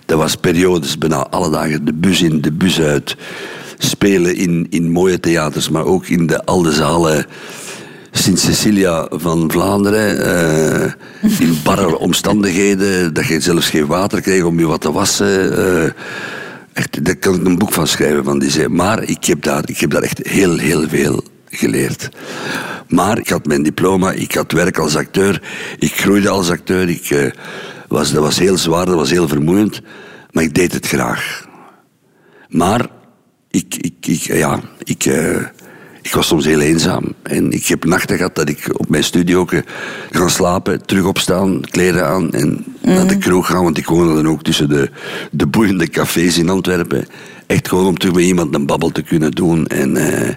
Dat 0.06 0.18
was 0.18 0.36
periodes, 0.36 0.98
bijna 0.98 1.26
alle 1.26 1.50
dagen, 1.50 1.84
de 1.84 1.94
bus 1.94 2.22
in, 2.22 2.40
de 2.40 2.52
bus 2.52 2.80
uit. 2.80 3.16
Spelen 3.78 4.36
in, 4.36 4.66
in 4.70 4.90
mooie 4.90 5.20
theaters, 5.20 5.68
maar 5.68 5.84
ook 5.84 6.06
in 6.06 6.26
de 6.26 6.44
oude 6.44 6.72
zalen 6.72 7.26
Sint-Cecilia 8.10 9.06
van 9.10 9.50
Vlaanderen. 9.50 10.24
eh, 10.24 10.92
in 11.38 11.58
barre 11.64 11.98
omstandigheden, 11.98 13.14
dat 13.14 13.26
je 13.26 13.40
zelfs 13.40 13.70
geen 13.70 13.86
water 13.86 14.20
kreeg 14.20 14.42
om 14.42 14.58
je 14.58 14.66
wat 14.66 14.80
te 14.80 14.92
wassen. 14.92 15.56
eh, 15.58 15.90
echt, 16.72 17.04
daar 17.04 17.16
kan 17.16 17.34
ik 17.34 17.46
een 17.46 17.58
boek 17.58 17.72
van 17.72 17.86
schrijven. 17.86 18.24
Van 18.24 18.38
die 18.38 18.50
zei. 18.50 18.68
Maar 18.68 19.02
ik 19.02 19.24
heb, 19.24 19.42
daar, 19.42 19.62
ik 19.68 19.78
heb 19.78 19.90
daar 19.90 20.02
echt 20.02 20.26
heel, 20.26 20.56
heel 20.58 20.88
veel 20.88 21.22
geleerd. 21.48 22.08
Maar 22.88 23.18
ik 23.18 23.28
had 23.28 23.46
mijn 23.46 23.62
diploma, 23.62 24.12
ik 24.12 24.34
had 24.34 24.52
werk 24.52 24.78
als 24.78 24.96
acteur, 24.96 25.42
ik 25.78 25.92
groeide 26.00 26.28
als 26.28 26.50
acteur. 26.50 26.88
Ik, 26.88 27.10
eh, 27.10 27.30
was, 27.88 28.12
dat 28.12 28.22
was 28.22 28.38
heel 28.38 28.56
zwaar, 28.56 28.86
dat 28.86 28.94
was 28.94 29.10
heel 29.10 29.28
vermoeiend, 29.28 29.80
maar 30.30 30.42
ik 30.44 30.54
deed 30.54 30.72
het 30.72 30.86
graag. 30.86 31.46
Maar 32.48 32.86
ik, 33.50 33.74
ik, 33.76 34.06
ik, 34.06 34.20
ja, 34.20 34.60
ik, 34.82 35.04
ik 36.08 36.14
was 36.14 36.26
soms 36.26 36.44
heel 36.44 36.60
eenzaam. 36.60 37.14
En 37.22 37.52
ik 37.52 37.66
heb 37.66 37.84
nachten 37.84 38.16
gehad 38.16 38.34
dat 38.34 38.48
ik 38.48 38.68
op 38.72 38.88
mijn 38.88 39.04
studio 39.04 39.46
gaan 40.10 40.30
slapen, 40.30 40.86
terug 40.86 41.04
opstaan, 41.04 41.60
kleren 41.60 42.06
aan 42.06 42.32
en 42.32 42.64
naar 42.82 43.06
de 43.06 43.18
kroeg 43.18 43.46
gaan. 43.46 43.62
Want 43.62 43.78
ik 43.78 43.86
woonde 43.86 44.14
dan 44.14 44.28
ook 44.28 44.42
tussen 44.42 44.68
de, 44.68 44.90
de 45.30 45.46
boeiende 45.46 45.88
cafés 45.88 46.38
in 46.38 46.48
Antwerpen. 46.48 47.06
Echt 47.46 47.68
gewoon 47.68 47.86
om 47.86 47.98
terug 47.98 48.14
met 48.14 48.24
iemand 48.24 48.54
een 48.54 48.66
babbel 48.66 48.90
te 48.90 49.02
kunnen 49.02 49.30
doen. 49.30 49.66
En, 49.66 49.96
eh, 49.96 50.34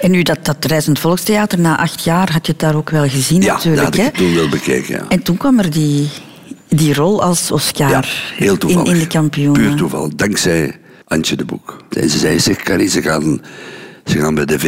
En 0.00 0.10
nu 0.10 0.22
dat, 0.22 0.38
dat 0.42 0.64
Reizend 0.64 0.98
Volkstheater, 0.98 1.58
na 1.58 1.78
acht 1.78 2.04
jaar 2.04 2.32
had 2.32 2.46
je 2.46 2.52
het 2.52 2.60
daar 2.60 2.76
ook 2.76 2.90
wel 2.90 3.08
gezien 3.08 3.42
ja, 3.42 3.46
dat 3.46 3.64
natuurlijk. 3.64 3.96
had 3.96 4.06
ik 4.06 4.14
toen 4.14 4.34
wel 4.34 4.48
bekeken. 4.48 4.94
Ja. 4.94 5.04
En 5.08 5.22
toen 5.22 5.36
kwam 5.36 5.58
er 5.58 5.70
die, 5.70 6.08
die 6.68 6.94
rol 6.94 7.22
als 7.22 7.50
Oscar 7.50 7.90
Ja, 7.90 8.02
heel 8.36 8.56
in, 8.66 8.84
in 8.84 8.98
de 8.98 9.06
kampioenen. 9.06 9.62
Puur 9.62 9.74
toeval. 9.74 10.10
Dankzij 10.16 10.78
Antje 11.04 11.36
de 11.36 11.44
Boek. 11.44 11.76
En 11.90 12.10
ze 12.10 12.18
zei, 12.18 12.40
zeg 12.40 12.56
Carrie, 12.56 12.88
ze 12.88 13.02
gaan, 13.02 13.40
ze 14.08 14.18
gaan 14.18 14.34
bij 14.34 14.44
de 14.44 14.58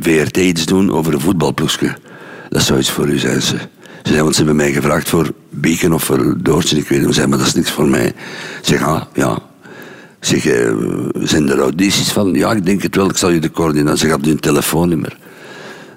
VRT 0.00 0.36
iets 0.36 0.66
doen 0.66 0.92
over 0.92 1.14
een 1.14 1.20
voetbalploegje. 1.20 1.96
Dat 2.48 2.62
zou 2.62 2.78
iets 2.78 2.90
voor 2.90 3.08
u 3.08 3.18
zijn, 3.18 3.42
ze. 3.42 3.56
Ze 4.02 4.14
ze 4.14 4.36
hebben 4.36 4.56
mij 4.56 4.72
gevraagd 4.72 5.08
voor 5.08 5.32
Beacon 5.50 5.94
of 5.94 6.04
voor 6.04 6.34
Doortje, 6.38 6.76
ik 6.76 6.88
weet 6.88 6.98
niet. 6.98 7.08
Ze 7.08 7.14
zei, 7.14 7.26
maar 7.26 7.38
dat 7.38 7.46
is 7.46 7.54
niks 7.54 7.70
voor 7.70 7.88
mij. 7.88 8.12
Zeg, 8.62 8.82
ah, 8.82 9.02
ja. 9.14 9.38
Zeg, 10.20 10.46
eh, 10.46 10.72
zijn 11.14 11.48
er 11.48 11.60
audities 11.60 12.12
van? 12.12 12.34
Ja, 12.34 12.52
ik 12.52 12.66
denk 12.66 12.82
het 12.82 12.96
wel. 12.96 13.10
Ik 13.10 13.16
zal 13.16 13.30
je 13.30 13.40
de 13.40 13.50
coördinatie. 13.50 13.98
Ze 13.98 14.08
gaf 14.08 14.24
hun 14.24 14.40
telefoonnummer. 14.40 15.16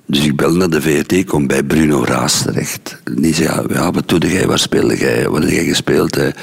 Dus 0.06 0.26
ik 0.26 0.36
bel 0.36 0.56
naar 0.56 0.70
de 0.70 0.82
VRT, 0.82 1.26
kom 1.26 1.48
bij 1.48 1.64
Bruno 1.64 2.04
Raas 2.04 2.42
terecht. 2.42 3.02
Die 3.16 3.34
zei, 3.34 3.48
ja, 3.48 3.64
ja, 3.70 3.92
wat 3.92 4.10
doe 4.10 4.20
jij, 4.20 4.48
waar 4.48 4.60
speelde 4.60 4.98
jij, 4.98 5.30
wat 5.30 5.42
heb 5.42 5.52
jij 5.52 5.66
gespeeld? 5.66 6.18
eh? 6.18 6.34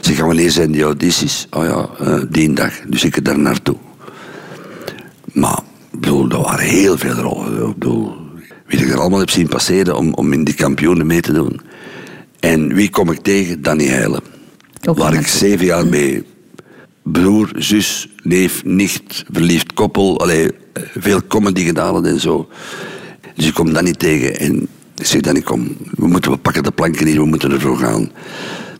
Zeg, 0.00 0.18
wanneer 0.20 0.50
zijn 0.50 0.72
die 0.72 0.82
audities? 0.82 1.46
Oh 1.50 1.64
ja, 1.64 1.88
eh, 2.06 2.20
die 2.28 2.52
dag. 2.52 2.72
Dus 2.88 3.04
ik 3.04 3.24
daar 3.24 3.38
naartoe. 3.38 3.76
Maar, 5.32 5.60
ik 5.92 6.00
bedoel, 6.00 6.30
er 6.30 6.40
waren 6.40 6.64
heel 6.64 6.98
veel 6.98 7.12
rollen. 7.12 7.68
Ik 7.68 7.78
bedoel, 7.78 8.12
wie 8.66 8.80
ik 8.80 8.90
er 8.90 9.00
allemaal 9.00 9.18
heb 9.18 9.30
zien 9.30 9.48
passeren 9.48 9.96
om, 9.96 10.14
om 10.14 10.32
in 10.32 10.44
die 10.44 10.54
kampioenen 10.54 11.06
mee 11.06 11.20
te 11.20 11.32
doen. 11.32 11.60
En 12.40 12.74
wie 12.74 12.90
kom 12.90 13.10
ik 13.10 13.20
tegen? 13.20 13.62
Danny 13.62 13.86
Heijlen. 13.86 14.22
Ook 14.88 14.98
waar 14.98 15.14
ik 15.14 15.26
zeven 15.26 15.66
jaar 15.66 15.86
mee 15.86 16.24
broer, 17.02 17.50
zus, 17.56 18.08
neef, 18.22 18.64
nicht, 18.64 19.24
verliefd 19.32 19.72
koppel. 19.72 20.20
Allee, 20.20 20.50
veel 20.98 21.26
comedy 21.26 21.64
gedaan 21.64 22.06
en 22.06 22.20
zo. 22.20 22.48
Dus 23.34 23.46
ik 23.46 23.54
kom 23.54 23.72
dat 23.72 23.82
niet 23.82 23.98
tegen. 23.98 24.38
En 24.38 24.68
ik 24.96 25.06
zeg 25.06 25.20
dan, 25.20 25.36
ik 25.36 25.44
kom, 25.44 25.76
we, 25.96 26.06
moeten, 26.06 26.30
we 26.30 26.36
pakken 26.36 26.62
de 26.62 26.70
planken 26.70 27.06
hier, 27.06 27.20
we 27.20 27.26
moeten 27.26 27.52
ervoor 27.52 27.76
gaan. 27.76 28.10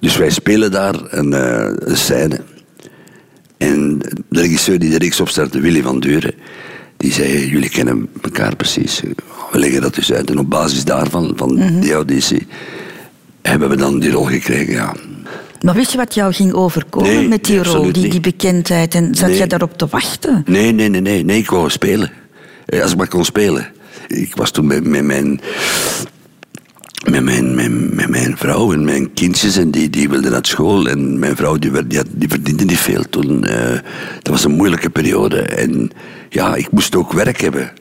Dus 0.00 0.16
wij 0.16 0.30
spelen 0.30 0.70
daar 0.70 0.94
een, 1.08 1.32
een 1.90 1.96
scène. 1.96 2.40
En 3.56 3.98
de 4.28 4.40
regisseur 4.40 4.78
die 4.78 4.90
de 4.90 4.98
reeks 4.98 5.20
opstartte, 5.20 5.60
Willy 5.60 5.82
van 5.82 6.00
Duren, 6.00 6.34
die 7.02 7.12
zei, 7.12 7.48
jullie 7.48 7.68
kennen 7.70 8.08
elkaar 8.22 8.56
precies. 8.56 9.02
We 9.52 9.58
leggen 9.58 9.80
dat 9.80 9.94
dus 9.94 10.12
uit. 10.12 10.30
En 10.30 10.38
op 10.38 10.50
basis 10.50 10.84
daarvan, 10.84 11.32
van 11.36 11.80
die 11.80 11.92
auditie, 11.92 12.46
hebben 13.42 13.68
we 13.68 13.76
dan 13.76 13.98
die 13.98 14.10
rol 14.10 14.24
gekregen, 14.24 14.72
ja. 14.72 14.94
Maar 15.60 15.74
wist 15.74 15.90
je 15.90 15.96
wat 15.96 16.14
jou 16.14 16.32
ging 16.32 16.52
overkomen 16.52 17.14
Nee, 17.14 17.28
met 17.28 17.44
die 17.44 17.54
nee, 17.60 17.64
rol, 17.64 17.92
die, 17.92 18.08
die 18.08 18.20
bekendheid? 18.20 18.94
En 18.94 19.14
zat 19.14 19.28
Nee. 19.28 19.36
jij 19.38 19.46
daarop 19.46 19.78
te 19.78 19.86
wachten? 19.90 20.42
Nee, 20.46 20.72
nee, 20.72 20.88
nee, 20.88 21.00
nee, 21.00 21.24
nee, 21.24 21.38
ik 21.38 21.50
wou 21.50 21.70
spelen. 21.70 22.10
Eh, 22.66 22.82
Als 22.82 22.90
ik 22.92 22.96
maar 22.96 23.08
kon 23.08 23.24
spelen. 23.24 23.66
Ik 24.06 24.36
was 24.36 24.50
toen 24.50 24.66
met, 24.66 24.84
met 24.84 25.04
mijn. 25.04 25.40
Met 27.12 27.24
mijn, 27.24 27.94
met 27.94 28.08
mijn 28.08 28.36
vrouw 28.36 28.72
en 28.72 28.84
mijn 28.84 29.12
kindjes 29.12 29.56
en 29.56 29.70
die, 29.70 29.90
die 29.90 30.08
wilden 30.08 30.30
naar 30.30 30.46
school. 30.46 30.88
En 30.88 31.18
mijn 31.18 31.36
vrouw 31.36 31.56
die, 31.56 31.70
werd- 31.70 31.90
die, 31.90 31.98
had- 31.98 32.06
die 32.10 32.28
verdiende 32.28 32.64
niet 32.64 32.78
veel 32.78 33.04
toen. 33.10 33.44
eh, 33.44 33.70
dat 34.22 34.28
was 34.28 34.44
een 34.44 34.50
moeilijke 34.56 34.90
periode. 34.90 35.40
En 35.40 35.90
ja, 36.28 36.54
ik 36.54 36.70
moest 36.70 36.94
ook 36.96 37.12
werk 37.12 37.40
hebben. 37.40 37.72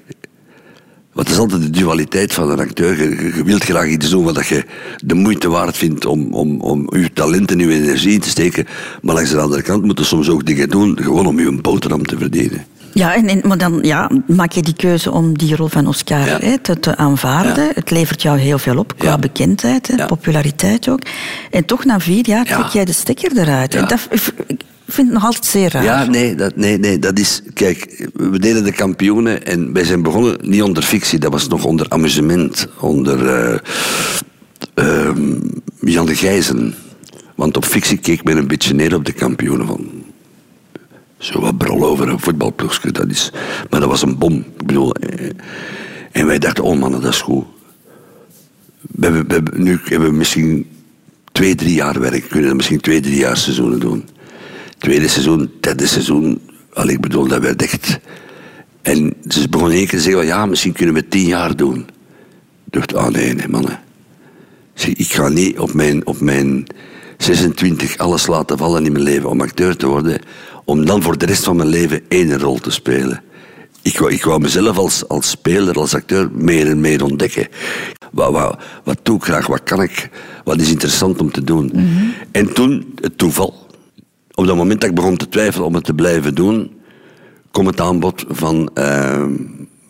Want 1.14 1.28
het 1.28 1.36
is 1.38 1.38
altijd 1.38 1.62
de 1.62 1.70
dualiteit 1.70 2.34
van 2.34 2.50
een 2.50 2.60
acteur. 2.60 2.98
Je, 3.36 3.44
wilt 3.44 3.64
graag 3.64 3.88
iets 3.88 4.10
doen 4.10 4.24
wat 4.24 4.48
je 4.48 4.64
de 5.06 5.14
moeite 5.16 5.50
waard 5.50 5.78
vindt 5.78 6.06
om, 6.06 6.34
om, 6.34 6.62
om 6.62 6.88
je 6.98 7.14
talent 7.14 7.52
en 7.52 7.60
je 7.60 7.74
energie 7.74 8.14
in 8.14 8.20
te 8.20 8.30
steken. 8.30 8.66
Maar 9.02 9.16
langs 9.16 9.30
de 9.32 9.40
andere 9.40 9.62
kant 9.62 9.84
moet 9.84 10.00
je 10.00 10.06
soms 10.06 10.30
ook 10.30 10.46
dingen 10.46 10.70
doen 10.70 10.98
gewoon 11.02 11.26
om 11.26 11.40
je 11.40 11.62
boterham 11.62 12.06
te 12.06 12.18
verdienen. 12.18 12.66
Ja, 12.94 13.16
en, 13.16 13.28
en- 13.28 13.42
maar 13.48 13.58
dan 13.58 13.80
ja, 13.82 14.10
maak 14.28 14.52
je 14.52 14.62
die 14.62 14.76
keuze 14.76 15.12
om 15.12 15.38
die 15.38 15.56
rol 15.56 15.68
van 15.68 15.88
Oscar 15.88 16.44
Ja. 16.46 16.58
te, 16.62 16.80
te 16.80 16.98
aanvaarden. 16.98 17.64
Ja. 17.64 17.72
Het 17.76 17.90
levert 17.92 18.22
jou 18.22 18.38
heel 18.40 18.58
veel 18.58 18.78
op, 18.78 18.94
qua 18.98 19.18
bekendheid, 19.18 19.94
populariteit 20.08 20.90
ook. 20.90 21.00
En 21.52 21.66
toch 21.66 21.86
na 21.86 22.00
vier 22.00 22.28
jaar 22.28 22.48
Ja. 22.48 22.58
trek 22.60 22.72
jij 22.72 22.86
de 22.86 22.94
stekker 22.94 23.38
eruit. 23.38 23.76
En 23.76 23.88
dat 23.88 24.08
ik 24.88 24.96
vind 24.98 25.08
het 25.08 25.16
nog 25.18 25.26
altijd 25.26 25.46
zeer 25.46 25.72
raar. 25.72 25.84
Ja, 25.84 26.04
nee 26.06 26.36
dat, 26.36 26.56
nee, 26.56 26.78
nee, 26.78 27.00
dat 27.00 27.20
is... 27.20 27.42
Kijk, 27.54 28.10
we 28.14 28.40
deden 28.40 28.64
de 28.64 28.72
kampioenen 28.72 29.46
en 29.46 29.74
wij 29.74 29.84
zijn 29.84 30.02
begonnen 30.02 30.38
niet 30.42 30.62
onder 30.62 30.84
fictie. 30.84 31.20
Dat 31.20 31.32
was 31.32 31.48
nog 31.48 31.64
onder 31.66 31.86
amusement. 31.90 32.68
Onder 32.80 33.20
ehm, 34.74 35.34
Jan 35.82 36.06
de 36.06 36.16
Gijzen. 36.16 36.76
Want 37.36 37.58
op 37.58 37.66
fictie 37.66 37.98
keek 37.98 38.24
men 38.24 38.38
een 38.38 38.48
beetje 38.48 38.74
neer 38.74 38.96
op 38.96 39.06
de 39.06 39.12
kampioenen 39.14 39.68
van... 39.68 39.90
Zo 41.22 41.40
wat 41.40 41.58
brol 41.58 41.86
over 41.86 42.10
een 42.10 42.20
voetbalploegje, 42.20 42.92
dat 42.92 43.10
is... 43.10 43.32
Maar 43.70 43.80
dat 43.80 43.90
was 43.90 44.02
een 44.02 44.18
bom. 44.18 44.34
Ik 44.60 44.66
bedoel... 44.66 44.94
eh, 44.94 45.30
en 46.12 46.26
wij 46.26 46.40
dachten, 46.40 46.64
oh 46.64 46.80
mannen, 46.80 47.02
dat 47.02 47.14
is 47.14 47.22
goed. 47.22 47.46
We 48.82 49.06
hebben, 49.06 49.44
nu 49.56 49.80
hebben 49.84 50.10
we 50.10 50.16
misschien 50.16 50.70
twee, 51.32 51.56
drie 51.56 51.74
jaar 51.74 52.00
werk. 52.00 52.30
We 52.30 52.54
misschien 52.54 52.82
twee, 52.82 53.00
drie 53.00 53.18
jaar 53.18 53.38
seizoenen 53.38 53.80
doen. 53.80 54.06
Tweede 54.78 55.08
seizoen, 55.08 55.52
derde 55.60 55.88
seizoen 55.88 56.42
Allee, 56.74 56.96
ik 56.96 57.02
bedoel, 57.02 57.28
dat 57.28 57.42
werd 57.42 57.62
echt... 57.62 58.00
En 58.82 59.14
ze 59.28 59.50
begon 59.50 59.72
één 59.72 59.88
keer 59.88 60.00
te 60.00 60.06
zeggen, 60.06 60.26
ja, 60.26 60.46
misschien 60.46 60.74
kunnen 60.74 60.96
we 60.96 61.08
tien 61.08 61.26
jaar 61.26 61.56
doen. 61.56 61.78
Ik 62.66 62.74
dacht, 62.74 62.96
ah 62.96 63.08
nee, 63.08 63.34
nee, 63.34 63.48
mannen. 63.48 63.80
Ik 64.74 65.14
ga 65.14 65.28
niet 65.28 65.60
op 65.60 65.74
mijn, 65.74 66.08
op 66.08 66.20
mijn 66.20 66.68
26 67.18 67.98
alles 67.98 68.28
laten 68.28 68.58
vallen 68.58 68.86
in 68.86 68.92
mijn 68.92 69.04
leven 69.04 69.30
om 69.30 69.42
acteur 69.42 69.76
te 69.76 69.88
worden, 69.88 70.22
om 70.72 70.86
dan 70.86 71.02
voor 71.02 71.18
de 71.18 71.26
rest 71.26 71.44
van 71.44 71.56
mijn 71.56 71.70
leven 71.70 72.02
één 72.08 72.40
rol 72.40 72.60
te 72.60 72.72
spelen. 72.72 73.22
Ik 73.82 74.00
wou, 74.00 74.12
ik 74.12 74.24
wou 74.24 74.40
mezelf 74.40 74.78
als, 74.78 75.08
als 75.08 75.30
speler, 75.30 75.76
als 75.76 75.96
acteur, 75.96 76.30
meer 76.34 76.68
en 76.68 76.80
meer 76.80 77.04
ontdekken. 77.04 77.48
Wat, 78.12 78.32
wat, 78.32 78.60
wat 78.84 78.98
doe 79.04 79.16
ik 79.16 79.24
graag, 79.24 79.48
wat 79.48 79.64
kan 79.64 79.82
ik, 79.82 80.10
wat 80.44 80.60
is 80.60 80.70
interessant 80.70 81.22
om 81.22 81.32
te 81.32 81.44
doen. 81.44 81.72
En 82.32 82.54
toen, 82.54 82.94
het 83.02 83.18
toeval. 83.18 83.68
Op 84.34 84.46
dat 84.46 84.56
moment 84.56 84.82
dat 84.82 84.90
ik 84.90 84.96
begon 84.96 85.18
te 85.18 85.30
twijfelen 85.30 85.68
om 85.68 85.76
het 85.76 85.84
te 85.84 85.94
blijven 85.94 86.36
doen, 86.36 86.72
kwam 87.52 87.66
het 87.66 87.82
aanbod 87.82 88.26
van, 88.30 88.70
eh, 88.74 89.26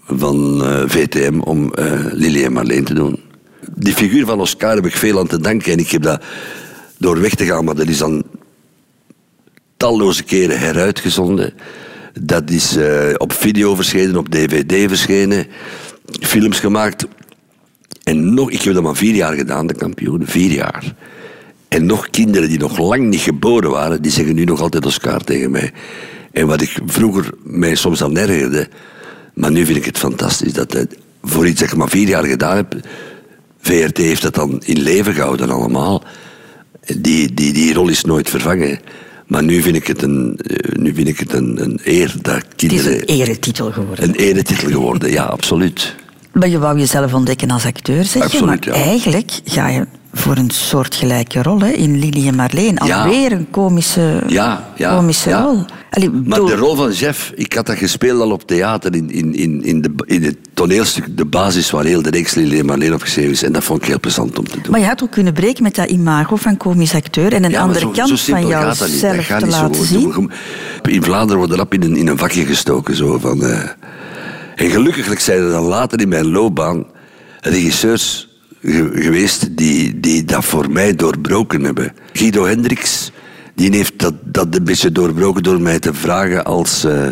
van 0.05 0.63
eh, 0.63 0.83
VTM 0.85 1.39
om 1.39 1.73
eh 1.73 2.05
Lily 2.11 2.43
en 2.43 2.53
Marleen 2.53 2.83
te 2.83 2.93
doen. 2.93 3.19
Die 3.75 3.93
figuur 3.93 4.25
van 4.25 4.39
Oscar 4.39 4.75
heb 4.75 4.85
ik 4.85 4.95
veel 4.95 5.19
aan 5.19 5.27
te 5.27 5.39
danken 5.39 5.71
en 5.71 5.79
ik 5.79 5.91
heb 5.91 6.01
dat 6.01 6.23
door 6.97 7.21
weg 7.21 7.35
te 7.35 7.45
gaan, 7.45 7.65
maar 7.65 7.75
dat 7.75 7.87
is 7.87 7.97
dan 7.97 8.23
talloze 9.81 10.23
keren 10.23 10.59
heruitgezonden. 10.59 11.53
Dat 12.19 12.49
is 12.49 12.75
eh, 12.75 13.13
op 13.17 13.33
video 13.33 13.75
verschenen, 13.75 14.17
op 14.17 14.29
dvd 14.29 14.87
verschenen, 14.87 15.47
films 16.19 16.59
gemaakt. 16.59 17.07
En 18.03 18.33
nog, 18.33 18.51
ik 18.51 18.61
heb 18.61 18.73
dat 18.73 18.83
maar 18.83 18.95
vier 18.95 19.13
jaar 19.15 19.33
gedaan, 19.33 19.67
de 19.67 19.73
kampioen, 19.73 20.27
vier 20.27 20.51
jaar. 20.51 20.95
En 21.67 21.85
nog 21.85 22.09
kinderen 22.09 22.49
die 22.49 22.59
nog 22.59 22.77
lang 22.77 23.09
niet 23.09 23.19
geboren 23.19 23.69
waren, 23.69 24.01
die 24.01 24.11
zeggen 24.11 24.35
nu 24.35 24.43
nog 24.43 24.61
altijd 24.61 24.85
Oscar 24.85 25.23
tegen 25.23 25.51
mij. 25.51 25.71
En 26.31 26.47
wat 26.47 26.61
ik 26.61 26.77
vroeger 26.85 27.31
mij 27.43 27.75
soms 27.75 28.03
aan 28.03 28.17
ergerde, 28.17 28.67
maar 29.33 29.51
nu 29.51 29.65
vind 29.65 29.77
ik 29.77 29.85
het 29.85 29.97
fantastisch 29.97 30.53
dat 30.53 30.73
het, 30.73 30.97
voor 31.23 31.47
iets 31.47 31.61
ik 31.61 31.75
maar 31.75 31.89
vier 31.89 32.07
jaar 32.07 32.25
gedaan 32.25 32.55
heb, 32.55 32.75
VRT 33.59 33.97
heeft 33.97 34.21
dat 34.21 34.35
dan 34.35 34.61
in 34.65 34.79
leven 34.79 35.13
gehouden 35.13 35.49
allemaal. 35.49 36.03
Die, 36.97 37.33
die, 37.33 37.53
die 37.53 37.73
rol 37.73 37.89
is 37.89 38.03
nooit 38.03 38.29
vervangen. 38.29 38.79
Maar 39.31 39.43
nu 39.43 39.61
vind 39.61 39.75
ik 39.75 39.87
het 39.87 40.01
een, 40.01 40.37
eh, 40.37 40.75
nu 40.75 40.93
vind 40.93 41.07
ik 41.07 41.19
het 41.19 41.33
een, 41.33 41.61
een 41.61 41.79
eer 41.83 42.15
dat 42.21 42.35
Het 42.35 42.45
is 42.45 42.55
kinderen... 42.55 42.93
een 42.93 43.05
eretitel 43.05 43.71
geworden. 43.71 44.03
Een 44.03 44.15
eretitel 44.15 44.69
geworden, 44.69 45.11
ja, 45.11 45.23
absoluut. 45.23 45.95
Maar 46.31 46.49
je 46.49 46.59
wou 46.59 46.79
jezelf 46.79 47.13
ontdekken 47.13 47.51
als 47.51 47.65
acteur, 47.65 48.03
zeg 48.03 48.13
je. 48.13 48.23
Absoluut, 48.23 48.65
maar 48.65 48.77
ja. 48.77 48.83
eigenlijk 48.83 49.31
ga 49.45 49.69
je 49.69 49.85
voor 50.13 50.37
een 50.37 50.49
soortgelijke 50.49 51.43
rol 51.43 51.59
hè, 51.59 51.69
in 51.71 51.99
Lily 51.99 52.27
en 52.27 52.35
Marleen. 52.35 52.77
Ja. 52.85 53.03
Alweer 53.03 53.31
een 53.31 53.47
komische, 53.51 54.23
Ja, 54.27 54.69
ja, 54.75 54.95
komische 54.95 55.31
rol. 55.31 55.65
Allee, 55.89 56.09
Maar 56.09 56.39
de 56.45 56.55
rol 56.55 56.75
van 56.75 56.91
chef, 56.93 57.31
ik 57.35 57.53
had 57.53 57.65
dat 57.65 57.77
gespeeld 57.77 58.21
al 58.21 58.31
op 58.31 58.47
theater 58.47 58.95
in, 58.95 59.11
in, 59.11 59.35
in, 59.35 59.63
in, 59.63 59.81
de, 59.81 59.91
in 60.05 60.23
het 60.23 60.37
toneelstuk, 60.53 61.17
de 61.17 61.25
basis 61.25 61.71
waar 61.71 61.83
heel 61.85 62.01
de 62.01 62.09
reeks 62.09 62.33
Lily 62.33 62.59
en 62.59 62.65
Marleen 62.65 62.93
op 62.93 63.01
geschreven 63.01 63.31
is. 63.31 63.43
En 63.43 63.51
dat 63.51 63.63
vond 63.63 63.81
ik 63.81 63.87
heel 63.87 63.99
plezant 63.99 64.39
om 64.39 64.45
te 64.49 64.61
doen. 64.61 64.71
Maar 64.71 64.79
je 64.79 64.85
had 64.85 65.03
ook 65.03 65.11
kunnen 65.11 65.33
breken 65.33 65.63
met 65.63 65.75
dat 65.75 65.89
imago 65.89 66.35
van 66.35 66.57
komisch 66.57 66.93
acteur 66.95 67.33
en 67.33 67.43
een 67.43 67.57
andere 67.57 67.79
zo- 67.79 67.85
kant 67.91 67.97
zo 68.09 68.15
van 68.15 68.17
simpel 68.17 68.49
gaat 68.49 68.79
dat 68.79 68.87
niet. 68.87 69.01
Dat 69.01 69.11
jouzelf 69.13 69.39
te 69.41 69.47
laten 69.47 69.85
zien. 69.85 70.31
In 70.81 71.03
Vlaanderen 71.03 71.37
wordt 71.37 71.53
rap 71.53 71.73
in 71.73 71.83
een, 71.83 71.95
in 71.95 72.07
een 72.07 72.17
vakje 72.17 72.45
gestoken. 72.45 72.95
Zo, 72.95 73.19
van, 73.19 73.43
eh. 73.45 73.59
En 74.55 74.69
gelukkig 74.69 75.21
zijn 75.21 75.39
er 75.41 75.51
dan 75.51 75.63
later 75.63 75.99
in 76.01 76.09
mijn 76.09 76.27
loopbaan 76.31 76.85
regisseurs 77.41 78.29
ge- 78.61 78.91
geweest 78.93 79.57
die, 79.57 79.99
die 79.99 80.23
dat 80.23 80.45
voor 80.45 80.71
mij 80.71 80.95
doorbroken 80.95 81.63
hebben. 81.63 81.93
Guido 82.13 82.45
Hendricks 82.45 83.11
die 83.55 83.75
heeft 83.75 83.93
dat, 83.99 84.13
dat 84.23 84.55
een 84.55 84.63
beetje 84.63 84.91
doorbroken 84.91 85.43
door 85.43 85.61
mij 85.61 85.79
te 85.79 85.93
vragen 85.93 86.45
als 86.45 86.83
eh, 86.83 87.07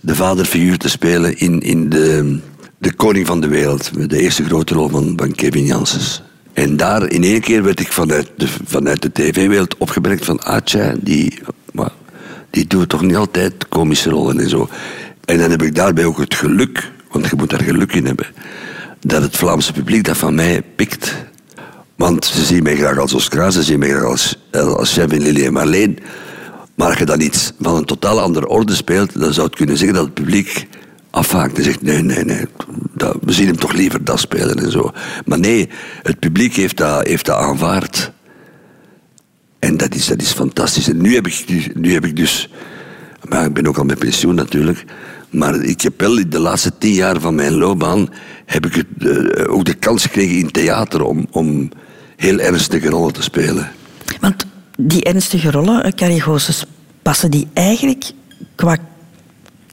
de 0.00 0.14
vaderfiguur 0.14 0.78
te 0.78 0.88
spelen 0.88 1.38
in, 1.38 1.60
in 1.60 1.88
de, 1.88 2.38
de 2.78 2.92
Koning 2.92 3.26
van 3.26 3.40
de 3.40 3.48
Wereld. 3.48 4.10
De 4.10 4.20
eerste 4.20 4.44
grote 4.44 4.74
rol 4.74 4.88
van, 4.88 5.12
van 5.16 5.34
Kevin 5.34 5.64
Janssens. 5.64 6.22
En 6.52 6.76
daar 6.76 7.08
in 7.10 7.22
één 7.24 7.40
keer 7.40 7.62
werd 7.62 7.80
ik 7.80 7.92
vanuit 7.92 8.30
de, 8.36 8.46
vanuit 8.64 9.02
de 9.02 9.12
tv-wereld 9.12 9.76
opgemerkt 9.78 10.24
van 10.24 10.40
Atja, 10.40 10.94
die, 11.00 11.38
die 12.50 12.66
doet 12.66 12.88
toch 12.88 13.02
niet 13.02 13.16
altijd 13.16 13.68
komische 13.68 14.10
rollen 14.10 14.40
en 14.40 14.48
zo. 14.48 14.68
En 15.24 15.38
dan 15.38 15.50
heb 15.50 15.62
ik 15.62 15.74
daarbij 15.74 16.04
ook 16.04 16.18
het 16.18 16.34
geluk, 16.34 16.90
want 17.10 17.26
je 17.26 17.36
moet 17.36 17.50
daar 17.50 17.62
geluk 17.62 17.92
in 17.92 18.06
hebben, 18.06 18.26
dat 19.00 19.22
het 19.22 19.36
Vlaamse 19.36 19.72
publiek 19.72 20.04
dat 20.04 20.16
van 20.16 20.34
mij 20.34 20.62
pikt. 20.76 21.14
Want 21.96 22.24
ze 22.24 22.44
zien 22.44 22.62
mij 22.62 22.76
graag 22.76 22.98
als 22.98 23.14
Oscar, 23.14 23.52
ze 23.52 23.62
zien 23.62 23.78
mij 23.78 23.88
graag 23.88 24.04
als, 24.04 24.38
als 24.52 24.92
chef 24.92 25.12
in 25.12 25.22
Lily 25.22 25.46
en 25.46 25.52
Marleen. 25.52 25.98
Maar 26.74 26.88
als 26.88 26.98
je 26.98 27.04
dan 27.04 27.20
iets 27.20 27.52
van 27.60 27.76
een 27.76 27.84
totaal 27.84 28.20
andere 28.20 28.48
orde 28.48 28.74
speelt, 28.74 29.20
dan 29.20 29.32
zou 29.32 29.46
het 29.46 29.56
kunnen 29.56 29.76
zeggen 29.76 29.96
dat 29.96 30.04
het 30.04 30.14
publiek 30.14 30.66
afhaakt 31.10 31.58
en 31.58 31.64
zegt: 31.64 31.82
nee, 31.82 32.02
nee, 32.02 32.24
nee, 32.24 32.44
we 33.20 33.32
zien 33.32 33.46
hem 33.46 33.56
toch 33.56 33.72
liever 33.72 34.04
dat 34.04 34.20
spelen 34.20 34.56
en 34.56 34.70
zo. 34.70 34.92
Maar 35.24 35.38
nee, 35.38 35.68
het 36.02 36.18
publiek 36.18 36.54
heeft 36.54 36.76
dat, 36.76 37.06
heeft 37.06 37.26
dat 37.26 37.36
aanvaard. 37.36 38.12
En 39.58 39.76
dat 39.76 39.94
is, 39.94 40.06
dat 40.06 40.22
is 40.22 40.32
fantastisch. 40.32 40.88
En 40.88 41.00
nu 41.00 41.14
heb 41.14 41.26
ik, 41.26 41.70
nu 41.74 41.92
heb 41.92 42.04
ik 42.04 42.16
dus. 42.16 42.50
Maar 43.28 43.44
ik 43.44 43.52
ben 43.52 43.66
ook 43.66 43.78
al 43.78 43.84
met 43.84 43.98
pensioen 43.98 44.34
natuurlijk. 44.34 44.84
Maar 45.30 45.54
ik 45.54 45.80
heb 45.80 46.00
wel 46.00 46.18
in 46.18 46.30
de 46.30 46.38
laatste 46.38 46.72
tien 46.78 46.92
jaar 46.92 47.20
van 47.20 47.34
mijn 47.34 47.54
loopbaan. 47.54 48.08
heb 48.46 48.66
ik 48.66 48.74
het, 48.74 48.86
eh, 48.98 49.52
ook 49.52 49.64
de 49.64 49.74
kans 49.74 50.02
gekregen 50.02 50.38
in 50.38 50.50
theater 50.50 51.02
om, 51.02 51.26
om 51.30 51.70
heel 52.16 52.38
ernstige 52.38 52.88
rollen 52.88 53.12
te 53.12 53.22
spelen. 53.22 53.70
Want 54.20 54.46
die 54.76 55.04
ernstige 55.04 55.50
rollen, 55.50 55.84
eh, 55.84 55.92
Carrie 55.92 56.22
passen 57.02 57.30
die 57.30 57.48
eigenlijk 57.52 58.12
qua 58.54 58.76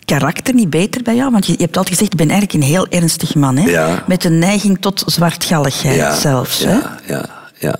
karakter 0.06 0.54
niet 0.54 0.70
beter 0.70 1.04
bij 1.04 1.16
jou? 1.16 1.32
Want 1.32 1.46
je, 1.46 1.52
je 1.52 1.64
hebt 1.64 1.78
altijd 1.78 1.96
gezegd, 1.96 2.14
ik 2.14 2.20
ben 2.20 2.30
eigenlijk 2.30 2.64
een 2.64 2.70
heel 2.70 2.88
ernstig 2.88 3.36
man. 3.36 3.58
Hè? 3.58 3.70
Ja. 3.70 4.04
Met 4.08 4.24
een 4.24 4.40
neiging 4.40 4.78
tot 4.80 5.04
zwartgalligheid 5.06 6.20
zelfs. 6.20 6.64
Hè? 6.64 6.72
Ja, 6.72 7.00
ja, 7.08 7.30
ja. 7.60 7.80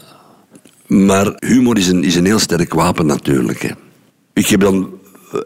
Maar 0.88 1.34
humor 1.40 1.78
is 1.78 1.88
een, 1.88 2.04
is 2.04 2.16
een 2.16 2.26
heel 2.26 2.40
sterk 2.40 2.74
wapen 2.74 3.06
natuurlijk. 3.06 3.62
Hè. 3.62 3.70
Ik 4.34 4.48
heb 4.48 4.60
dan 4.60 4.90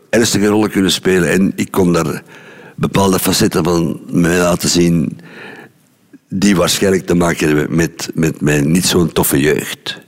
ernstige 0.10 0.48
rollen 0.48 0.72
kunnen 0.72 0.92
spelen 0.92 1.32
en 1.32 1.52
ik 1.56 1.72
kon 1.72 1.94
daar 1.94 2.24
bepaalde 2.76 3.20
facetten 3.20 3.64
van 3.64 4.00
mij 4.12 4.38
laten 4.38 4.70
zien 4.70 5.20
die 6.30 6.56
waarschijnlijk 6.56 7.06
te 7.06 7.16
maken 7.16 7.48
hebben 7.48 7.76
met, 7.76 8.10
met 8.14 8.42
mijn 8.42 8.72
niet 8.72 8.86
zo'n 8.86 9.12
toffe 9.12 9.40
jeugd. 9.40 10.00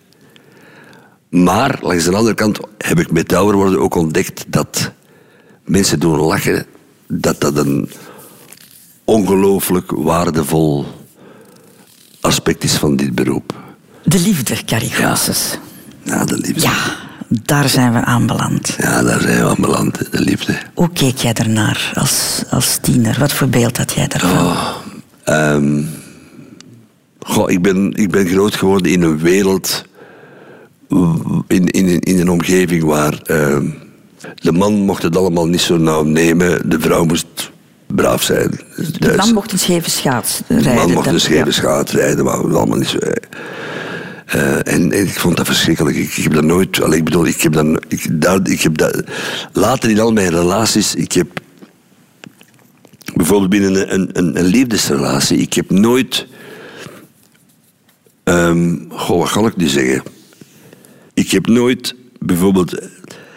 Maar 1.30 1.80
langs 1.82 2.04
de 2.04 2.16
andere 2.16 2.36
kant 2.36 2.60
heb 2.78 3.00
ik 3.00 3.12
met 3.12 3.34
ouder 3.34 3.56
worden 3.56 3.80
ook 3.80 3.96
ontdekt 3.96 4.46
dat 4.48 4.92
mensen 5.64 6.00
doen 6.00 6.20
lachen, 6.20 6.66
dat 7.08 7.42
dat 7.42 7.58
een 7.58 7.90
ongelooflijk 9.04 9.92
waardevol 9.92 10.86
aspect 12.22 12.64
is 12.64 12.74
van 12.74 12.96
dit 12.96 13.16
beroep. 13.16 13.54
De 14.04 14.20
liefde, 14.20 14.64
Carrie 14.66 14.92
Goossens. 14.92 15.58
Ja, 16.04 16.26
de 16.26 16.38
liefde. 16.38 16.62
Ja, 16.62 16.96
daar 17.44 17.70
zijn 17.70 17.94
we 17.94 18.00
aanbeland. 18.00 18.76
Ja, 18.78 19.04
daar 19.04 19.22
zijn 19.22 19.38
we 19.38 19.50
aan 19.50 19.62
beland, 19.62 20.12
de 20.12 20.20
liefde. 20.22 20.58
Hoe 20.74 20.90
keek 20.94 21.18
jij 21.18 21.34
ernaar 21.34 21.92
als, 21.94 22.44
als 22.50 22.78
tiener? 22.82 23.16
Wat 23.20 23.34
voor 23.34 23.48
beeld 23.48 23.78
had 23.78 23.94
jij 23.94 24.08
daarvan? 24.08 24.56
Ehm, 25.24 25.82
goh, 27.20 27.52
ik, 27.52 27.62
ben, 27.62 27.94
ik 27.94 28.12
ben 28.12 28.28
groot 28.28 28.56
geworden 28.56 28.92
in 28.92 29.02
een 29.02 29.20
wereld, 29.20 29.86
in, 31.48 31.68
in, 31.68 32.00
in 32.00 32.20
een 32.20 32.30
omgeving 32.30 32.84
waar 32.84 33.20
ehm, 33.24 33.66
de 34.36 34.52
man 34.52 34.74
mocht 34.74 35.04
het 35.04 35.18
allemaal 35.18 35.48
niet 35.48 35.62
zo 35.62 35.78
nauw 35.78 36.04
nemen, 36.04 36.70
de 36.70 36.80
vrouw 36.80 37.06
moest 37.06 37.52
braaf 37.88 38.22
zijn. 38.22 38.60
De 39.00 39.14
man 39.18 39.34
mocht 39.34 39.52
een 39.52 39.60
scheve 39.60 39.90
schaats 39.90 40.42
rijden. 40.48 40.70
De 40.70 40.74
man 40.74 40.92
mocht 40.92 41.08
een 41.08 41.20
scheve 41.20 41.46
ja. 41.46 41.52
schaat 41.52 41.90
rijden, 41.90 42.26
maar 42.26 42.34
allemaal 42.34 42.78
niet 42.78 42.88
zo. 42.88 42.98
Eh. 44.26 44.74
En, 44.74 44.92
ik 44.92 45.10
vond 45.20 45.38
dat 45.38 45.46
verschrikkelijk. 45.46 45.96
Ik, 45.98 46.14
heb 46.14 46.34
dat 46.34 46.44
nooit. 46.44 46.82
Allee, 46.82 46.98
ik 46.98 47.04
bedoel, 47.04 47.26
ik 47.26 47.42
heb 47.42 47.54
dat, 47.54 47.66
ik, 47.88 48.22
daar, 48.22 48.40
ik 48.44 48.62
heb 48.62 48.78
dat. 48.78 49.04
Later 49.54 49.90
in 49.90 50.00
al 50.00 50.12
mijn 50.14 50.30
relaties, 50.30 50.96
ik 50.96 51.12
heb. 51.12 51.28
Bijvoorbeeld 53.16 53.50
binnen 53.50 53.94
een, 53.94 54.10
een, 54.14 54.38
een, 54.40 54.46
liefdesrelatie, 54.46 55.38
ik 55.38 55.54
heb 55.54 55.70
nooit. 55.72 56.28
ehm, 58.24 58.76
goh, 58.90 59.20
wat 59.20 59.30
ga 59.30 59.46
ik 59.46 59.56
nu 59.58 59.68
zeggen? 59.68 60.04
Ik 61.14 61.32
heb 61.32 61.48
nooit 61.48 61.96
bijvoorbeeld 62.20 62.72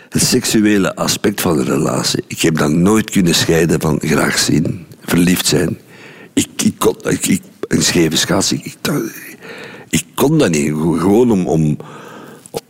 het 0.08 0.22
seksuele 0.22 0.94
aspect 0.94 1.40
van 1.40 1.58
een 1.58 1.64
relatie. 1.64 2.24
Ik 2.26 2.40
heb 2.40 2.56
dat 2.58 2.70
nooit 2.70 3.10
kunnen 3.10 3.34
scheiden 3.34 3.80
van 3.80 3.98
graag 4.04 4.38
zien, 4.38 4.86
verliefd 5.04 5.46
zijn. 5.46 5.78
Ik, 6.32 6.48
ik 6.62 6.74
kon, 6.78 6.96
ik, 7.02 7.26
ik, 7.26 7.42
een 7.68 7.82
scheve 7.82 8.16
schaats, 8.16 8.52
ik, 8.52 8.76
dat- 8.80 9.02
ik 9.04 9.25
kon 10.16 10.38
dat 10.38 10.50
niet. 10.50 10.72
Gewoon 10.74 11.30
om, 11.30 11.46
om, 11.46 11.76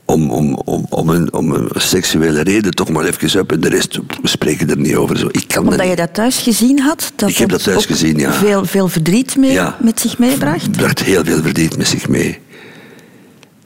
om, 0.05 0.31
om, 0.31 0.55
om, 0.55 0.87
om, 0.91 1.09
een, 1.09 1.33
om 1.33 1.51
een 1.53 1.69
seksuele 1.75 2.43
reden 2.43 2.75
toch 2.75 2.89
maar 2.91 3.05
even 3.05 3.47
en 3.49 3.61
de 3.61 3.69
rest, 3.69 3.97
we 4.23 4.29
spreken 4.29 4.71
er 4.71 4.79
niet 4.79 4.97
over. 4.97 5.19
Zo. 5.19 5.27
Ik 5.31 5.45
kan 5.49 5.65
dat 5.65 5.73
Omdat 5.73 5.89
je 5.89 5.97
dat 5.97 6.15
thuis 6.15 6.39
gezien 6.39 6.79
had? 6.81 7.13
Dat 7.17 7.29
Ik 7.29 7.37
heb 7.37 7.49
dat 7.49 7.63
thuis 7.63 7.87
gezien, 7.87 8.19
ja. 8.19 8.33
Veel, 8.33 8.65
veel 8.65 8.89
verdriet 8.89 9.37
mee, 9.37 9.53
Ja. 9.53 9.77
met 9.81 10.01
zich 10.01 10.19
meebracht? 10.19 10.63
Het 10.63 10.77
bracht 10.77 11.03
heel 11.03 11.25
veel 11.25 11.43
verdriet 11.43 11.77
met 11.77 11.89
zich 11.89 12.09
mee. 12.09 12.39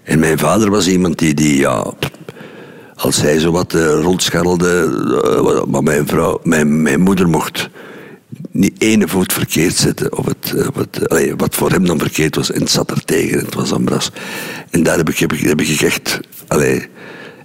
En 0.03 0.18
mijn 0.18 0.39
vader 0.39 0.70
was 0.70 0.89
iemand 0.89 1.18
die, 1.18 1.35
die 1.35 1.59
ja, 1.59 1.95
als 2.95 3.20
hij 3.20 3.39
zo 3.39 3.51
wat 3.51 3.74
uh, 3.74 4.01
rondscharrelde, 4.03 4.91
uh, 5.37 5.64
maar 5.64 5.83
mijn 5.83 6.07
vrouw, 6.07 6.41
mijn, 6.43 6.83
mijn 6.83 7.01
moeder 7.01 7.28
mocht 7.28 7.70
niet 8.61 8.82
ene 8.82 9.08
voet 9.08 9.32
verkeerd 9.32 9.74
zetten. 9.74 10.18
Of 10.18 10.26
het, 10.26 10.54
het, 10.74 11.08
allee, 11.08 11.36
wat 11.36 11.54
voor 11.54 11.70
hem 11.70 11.86
dan 11.86 11.98
verkeerd 11.98 12.36
was. 12.36 12.52
En 12.52 12.61
het 12.61 12.70
zat 12.70 12.90
er 12.90 13.04
tegen. 13.04 13.38
Het 13.38 13.54
was 13.54 13.72
Ambras. 13.72 14.11
En 14.70 14.82
daar 14.82 14.96
heb 14.96 15.08
ik, 15.08 15.18
heb 15.18 15.32
ik, 15.32 15.40
heb 15.40 15.61
ik 15.61 15.80
echt, 15.80 16.20
allee, 16.46 16.88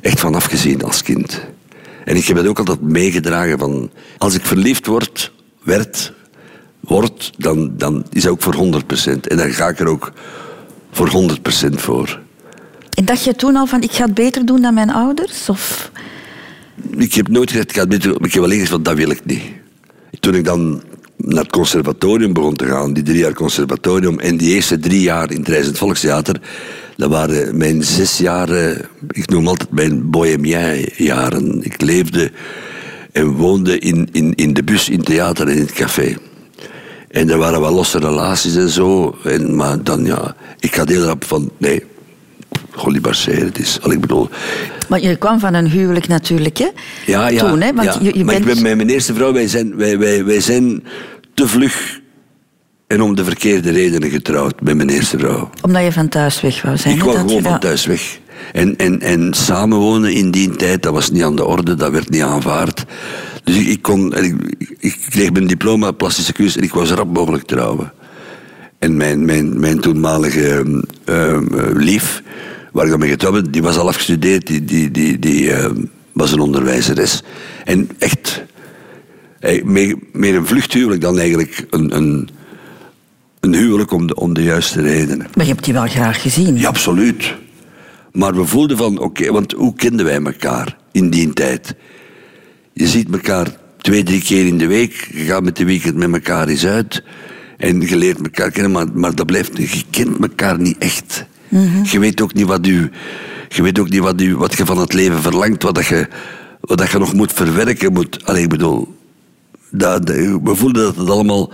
echt 0.01 0.19
van 0.19 0.35
afgezien 0.35 0.83
als 0.83 1.01
kind. 1.01 1.41
En 2.05 2.15
ik 2.15 2.25
heb 2.25 2.37
het 2.37 2.47
ook 2.47 2.59
altijd 2.59 2.81
meegedragen 2.81 3.59
van... 3.59 3.91
Als 4.17 4.35
ik 4.35 4.45
verliefd 4.45 4.85
word, 4.85 5.31
werd, 5.63 6.13
word, 6.79 7.31
dan, 7.37 7.77
dan 7.77 8.05
is 8.11 8.23
dat 8.23 8.31
ook 8.31 8.41
voor 8.41 8.55
100%. 8.55 9.27
En 9.27 9.37
dan 9.37 9.51
ga 9.51 9.67
ik 9.67 9.79
er 9.79 9.87
ook 9.87 10.11
voor 10.91 11.31
100% 11.71 11.75
voor. 11.75 12.19
En 12.93 13.05
dacht 13.05 13.23
je 13.23 13.35
toen 13.35 13.55
al 13.55 13.65
van, 13.65 13.81
ik 13.81 13.91
ga 13.91 14.05
het 14.05 14.13
beter 14.13 14.45
doen 14.45 14.61
dan 14.61 14.73
mijn 14.73 14.89
ouders? 14.89 15.49
Of... 15.49 15.91
Ik 16.97 17.13
heb 17.13 17.27
nooit 17.27 17.49
gezegd, 17.49 17.69
ik 17.69 17.75
ga 17.75 17.81
het 17.81 17.89
beter 17.89 18.09
doen. 18.09 18.25
Ik 18.25 18.33
heb 18.33 18.43
alleen 18.43 18.59
gezegd, 18.59 18.71
van, 18.71 18.83
dat 18.83 18.95
wil 18.95 19.09
ik 19.09 19.25
niet. 19.25 19.43
Toen 20.19 20.35
ik 20.35 20.45
dan 20.45 20.83
naar 21.25 21.43
het 21.43 21.51
conservatorium 21.51 22.33
begon 22.33 22.55
te 22.55 22.65
gaan, 22.65 22.93
die 22.93 23.03
drie 23.03 23.17
jaar 23.17 23.33
conservatorium, 23.33 24.19
en 24.19 24.37
die 24.37 24.53
eerste 24.53 24.79
drie 24.79 25.01
jaar 25.01 25.31
in 25.31 25.39
het 25.39 25.47
Reizend 25.47 25.77
Volkstheater, 25.77 26.39
dat 26.97 27.09
waren 27.09 27.57
mijn 27.57 27.83
zes 27.83 28.17
jaren, 28.17 28.81
ik 29.09 29.29
noem 29.29 29.47
altijd 29.47 29.71
mijn 29.71 30.09
bohemien-jaren. 30.09 31.63
Ik 31.63 31.81
leefde 31.81 32.31
en 33.11 33.27
woonde 33.27 33.79
in, 33.79 34.09
in, 34.11 34.35
in 34.35 34.53
de 34.53 34.63
bus, 34.63 34.89
in 34.89 34.97
het 34.97 35.05
theater 35.05 35.47
en 35.47 35.55
in 35.55 35.61
het 35.61 35.73
café. 35.73 36.15
En 37.07 37.29
er 37.29 37.37
waren 37.37 37.61
wel 37.61 37.73
losse 37.73 37.99
relaties 37.99 38.55
en 38.55 38.69
zo. 38.69 39.17
En, 39.23 39.55
maar 39.55 39.83
dan 39.83 40.05
ja, 40.05 40.35
ik 40.59 40.75
had 40.75 40.89
heel 40.89 41.03
rap 41.03 41.23
van, 41.23 41.51
nee, 41.57 41.83
Golibarseer, 42.71 43.43
het 43.43 43.59
is, 43.59 43.79
al 43.81 43.91
ik 43.91 44.01
bedoel... 44.01 44.29
Maar 44.89 45.01
je 45.01 45.15
kwam 45.15 45.39
van 45.39 45.53
een 45.53 45.69
huwelijk 45.69 46.07
natuurlijk, 46.07 46.57
hè? 46.57 46.67
Ja, 47.05 47.27
ja. 47.27 47.49
Toen, 47.49 47.61
hè? 47.61 47.73
Want 47.73 47.93
ja. 47.93 47.99
je, 48.01 48.17
je 48.17 48.23
maar 48.23 48.33
bent... 48.35 48.47
ik 48.47 48.53
ben 48.53 48.63
met 48.63 48.75
mijn 48.75 48.89
eerste 48.89 49.13
vrouw, 49.13 49.33
wij 49.33 49.47
zijn, 49.47 49.75
wij, 49.75 49.97
wij, 49.97 50.25
wij 50.25 50.41
zijn 50.41 50.83
te 51.35 51.47
vlug 51.47 51.99
en 52.87 53.01
om 53.01 53.15
de 53.15 53.23
verkeerde 53.23 53.71
redenen 53.71 54.09
getrouwd 54.09 54.61
met 54.61 54.75
mijn 54.75 54.89
eerste 54.89 55.17
vrouw. 55.19 55.49
Omdat 55.61 55.83
je 55.83 55.91
van 55.91 56.09
thuis 56.09 56.41
weg 56.41 56.61
wou 56.61 56.77
zijn. 56.77 56.95
Ik 56.95 57.03
wou 57.03 57.17
gewoon 57.17 57.41
van 57.41 57.59
thuis 57.59 57.85
weg. 57.85 58.19
En, 58.53 58.75
en, 58.75 59.01
en 59.01 59.33
samenwonen 59.33 60.13
in 60.13 60.31
die 60.31 60.55
tijd, 60.55 60.83
dat 60.83 60.93
was 60.93 61.11
niet 61.11 61.23
aan 61.23 61.35
de 61.35 61.45
orde, 61.45 61.75
dat 61.75 61.91
werd 61.91 62.09
niet 62.09 62.21
aanvaard. 62.21 62.85
Dus 63.43 63.55
ik, 63.55 63.67
ik, 63.67 63.81
kon, 63.81 64.15
ik, 64.17 64.55
ik 64.79 64.97
kreeg 65.09 65.31
mijn 65.31 65.47
diploma 65.47 65.91
plastische 65.91 66.33
kunst 66.33 66.55
en 66.55 66.63
ik 66.63 66.71
zo 66.73 66.95
rap 66.95 67.13
mogelijk 67.13 67.43
trouwen. 67.43 67.93
En 68.79 68.97
mijn, 68.97 69.25
mijn, 69.25 69.59
mijn 69.59 69.79
toenmalige 69.79 70.49
ehm, 70.49 70.81
ehm, 71.05 71.77
lief, 71.77 72.21
waar 72.71 72.83
ik 72.83 72.89
dan 72.91 72.99
mee 72.99 73.09
getrouwd 73.09 73.33
ben, 73.33 73.51
die 73.51 73.61
was 73.61 73.77
al 73.77 73.87
afgestudeerd, 73.87 74.47
die, 74.47 74.65
die, 74.65 74.91
die, 74.91 75.19
die 75.19 75.51
ehm, 75.51 75.75
was 76.11 76.31
een 76.31 76.39
onderwijzeres. 76.39 77.23
En 77.63 77.89
echt, 77.97 78.43
meer, 79.63 79.95
meer 80.11 80.35
een 80.35 80.45
vluchthuwelijk 80.45 81.01
dan 81.01 81.19
eigenlijk 81.19 81.65
een, 81.69 81.95
een, 81.95 82.29
een 83.39 83.53
huwelijk 83.53 83.91
om 83.91 84.07
de, 84.07 84.15
om 84.15 84.33
de 84.33 84.43
juiste 84.43 84.81
redenen. 84.81 85.27
Maar 85.35 85.45
je 85.45 85.51
hebt 85.51 85.63
die 85.63 85.73
wel 85.73 85.87
graag 85.87 86.21
gezien. 86.21 86.57
Ja, 86.57 86.67
absoluut. 86.67 87.33
Maar 88.11 88.35
we 88.35 88.45
voelden 88.45 88.77
van, 88.77 88.99
oké, 88.99 89.31
want 89.31 89.51
hoe 89.51 89.75
kenden 89.75 90.05
wij 90.05 90.21
elkaar 90.21 90.77
in 90.91 91.09
die 91.09 91.33
tijd? 91.33 91.75
Je 92.73 92.87
ziet 92.87 93.11
elkaar 93.11 93.47
twee, 93.77 94.03
drie 94.03 94.21
keer 94.21 94.47
in 94.47 94.57
de 94.57 94.67
week. 94.67 95.09
Je 95.13 95.23
gaat 95.23 95.43
met 95.43 95.57
de 95.57 95.65
weekend 95.65 95.95
met 95.95 96.13
elkaar 96.13 96.47
eens 96.47 96.65
uit. 96.65 97.03
En 97.57 97.81
je 97.81 97.97
leert 97.97 98.21
elkaar 98.21 98.51
kennen, 98.51 98.71
maar, 98.71 98.87
maar 98.93 99.15
dat 99.15 99.25
blijft... 99.25 99.57
Je 99.57 99.83
kent 99.89 100.21
elkaar 100.21 100.59
niet 100.59 100.77
echt. 100.77 101.25
Je 101.83 101.99
weet 101.99 102.21
ook 102.21 102.33
niet 102.33 102.45
wat 102.45 102.67
u... 102.67 102.89
Je 103.49 103.61
weet 103.61 103.79
ook 103.79 103.89
niet 103.89 103.99
wat, 103.99 104.21
u, 104.21 104.35
wat 104.35 104.57
je 104.57 104.65
van 104.65 104.77
het 104.77 104.93
leven 104.93 105.21
verlangt, 105.21 105.63
wat, 105.63 105.75
dat 105.75 105.85
je, 105.85 106.07
wat 106.61 106.77
dat 106.77 106.91
je 106.91 106.97
nog 106.97 107.13
moet 107.13 107.33
verwerken. 107.33 107.93
Moet, 107.93 108.25
allee, 108.25 108.43
ik 108.43 108.49
bedoel, 108.49 108.94
dat, 109.71 110.09
we 110.09 110.51
voelden 110.55 110.83
dat 110.83 110.95
het 110.95 111.09
allemaal 111.09 111.51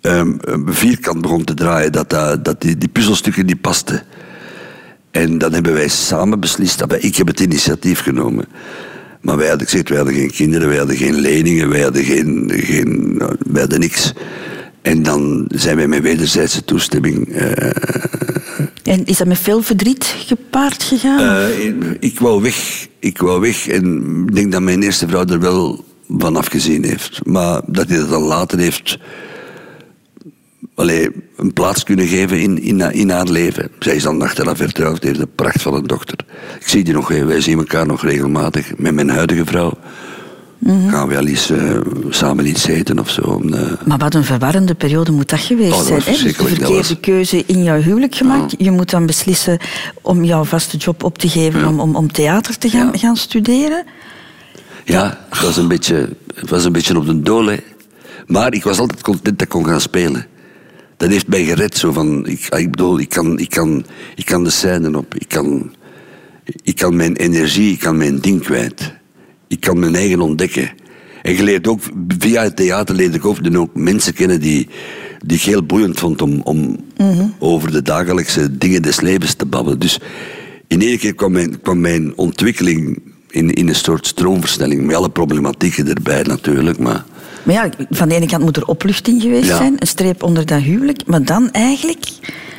ehm, 0.00 0.32
vierkant 0.66 1.20
begon 1.20 1.44
te 1.44 1.54
draaien. 1.54 1.92
Dat, 1.92 2.10
dat, 2.10 2.44
dat 2.44 2.60
die, 2.60 2.78
die 2.78 2.88
puzzelstukken 2.88 3.46
die 3.46 3.56
pasten. 3.56 4.02
En 5.10 5.38
dan 5.38 5.52
hebben 5.52 5.72
wij 5.74 5.88
samen 5.88 6.40
beslist, 6.40 6.78
dat 6.78 6.90
wij, 6.90 6.98
ik 7.00 7.16
heb 7.16 7.26
het 7.26 7.40
initiatief 7.40 8.00
genomen. 8.00 8.44
Maar 9.20 9.36
wij 9.36 9.48
hadden, 9.48 9.66
ik 9.66 9.72
zeg, 9.72 9.88
wij 9.88 9.96
hadden 9.96 10.14
geen 10.14 10.30
kinderen, 10.30 10.68
wij 10.68 10.76
hadden 10.78 10.96
geen 10.96 11.14
leningen, 11.14 11.68
wij 11.68 11.80
hadden, 11.82 12.04
geen, 12.04 12.50
geen, 12.54 13.16
nou, 13.18 13.36
wij 13.46 13.60
hadden 13.60 13.80
niks. 13.80 14.12
En 14.82 15.02
dan 15.02 15.44
zijn 15.54 15.76
wij 15.76 15.86
met 15.88 16.02
wederzijdse 16.02 16.64
toestemming. 16.64 17.28
eh, 17.34 17.70
En 18.82 19.04
is 19.04 19.16
dat 19.16 19.26
met 19.26 19.38
veel 19.38 19.62
verdriet 19.62 20.14
gepaard 20.26 20.82
gegaan? 20.82 21.36
eh, 21.48 21.90
ik 22.00 22.18
wou 22.20 22.42
weg. 22.42 22.86
Ik 22.98 23.18
wou 23.18 23.40
weg. 23.40 23.68
En 23.68 24.02
ik 24.28 24.34
denk 24.34 24.52
dat 24.52 24.62
mijn 24.62 24.82
eerste 24.82 25.08
vrouw 25.08 25.24
er 25.24 25.40
wel 25.40 25.84
van 26.18 26.36
afgezien 26.36 26.84
heeft. 26.84 27.20
Maar 27.24 27.60
dat 27.66 27.88
hij 27.88 27.98
dat 27.98 28.08
dan 28.10 28.22
later 28.22 28.58
heeft 28.58 28.98
allee, 30.74 31.08
een 31.36 31.52
plaats 31.52 31.82
kunnen 31.84 32.06
geven 32.06 32.40
in, 32.40 32.62
in, 32.62 32.80
in 32.92 33.10
haar 33.10 33.28
leven. 33.28 33.70
Zij 33.78 33.94
is 33.94 34.02
dan 34.02 34.22
achteraf 34.22 34.56
vertrouwd, 34.56 35.02
heeft 35.02 35.18
een 35.20 35.34
pracht 35.34 35.62
van 35.62 35.74
een 35.74 35.86
dochter. 35.86 36.18
Ik 36.60 36.68
zie 36.68 36.84
die 36.84 36.94
nog, 36.94 37.12
eh, 37.12 37.24
wij 37.24 37.40
zien 37.40 37.58
elkaar 37.58 37.86
nog 37.86 38.02
regelmatig. 38.02 38.72
Met 38.76 38.94
mijn 38.94 39.08
huidige 39.10 39.44
vrouw 39.44 39.72
gaan 40.88 41.08
we 41.08 41.16
al 41.16 41.26
eens 41.26 41.50
eh, 41.50 41.80
samen 42.08 42.46
iets 42.46 42.66
eten 42.66 42.98
of 42.98 43.10
zo. 43.10 43.20
om, 43.20 43.54
eh, 43.54 43.60
Maar 43.84 43.98
wat 43.98 44.14
een 44.14 44.24
verwarrende 44.24 44.74
periode 44.74 45.12
moet 45.12 45.28
dat 45.30 45.40
geweest 45.40 45.72
Oh, 45.72 45.78
dat 45.78 45.86
zijn. 45.86 45.98
was 46.04 46.20
hè? 46.20 46.24
De 46.28 46.34
verkeerde 46.54 47.00
keuze 47.00 47.42
in 47.46 47.62
jouw 47.62 47.80
huwelijk 47.80 48.14
gemaakt. 48.14 48.54
Je 48.58 48.70
moet 48.70 48.90
dan 48.90 49.06
beslissen 49.06 49.58
om 50.02 50.24
jouw 50.24 50.44
vaste 50.44 50.76
job 50.76 51.04
op 51.04 51.18
te 51.18 51.28
geven 51.28 51.66
om, 51.66 51.80
om, 51.80 51.96
om 51.96 52.12
theater 52.12 52.58
te 52.58 52.68
gaan, 52.70 52.88
Ja. 52.92 52.98
gaan 52.98 53.16
studeren. 53.16 53.84
Ja, 54.84 55.26
het 55.28 55.40
was 55.40 55.56
een 55.56 55.68
beetje, 55.68 56.08
het 56.34 56.50
was 56.50 56.64
een 56.64 56.72
beetje 56.72 56.96
op 56.96 57.06
de 57.06 57.20
dolen. 57.20 57.60
Maar 58.26 58.54
ik 58.54 58.64
was 58.64 58.78
altijd 58.78 59.02
content 59.02 59.38
dat 59.38 59.42
ik 59.42 59.48
kon 59.48 59.66
gaan 59.66 59.80
spelen. 59.80 60.26
Dat 60.96 61.10
heeft 61.10 61.28
mij 61.28 61.44
gered. 61.44 61.76
Zo 61.76 61.92
van, 61.92 62.26
ik, 62.26 62.46
ik 62.48 62.70
bedoel, 62.70 62.98
ik 63.00 63.08
kan, 63.08 63.38
ik, 63.38 63.50
kan, 63.50 63.86
ik 64.14 64.24
kan 64.24 64.44
de 64.44 64.50
scène 64.50 64.96
op. 64.96 65.14
Ik 65.14 65.28
kan, 65.28 65.74
ik 66.62 66.76
kan 66.76 66.96
mijn 66.96 67.16
energie, 67.16 67.72
ik 67.72 67.78
kan 67.78 67.96
mijn 67.96 68.20
ding 68.20 68.42
kwijt. 68.42 68.94
Ik 69.48 69.60
kan 69.60 69.78
mijn 69.78 69.94
eigen 69.94 70.20
ontdekken. 70.20 70.70
En 71.22 71.36
je 71.36 71.42
leert 71.42 71.66
ook, 71.68 71.80
via 72.18 72.42
het 72.42 72.56
theater 72.56 72.94
leerde 72.94 73.16
ik 73.16 73.24
ook, 73.24 73.38
ook 73.54 73.74
mensen 73.74 74.14
kennen 74.14 74.40
die, 74.40 74.68
die 75.24 75.36
ik 75.36 75.42
heel 75.42 75.62
boeiend 75.62 75.98
vond 75.98 76.22
om, 76.22 76.40
om 76.40 76.76
over 77.38 77.72
de 77.72 77.82
dagelijkse 77.82 78.58
dingen 78.58 78.82
des 78.82 79.00
levens 79.00 79.34
te 79.34 79.46
babbelen. 79.46 79.78
Dus 79.78 79.98
in 80.66 80.80
één 80.82 80.98
keer 80.98 81.14
kwam 81.14 81.32
mijn, 81.32 81.60
kwam 81.60 81.80
mijn 81.80 82.16
ontwikkeling 82.16 83.02
in, 83.32 83.50
in 83.52 83.68
een 83.68 83.74
soort 83.74 84.06
stroomversnelling. 84.06 84.84
Met 84.86 84.96
alle 84.96 85.10
problematieken 85.10 85.88
erbij 85.88 86.22
natuurlijk. 86.22 86.78
Maar 86.78 87.04
Maar 87.42 87.54
ja, 87.54 87.68
van 87.90 88.08
de 88.08 88.14
ene 88.14 88.26
kant 88.26 88.42
moet 88.42 88.56
er 88.56 88.66
opluchting 88.66 89.22
geweest 89.22 89.48
Ja. 89.48 89.56
zijn, 89.56 89.74
een 89.78 89.86
streep 89.86 90.22
onder 90.22 90.46
dat 90.46 90.60
huwelijk. 90.60 91.06
Maar 91.06 91.24
dan 91.24 91.50
eigenlijk 91.50 92.04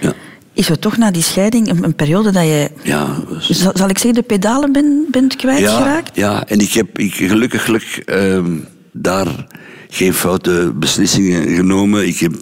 ja, 0.02 0.14
is 0.54 0.70
er 0.70 0.80
toch 0.80 0.98
na 0.98 1.12
die 1.12 1.22
scheiding 1.24 1.70
een, 1.70 1.84
een 1.84 1.96
periode 1.96 2.32
dat 2.32 2.44
je, 2.44 2.70
ja, 2.84 3.16
dus- 3.30 3.50
zal, 3.50 3.72
zal 3.76 3.90
ik 3.90 3.98
zeggen, 3.98 4.22
de 4.22 4.28
pedalen 4.28 4.72
ben, 4.72 5.06
bent 5.12 5.36
kwijtgeraakt? 5.36 6.16
Ja, 6.16 6.32
ja, 6.32 6.48
en 6.48 6.60
ik 6.60 6.72
heb 6.74 7.00
ik, 7.00 7.14
gelukkig, 7.16 7.64
gelukkig 7.66 8.00
ehm, 8.00 8.52
daar 8.92 9.46
geen 9.90 10.14
foute 10.14 10.72
beslissingen 10.76 11.56
genomen. 11.56 12.08
Ik 12.08 12.20
heb, 12.20 12.34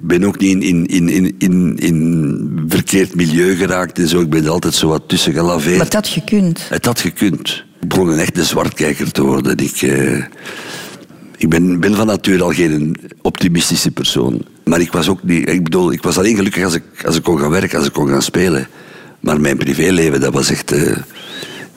ben 0.00 0.24
ook 0.24 0.38
niet 0.38 0.62
in, 0.62 0.62
in, 0.62 0.86
in, 0.86 1.08
in, 1.08 1.34
in, 1.38 1.76
in 1.76 2.64
verkeerd 2.68 3.14
milieu 3.14 3.54
geraakt 3.54 3.98
en 3.98 4.08
zo. 4.08 4.20
Ik 4.20 4.30
ben 4.30 4.44
er 4.44 4.50
altijd 4.50 4.74
zo 4.74 4.88
wat 4.88 5.02
tussen 5.06 5.32
gelaveerd. 5.32 5.76
Maar 5.76 5.84
dat 5.84 5.94
had 5.94 6.08
gekund. 6.08 6.68
Het 6.68 6.84
had 6.84 7.00
gekund. 7.00 7.64
Ik 7.80 7.88
begon 7.88 8.08
een 8.08 8.18
echte 8.18 8.44
zwartkijker 8.44 9.12
te 9.12 9.22
worden. 9.22 9.56
Ik, 9.56 9.82
eh, 9.82 10.24
ik 11.36 11.48
ben, 11.48 11.80
ben 11.80 11.94
van 11.94 12.06
nature 12.06 12.42
al 12.42 12.52
geen 12.52 12.96
optimistische 13.22 13.90
persoon. 13.90 14.42
Maar 14.64 14.80
ik 14.80 14.92
was 14.92 15.08
ook 15.08 15.22
niet... 15.22 15.48
Ik 15.48 15.64
bedoel, 15.64 15.92
ik 15.92 16.02
was 16.02 16.18
alleen 16.18 16.36
gelukkig 16.36 16.64
als 16.64 16.74
ik, 16.74 16.82
als 17.04 17.16
ik 17.16 17.22
kon 17.22 17.38
gaan 17.38 17.50
werken, 17.50 17.78
als 17.78 17.86
ik 17.86 17.92
kon 17.92 18.08
gaan 18.08 18.22
spelen. 18.22 18.68
Maar 19.20 19.40
mijn 19.40 19.56
privéleven, 19.56 20.20
dat 20.20 20.32
was 20.32 20.50
echt 20.50 20.72
eh 20.72 20.96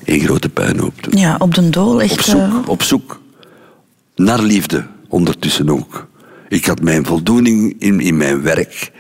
een 0.05 0.19
grote 0.19 0.49
puinhoop. 0.49 0.93
Ja, 1.09 1.35
op 1.39 1.55
den 1.55 1.71
dool 1.71 2.01
echt... 2.01 2.11
Op 2.11 2.21
zoek, 2.21 2.39
eh, 2.41 2.69
op 2.69 2.83
zoek 2.83 3.19
naar 4.15 4.41
liefde, 4.41 4.85
ondertussen 5.07 5.69
ook. 5.69 6.07
Ik 6.51 6.65
had 6.65 6.81
mijn 6.81 7.05
voldoening 7.05 7.75
in, 7.79 7.99
in 7.99 8.17
mijn 8.17 8.41
werk. 8.41 8.91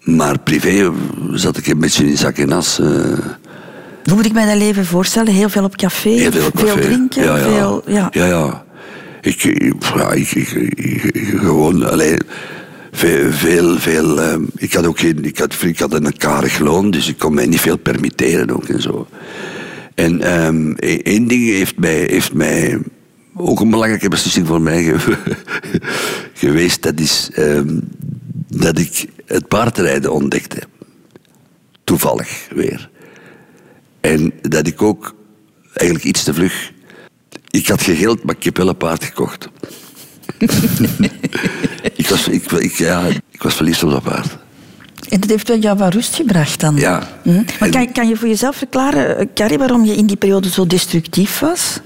Maar 0.00 0.38
privé 0.38 0.92
zat 1.32 1.56
ik 1.56 1.66
een 1.66 1.78
beetje 1.78 2.06
in 2.06 2.16
zak 2.16 2.36
en 2.38 2.52
as. 2.52 2.78
eh. 2.78 2.86
hoe 4.04 4.14
moet 4.14 4.24
ik 4.26 4.32
mij 4.32 4.46
dat 4.46 4.56
leven 4.56 4.86
voorstellen? 4.86 5.32
Heel 5.32 5.48
veel 5.48 5.64
op 5.64 5.76
café, 5.76 6.08
Heel 6.08 6.32
veel, 6.32 6.46
op 6.46 6.54
café. 6.56 6.80
drinken, 6.80 7.24
ja, 7.24 7.36
ja. 7.36 7.42
veel... 7.42 7.82
Ja. 7.86 8.08
ja, 8.12 8.26
ja. 8.26 8.64
Ik, 9.20 9.40
ja, 9.96 10.12
ik, 10.12 10.30
ik, 10.30 10.48
gewoon, 11.36 11.90
alleen 11.90 12.20
veel, 12.92 13.32
veel, 13.32 13.78
veel 13.78 14.20
ehm, 14.22 14.42
ik 14.56 14.72
had 14.72 14.86
ook 14.86 14.98
geen, 14.98 15.24
ik 15.24 15.38
had, 15.38 15.56
ik 15.62 15.78
had 15.78 15.92
een 15.94 16.16
karig 16.16 16.58
loon, 16.58 16.90
dus 16.90 17.08
ik 17.08 17.18
kon 17.18 17.34
mij 17.34 17.46
niet 17.46 17.60
veel 17.60 17.78
permitteren 17.78 18.50
ook 18.50 18.68
en 18.68 18.82
zo. 18.82 19.06
En 19.94 20.20
e- 20.78 20.96
één 21.02 21.26
ding 21.28 21.44
heeft 21.44 21.78
mij, 21.78 21.94
heeft 22.10 22.32
mij 22.32 22.78
ook 23.36 23.60
een 23.60 23.70
belangrijke 23.70 24.08
beslissing 24.08 24.46
voor 24.46 24.60
mij 24.60 24.82
ge- 24.82 25.18
geweest, 26.34 26.82
dat 26.82 27.00
is 27.00 27.28
ehm, 27.32 27.78
dat 28.48 28.78
ik 28.78 29.06
het 29.26 29.48
paardrijden 29.48 30.12
ontdekte. 30.12 30.62
Toevallig 31.84 32.48
weer. 32.54 32.90
En 34.00 34.32
dat 34.40 34.66
ik 34.66 34.82
ook 34.82 35.14
eigenlijk 35.72 36.04
iets 36.08 36.22
te 36.24 36.34
vlug... 36.34 36.72
Ik 37.50 37.68
had 37.68 37.82
geheeld, 37.82 38.24
maar 38.24 38.34
ik 38.36 38.44
heb 38.44 38.56
wel 38.56 38.68
een 38.68 38.76
paard 38.76 39.04
gekocht. 39.04 39.48
ik, 41.96 42.08
was, 42.08 42.28
ik, 42.28 42.52
ik, 42.52 42.72
ja, 42.72 43.06
ik 43.30 43.42
was 43.42 43.54
verliefd 43.54 43.82
op 43.82 43.90
dat 43.90 44.02
paard. 44.02 44.38
En 45.08 45.20
dat 45.20 45.30
heeft 45.30 45.48
wel 45.48 45.58
jou 45.58 45.78
wat 45.78 45.94
rust 45.94 46.14
gebracht 46.14 46.60
dan? 46.60 46.76
Ja. 46.76 47.08
Hm? 47.22 47.34
Maar 47.34 47.44
En- 47.58 47.70
kan, 47.70 47.92
kan 47.92 48.08
je 48.08 48.16
voor 48.16 48.28
jezelf 48.28 48.56
verklaren, 48.56 49.18
eh, 49.18 49.26
Carrie, 49.34 49.58
waarom 49.58 49.84
je 49.84 49.94
in 49.96 50.06
die 50.06 50.16
periode 50.16 50.48
zo 50.50 50.66
destructief 50.66 51.38
was? 51.38 51.80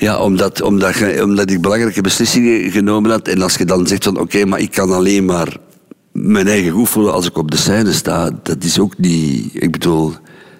Ja, 0.00 0.18
omdat, 0.18 0.62
omdat, 0.62 1.20
omdat 1.22 1.50
ik 1.50 1.60
belangrijke 1.60 2.00
beslissingen 2.00 2.70
genomen 2.70 3.10
had. 3.10 3.28
En 3.28 3.42
als 3.42 3.54
je 3.54 3.64
dan 3.64 3.86
zegt 3.86 4.04
van 4.04 4.18
oké, 4.18 4.44
maar 4.44 4.60
ik 4.60 4.70
kan 4.70 4.92
alleen 4.92 5.24
maar 5.24 5.56
mijn 6.12 6.48
eigen 6.48 6.70
goed 6.70 6.88
voelen 6.88 7.12
als 7.12 7.26
ik 7.26 7.38
op 7.38 7.50
de 7.50 7.56
scène 7.56 7.92
sta. 7.92 8.30
Dat 8.42 8.64
is 8.64 8.78
ook 8.78 8.98
niet, 8.98 9.50
ik 9.54 9.70
bedoel, 9.70 10.12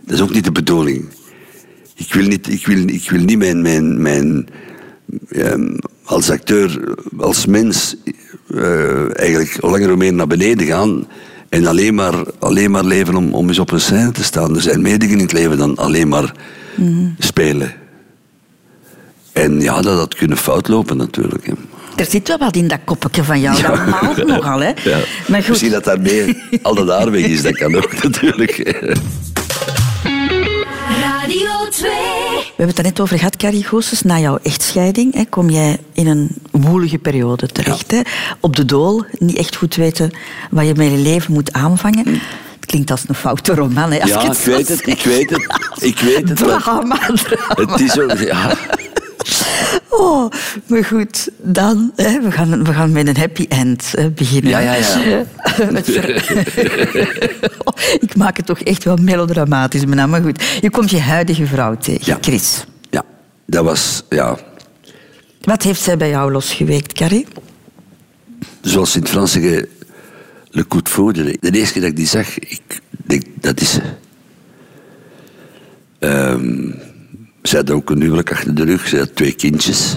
dat 0.05 0.15
is 0.15 0.21
ook 0.21 0.33
niet 0.33 0.45
de 0.45 0.53
bedoeling. 0.53 1.05
Ik 1.97 2.15
wil 2.15 2.27
niet, 2.27 2.53
ik 2.53 2.67
wil, 2.67 2.89
ik 2.89 3.11
wil 3.11 3.21
niet 3.21 3.39
mijn, 3.39 3.63
mijn, 3.63 4.03
mijn 4.03 4.47
ehm, 5.29 5.77
als 6.05 6.31
acteur, 6.31 6.95
als 7.19 7.47
mens, 7.47 7.97
eh, 8.55 9.19
eigenlijk 9.19 9.57
hoe 9.61 9.71
langer 9.71 9.89
hoe 9.89 9.97
meer 9.97 10.13
naar 10.13 10.27
beneden 10.27 10.67
gaan. 10.67 11.07
En 11.49 11.67
alleen 11.67 11.95
maar, 11.95 12.25
alleen 12.39 12.71
maar 12.71 12.85
leven 12.85 13.17
om, 13.17 13.35
om 13.35 13.49
eens 13.49 13.59
op 13.59 13.71
een 13.71 13.81
scène 13.81 14.13
te 14.13 14.25
staan. 14.25 14.55
Er 14.55 14.63
zijn 14.63 14.83
meer 14.83 14.99
dingen 14.99 15.17
in 15.17 15.25
het 15.25 15.33
leven 15.33 15.59
dan 15.59 15.77
alleen 15.77 16.09
maar 16.09 16.35
spelen. 17.19 17.80
En 19.33 19.61
ja, 19.61 19.81
dat 19.81 19.99
had 19.99 20.15
kunnen 20.15 20.37
fout 20.37 20.69
lopen 20.69 20.97
natuurlijk. 20.97 21.47
Hè. 21.47 21.53
Er 21.97 22.07
zit 22.11 22.29
wel 22.29 22.39
wat 22.39 22.57
in 22.57 22.69
dat 22.69 22.79
koppetje 22.85 23.25
van 23.25 23.41
jou, 23.41 23.63
dat 23.63 23.87
maalt 23.87 24.27
nogal, 24.27 24.59
hè? 24.61 24.73
Ja. 24.85 24.99
Maar 25.27 25.41
goed, 25.41 25.49
Misschien 25.49 25.71
dat 25.71 25.85
daar 25.85 26.01
meer 26.01 26.37
al 26.63 26.75
dat 26.75 26.89
haar 26.89 27.11
weg 27.11 27.25
is, 27.25 27.43
dat 27.43 27.57
kan 27.57 27.77
ook 27.77 27.93
natuurlijk. 28.03 28.57
Radio 31.01 31.69
2. 31.71 31.91
we 31.91 32.43
hebben 32.47 32.67
het 32.67 32.79
er 32.79 32.85
net 32.85 33.01
over 33.01 33.19
gehad, 33.19 33.37
Carrie 33.37 33.65
Goossens. 33.65 34.03
Na 34.03 34.19
jouw 34.19 34.39
echtscheiding 34.43 35.15
hè, 35.15 35.25
kom 35.25 35.51
jij 35.51 35.79
in 35.93 36.07
een 36.07 36.29
woelige 36.51 36.99
periode 36.99 37.47
terecht. 37.47 37.91
Hè? 37.91 38.01
Op 38.41 38.57
de 38.57 38.65
dool, 38.65 39.05
niet 39.19 39.37
echt 39.37 39.57
goed 39.57 39.75
weten 39.75 40.11
wat 40.51 40.67
je 40.67 40.75
met 40.77 40.91
je 40.91 40.97
leven 40.97 41.33
moet 41.33 41.53
aanvangen. 41.53 42.05
Het 42.57 42.67
klinkt 42.67 42.91
als 42.91 43.05
een 43.07 43.15
foute 43.15 43.55
roman, 43.55 43.93
hè, 43.93 44.01
als 44.01 44.11
Ja, 44.11 44.21
ik 44.21 44.29
het 44.29 44.45
weet 44.45 44.69
het, 44.69 44.87
ik 44.87 45.03
weet 45.03 45.31
het. 45.31 45.47
Ik 45.79 45.99
weet 45.99 46.29
het. 46.29 46.41
maar 46.47 46.61
Drama, 46.63 46.99
drama. 47.07 47.73
Het 47.73 47.81
is 47.81 47.99
ook, 48.01 48.19
ja. 48.19 48.57
Oh, 49.91 50.31
maar 50.67 50.85
goed, 50.85 51.29
dan, 51.39 51.93
hè, 51.97 52.21
we, 52.21 52.31
gaan, 52.31 52.65
we 52.65 52.73
gaan 52.73 52.93
met 52.93 53.09
een 53.09 53.17
happy 53.17 53.47
end 53.49 53.93
hè, 53.97 54.11
beginnen. 54.11 54.51
Ja, 54.51 54.59
ja, 54.61 54.75
ja. 54.75 55.25
Oh, 57.65 57.75
ik 58.07 58.17
maak 58.17 58.37
het 58.37 58.47
toch 58.47 58.61
echt 58.61 58.85
wel 58.85 58.97
melodramatisch, 58.97 59.85
maar, 59.85 60.09
maar 60.09 60.23
goed. 60.23 60.43
Je 60.61 60.71
komt 60.71 60.91
je 60.91 61.01
huidige 61.01 61.47
vrouw 61.47 61.77
tegen, 61.77 62.03
Ja. 62.05 62.19
Chris. 62.21 62.65
Ja, 62.91 63.05
dat 63.47 63.65
was, 63.65 64.03
ja, 64.09 64.39
Wat 65.41 65.63
heeft 65.63 65.81
zij 65.81 65.97
bij 65.97 66.09
jou 66.09 66.33
losgeweekt, 66.33 66.93
Carrie? 66.93 67.27
zoals 68.61 68.95
in 68.95 69.01
het 69.01 69.11
Frans 69.11 69.33
zeggen, 69.33 69.67
le 70.51 70.67
coup 70.67 70.85
de 70.85 70.91
foudre. 70.91 71.37
De 71.41 71.51
eerste 71.51 71.73
keer 71.73 71.83
dat 71.83 71.91
ik 71.91 71.97
die 71.97 72.07
zag, 72.07 72.39
ik 72.39 72.81
denk, 72.91 73.23
dat 73.41 73.61
is 73.61 73.71
ze. 73.73 73.81
Ehm, 75.99 76.71
ze 77.43 77.57
had 77.57 77.71
ook 77.71 77.91
een 77.91 78.01
huwelijk 78.01 78.31
achter 78.33 78.55
de 78.55 78.65
rug, 78.65 78.89
ze 78.89 78.99
had 78.99 79.15
twee 79.15 79.33
kindjes. 79.33 79.97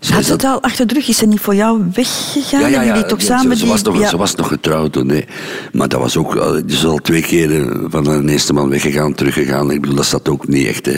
ze 0.00 0.12
zat- 0.12 0.26
het 0.26 0.44
al 0.44 0.62
achter 0.62 0.86
de 0.86 0.94
rug? 0.94 1.08
Is 1.08 1.16
ze 1.16 1.26
niet 1.26 1.40
voor 1.40 1.54
jou 1.54 1.82
weggegaan? 1.94 2.84
Jullie 2.86 3.06
toch 3.06 3.20
ja, 3.20 3.26
samen 3.26 3.50
ze, 3.50 3.56
ze 3.56 3.62
die... 3.62 3.72
was 3.72 3.82
nog, 3.82 3.98
ja. 3.98 4.08
ze 4.08 4.16
was 4.16 4.34
nog 4.34 4.48
getrouwd 4.48 4.92
toen, 4.92 5.06
nee. 5.06 5.24
Maar 5.72 5.88
dat 5.88 6.00
was 6.00 6.16
ook... 6.16 6.36
al- 6.36 6.52
Ze 6.54 6.62
is 6.66 6.84
al 6.84 6.98
twee 6.98 7.22
keer 7.22 7.60
eh, 7.62 7.76
van 7.88 8.06
een 8.06 8.28
eerste 8.28 8.52
man 8.52 8.68
weggegaan, 8.68 9.14
teruggegaan. 9.14 9.70
Ik 9.70 9.80
bedoel, 9.80 9.96
dat 9.96 10.06
zat 10.06 10.28
ook 10.28 10.48
niet 10.48 10.66
echt... 10.66 10.86
Hè. 10.86 10.96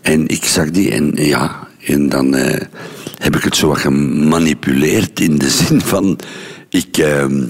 En 0.00 0.28
ik 0.28 0.44
zag 0.44 0.70
die 0.70 0.90
en 0.90 1.12
ja... 1.14 1.66
En 1.86 2.08
dan 2.08 2.34
eh, 2.34 2.60
heb 3.18 3.36
ik 3.36 3.42
het 3.42 3.56
zo 3.56 3.68
wat 3.68 3.78
gemanipuleerd 3.78 5.20
in 5.20 5.38
de 5.38 5.50
zin 5.66 5.80
van... 5.80 6.18
Ik... 6.68 6.98
ehm, 6.98 7.44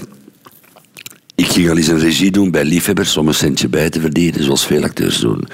ik 1.35 1.47
ging 1.47 1.69
al 1.69 1.77
eens 1.77 1.87
een 1.87 1.99
regie 1.99 2.31
doen 2.31 2.51
bij 2.51 2.63
liefhebbers 2.65 3.17
om 3.17 3.27
een 3.27 3.33
centje 3.33 3.67
bij 3.69 3.89
te 3.89 3.99
verdienen, 3.99 4.43
zoals 4.43 4.65
veel 4.65 4.83
acteurs 4.83 5.19
doen. 5.19 5.47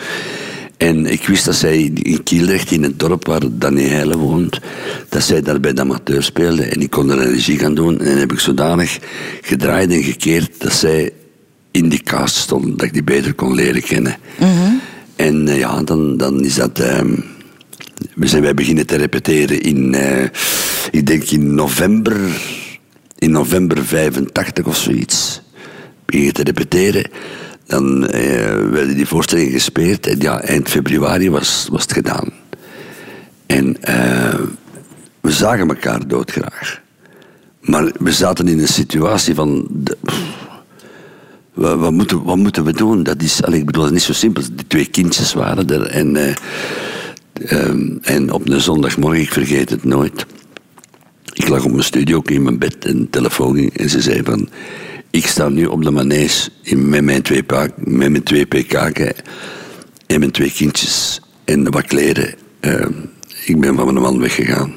En 0.77 1.05
ik 1.05 1.27
wist 1.27 1.45
dat 1.45 1.55
zij 1.55 1.91
in 1.93 2.23
Kielrecht, 2.23 2.71
in 2.71 2.83
het 2.83 2.99
dorp 2.99 3.25
waar 3.25 3.41
Danny 3.51 3.83
Heijlen 3.83 4.17
woont, 4.17 4.59
dat 5.09 5.23
zij 5.23 5.41
daar 5.41 5.59
bij 5.59 5.73
de 5.73 5.81
amateur 5.81 6.23
speelde. 6.23 6.63
En 6.63 6.81
ik 6.81 6.89
kon 6.89 7.09
er 7.11 7.21
een 7.21 7.33
regie 7.33 7.59
gaan 7.59 7.75
doen. 7.75 7.99
En 7.99 8.17
heb 8.17 8.31
ik 8.31 8.39
zodanig 8.39 8.99
gedraaid 9.41 9.91
en 9.91 10.03
gekeerd 10.03 10.51
dat 10.57 10.73
zij 10.73 11.11
in 11.71 11.89
die 11.89 12.03
cast 12.03 12.35
stond, 12.35 12.79
dat 12.79 12.87
ik 12.87 12.93
die 12.93 13.03
beter 13.03 13.33
kon 13.33 13.55
leren 13.55 13.83
kennen. 13.83 14.17
En 15.15 15.47
eh, 15.47 15.57
ja, 15.57 15.83
dan, 15.83 16.17
dan 16.17 16.43
is 16.43 16.55
dat... 16.55 16.79
ehm, 16.79 17.13
we 18.15 18.27
zijn 18.27 18.41
wij 18.41 18.53
beginnen 18.53 18.85
te 18.85 18.95
repeteren 18.95 19.61
in, 19.61 19.93
eh, 19.93 20.23
ik 20.91 21.07
denk 21.07 21.23
in 21.23 21.55
november, 21.55 22.17
in 23.17 23.31
november 23.31 23.85
85 23.85 24.65
of 24.65 24.77
zoiets. 24.77 25.41
Beginnen 26.05 26.33
te 26.33 26.43
repeteren. 26.43 27.09
Dan 27.67 28.07
eh, 28.07 28.69
werden 28.69 28.95
die 28.95 29.07
voorstellingen 29.07 29.51
gespeeld 29.51 30.07
en 30.07 30.19
ja, 30.19 30.41
eind 30.41 30.69
februari 30.69 31.29
was, 31.29 31.67
was 31.71 31.81
het 31.81 31.93
gedaan. 31.93 32.29
En 33.45 33.81
eh, 33.81 34.39
we 35.21 35.31
zagen 35.31 35.67
elkaar 35.67 36.07
doodgraag. 36.07 36.81
Maar 37.61 37.91
we 37.99 38.11
zaten 38.11 38.47
in 38.47 38.59
een 38.59 38.67
situatie 38.67 39.35
van... 39.35 39.67
wat, 41.53 41.79
wat, 41.79 41.91
moeten, 41.91 42.23
wat 42.23 42.37
moeten 42.37 42.63
we 42.63 42.73
doen? 42.73 43.03
Dat 43.03 43.21
is, 43.21 43.43
allee, 43.43 43.59
ik 43.59 43.65
bedoel, 43.65 43.83
dat 43.83 43.91
is 43.91 43.97
niet 43.97 44.07
zo 44.07 44.13
simpel. 44.13 44.43
Die 44.53 44.67
twee 44.67 44.85
kindjes 44.85 45.33
waren 45.33 45.69
er. 45.69 45.87
En, 45.87 46.15
eh, 46.15 46.35
ehm, 47.33 47.97
en 48.01 48.31
op 48.31 48.49
een 48.49 48.61
zondagmorgen, 48.61 49.21
ik 49.21 49.31
vergeet 49.31 49.69
het 49.69 49.83
nooit. 49.83 50.25
Ik 51.33 51.47
lag 51.47 51.63
op 51.63 51.71
mijn 51.71 51.83
studio 51.83 52.21
in 52.21 52.43
mijn 52.43 52.57
bed 52.57 52.85
en 52.85 53.09
telefoon 53.09 53.55
ging. 53.55 53.77
En 53.77 53.89
ze 53.89 54.01
zei 54.01 54.23
van... 54.23 54.49
Ik 55.15 55.25
sta 55.27 55.49
nu 55.49 55.65
op 55.65 55.83
de 55.83 55.91
manege 55.91 56.49
in, 56.61 56.89
met, 56.89 57.03
mijn 57.03 57.21
twee 57.21 57.43
pa- 57.43 57.67
met 57.75 58.09
mijn 58.09 58.23
twee 58.23 58.45
pk'en 58.45 59.13
en 60.07 60.19
mijn 60.19 60.31
twee 60.31 60.51
kindjes. 60.51 61.21
En 61.45 61.71
wat 61.71 61.85
kleren. 61.85 62.33
Ehm, 62.59 62.91
ik 63.45 63.59
ben 63.59 63.75
van 63.75 63.85
mijn 63.85 64.01
man 64.01 64.19
weggegaan. 64.19 64.73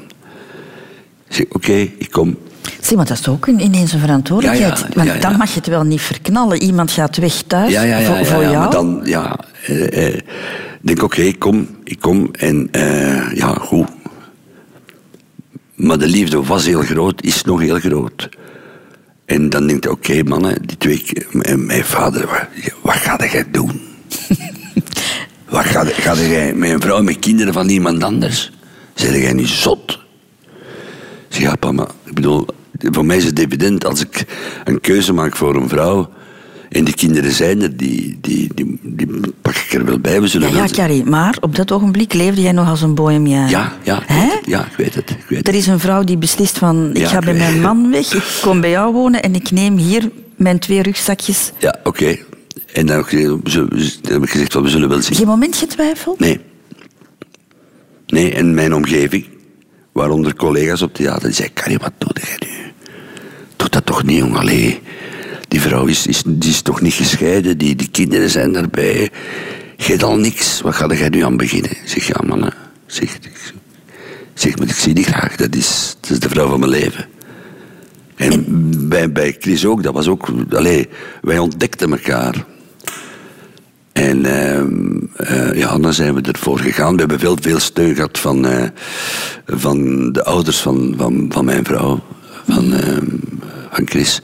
Ik 1.27 1.35
zeg, 1.35 1.45
oké, 1.49 1.73
ik 1.73 2.07
kom. 2.11 2.37
Zie, 2.81 2.97
maar 2.97 3.05
dat 3.05 3.19
is 3.19 3.27
ook 3.27 3.47
een- 3.47 3.59
ineens 3.63 3.93
een 3.93 3.99
verantwoordelijkheid. 3.99 4.79
Ja, 4.79 4.85
ja, 4.89 4.93
Want 4.95 5.07
ja, 5.07 5.29
dan 5.29 5.37
mag 5.37 5.49
je 5.49 5.59
het 5.59 5.67
wel 5.67 5.83
niet 5.83 6.01
verknallen. 6.01 6.61
Iemand 6.61 6.91
gaat 6.91 7.17
weg 7.17 7.41
thuis 7.47 7.75
voor, 8.05 8.25
voor 8.25 8.41
ja, 8.43 8.49
jou. 8.51 8.57
Maar 8.57 8.71
dan, 8.71 9.01
ja... 9.03 9.39
eh, 9.65 10.07
eh, 10.07 10.19
denk, 10.81 11.03
oké, 11.03 11.21
ik 11.21 11.39
kom, 11.39 11.67
ik 11.83 11.99
kom. 11.99 12.29
En 12.31 12.67
eh, 12.71 13.33
ja, 13.35 13.53
goed. 13.53 13.87
Maar 15.75 15.97
de 15.97 16.07
liefde 16.07 16.43
was 16.43 16.65
heel 16.65 16.81
groot, 16.81 17.23
is 17.23 17.43
nog 17.43 17.59
heel 17.61 17.79
groot. 17.79 18.29
En 19.29 19.49
dan 19.49 19.67
denkt 19.67 19.83
je, 19.83 19.91
oké 19.91 20.23
mannen, 20.23 20.57
die 20.65 20.77
twee... 20.77 21.03
Mijn, 21.57 21.85
vader, 21.85 22.25
wat, 22.27 22.47
wat 22.81 22.95
ga 22.95 23.17
jij 23.31 23.45
doen? 23.51 23.81
wat 25.49 25.65
ga, 25.65 25.85
ga 25.85 26.15
jij 26.15 26.53
met 26.53 26.71
een 26.71 26.81
vrouw 26.81 27.01
met 27.01 27.19
kinderen 27.19 27.53
van 27.53 27.69
iemand 27.69 28.03
anders? 28.03 28.51
Zeg 28.93 29.15
jij 29.15 29.33
niet 29.33 29.47
zot? 29.47 29.99
Zeg, 31.27 31.41
ja, 31.41 31.55
papa, 31.55 31.87
ik 32.05 32.13
bedoel, 32.13 32.45
voor 32.79 33.05
mij 33.05 33.17
is 33.17 33.25
het 33.25 33.39
evident 33.39 33.85
als 33.85 34.01
ik 34.01 34.25
een 34.63 34.81
keuze 34.81 35.13
maak 35.13 35.35
voor 35.35 35.55
een 35.55 35.69
vrouw 35.69 36.09
en 36.69 36.83
die 36.83 36.93
kinderen 36.95 37.31
zijn 37.31 37.61
er, 37.61 37.77
die, 37.77 38.17
die, 38.21 38.49
die, 38.55 38.79
die 38.83 39.07
pak 39.41 39.55
ik 39.55 39.73
er 39.73 39.85
wel 39.85 39.99
bij. 39.99 40.21
We 40.21 40.27
zullen 40.27 40.51
Ja, 40.51 40.63
ja, 40.63 40.67
Carrie, 40.71 41.03
maar 41.03 41.37
op 41.41 41.55
dat 41.55 41.71
ogenblik 41.71 42.13
leefde 42.13 42.41
jij 42.41 42.51
nog 42.51 42.69
als 42.69 42.81
een 42.81 42.95
bohemiaan. 42.95 43.49
ja, 43.49 43.73
ja, 43.83 44.01
ik 44.01 44.45
ja, 44.45 44.65
ik 44.65 44.73
weet 44.77 44.95
het. 44.95 45.09
Ik 45.09 45.25
weet 45.29 45.47
Er 45.47 45.53
is 45.55 45.67
een 45.67 45.79
vrouw 45.79 46.03
die 46.03 46.17
beslist 46.17 46.57
van, 46.57 46.89
ik 46.89 46.97
Ja, 46.97 47.07
ga 47.07 47.19
bij 47.19 47.33
mijn 47.33 47.61
man 47.61 47.91
weg, 47.91 48.13
ik 48.13 48.39
kom 48.41 48.61
bij 48.61 48.69
jou 48.69 48.93
wonen 48.93 49.21
en 49.23 49.35
ik 49.35 49.51
neem 49.51 49.77
hier 49.77 50.09
mijn 50.35 50.59
twee 50.59 50.81
rugzakjes. 50.81 51.51
Ja, 51.57 51.75
oké. 51.83 52.17
En 52.73 52.85
dan 52.85 52.95
heb 52.97 53.05
ik 53.05 53.09
gezegd, 53.11 53.33
we 53.33 53.49
zullen- 53.49 54.49
van, 54.51 54.63
we 54.63 54.87
wel 54.87 55.01
zien. 55.01 55.15
Geen 55.15 55.27
moment 55.27 55.55
getwijfeld? 55.55 56.19
Nee. 56.19 56.39
Nee, 58.07 58.33
en 58.33 58.53
mijn 58.53 58.73
omgeving, 58.73 59.25
waaronder 59.91 60.35
collega's 60.35 60.81
op 60.81 60.93
theater, 60.93 61.23
die 61.27 61.33
zeiden, 61.33 61.55
Carrie, 61.57 61.77
wat 61.77 61.91
doe 61.97 62.09
jij 62.21 62.35
nu? 62.49 62.71
Doe 63.55 63.69
dat 63.69 63.85
toch 63.85 64.03
niet, 64.03 64.17
jong, 64.17 64.35
allee. 64.37 64.79
Die 65.49 65.61
vrouw 65.61 65.85
is, 65.85 66.07
is, 66.07 66.23
die 66.25 66.49
is 66.49 66.61
toch 66.61 66.81
niet 66.81 66.93
gescheiden, 66.93 67.57
die, 67.57 67.75
die 67.75 67.89
kinderen 67.91 68.29
zijn 68.29 68.55
erbij. 68.55 69.09
Geet 69.77 70.03
al 70.03 70.17
niks, 70.17 70.61
wat 70.61 70.75
ga 70.75 70.87
jij 70.93 71.09
nu 71.09 71.21
aan 71.23 71.37
beginnen? 71.37 71.71
Zeg, 71.85 72.07
ja 72.07 72.21
mannen, 72.27 72.53
zeg, 72.85 73.15
ik- 73.15 73.53
zeg, 74.33 74.57
maar 74.57 74.67
ik 74.67 74.73
zie 74.75 74.93
die 74.93 75.03
graag, 75.03 75.35
dat 75.35 75.55
is, 75.55 75.95
dat 75.99 76.09
is 76.11 76.19
de 76.19 76.29
vrouw 76.29 76.47
van 76.49 76.59
mijn 76.59 76.71
leven. 76.71 77.05
En 78.15 78.45
bij, 78.89 79.11
bij 79.11 79.35
Chris 79.39 79.65
ook, 79.65 79.83
dat 79.83 79.93
was 79.93 80.07
ook, 80.07 80.27
allee, 80.49 80.89
wij 81.21 81.37
ontdekten 81.37 81.91
elkaar. 81.91 82.45
En 83.91 84.25
ehm, 84.25 84.97
eh, 85.15 85.53
ja, 85.59 85.77
dan 85.77 85.93
zijn 85.93 86.15
we 86.15 86.21
ervoor 86.21 86.59
gegaan. 86.59 86.93
We 86.93 86.99
hebben 86.99 87.19
veel, 87.19 87.37
veel 87.41 87.59
steun 87.59 87.95
gehad 87.95 88.19
van, 88.19 88.47
eh, 88.47 88.63
van 89.45 90.11
de 90.11 90.23
ouders 90.23 90.57
van, 90.59 90.93
van, 90.97 91.25
van 91.29 91.45
mijn 91.45 91.65
vrouw, 91.65 91.99
van, 92.49 92.73
ehm, 92.73 93.05
van 93.71 93.87
Chris. 93.87 94.21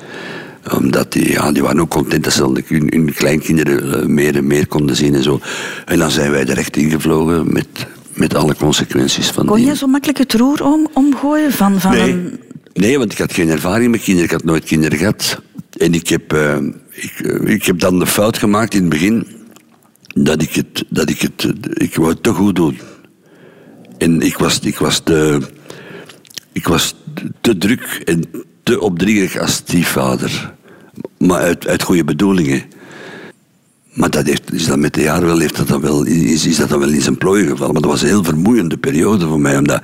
Omdat 0.74 1.12
die, 1.12 1.32
ja, 1.32 1.52
die 1.52 1.62
waren 1.64 1.80
ook 1.80 1.90
content 1.90 2.24
dat 2.24 2.34
ze 2.34 2.40
dan 2.40 2.62
hun, 2.68 2.88
hun 2.94 3.14
kleinkinderen 3.14 4.02
eh, 4.02 4.06
meer 4.08 4.36
en 4.36 4.48
meer 4.48 4.68
konden 4.68 4.96
zien 4.96 5.14
en 5.16 5.24
zo. 5.24 5.40
En 5.86 6.00
dan 6.00 6.12
zijn 6.12 6.32
wij 6.32 6.46
er 6.46 6.58
echt 6.58 6.78
ingevlogen 6.78 7.54
met, 7.54 7.68
met 8.14 8.36
alle 8.36 8.56
consequenties 8.56 9.28
van 9.30 9.46
Kon 9.46 9.58
die. 9.58 9.66
je 9.66 9.76
zo 9.76 9.88
makkelijk 9.88 10.18
het 10.18 10.34
roer 10.34 10.64
om, 10.64 10.88
omgooien 10.94 11.52
van, 11.52 11.80
van 11.80 11.92
Nee. 11.92 12.12
een... 12.12 12.40
nee, 12.74 12.98
want 12.98 13.12
ik 13.12 13.18
had 13.18 13.34
geen 13.34 13.50
ervaring 13.50 13.92
met 13.92 14.02
kinderen. 14.02 14.30
Ik 14.30 14.36
had 14.36 14.44
nooit 14.44 14.64
kinderen 14.64 14.98
gehad. 14.98 15.42
En 15.78 15.94
ik 15.94 16.08
heb, 16.10 16.34
eh, 16.34 16.58
ik, 16.92 17.14
eh, 17.26 17.54
ik 17.54 17.66
heb 17.66 17.80
dan 17.80 18.00
de 18.00 18.08
fout 18.08 18.38
gemaakt 18.38 18.74
in 18.74 18.80
het 18.82 18.90
begin 18.90 19.28
dat 20.08 20.42
ik 20.42 20.54
het, 20.54 20.86
dat 20.90 21.10
ik 21.10 21.22
het, 21.22 21.48
ik 21.74 21.96
wou 21.96 22.10
het 22.10 22.24
te 22.24 22.30
goed 22.34 22.56
doen. 22.56 22.80
En 23.98 24.22
ik 24.22 24.38
was, 24.38 24.60
ik 24.60 24.78
was 24.78 25.00
te, 25.00 25.40
ik 26.52 26.68
was 26.68 26.96
te 27.42 27.58
druk 27.58 28.02
en 28.06 28.24
te 28.66 28.80
opdringerig 28.80 29.38
als 29.38 29.54
stiefvader. 29.54 30.54
Maar 31.18 31.40
uit, 31.40 31.68
uit 31.68 31.84
goede 31.84 32.04
bedoelingen. 32.04 32.64
Maar 33.94 34.10
dat 34.10 34.28
is 34.52 34.66
dat 34.66 34.78
met 34.78 34.94
de 34.94 35.02
jaren 35.02 35.26
wel, 35.26 35.40
heeft 35.40 35.58
dat 35.58 35.68
dan 35.68 35.82
wel, 35.82 36.04
is, 36.04 36.46
is 36.46 36.58
dat 36.58 36.70
dan 36.70 36.80
wel 36.80 36.90
in 36.90 37.02
zijn 37.02 37.18
plooi 37.18 37.48
gevallen. 37.48 37.74
Maar 37.74 37.82
dat 37.82 37.92
was 37.92 38.02
een 38.02 38.08
heel 38.08 38.24
vermoeiende 38.24 38.78
periode 38.78 39.28
voor 39.28 39.40
mij. 39.40 39.58
Omdat 39.58 39.82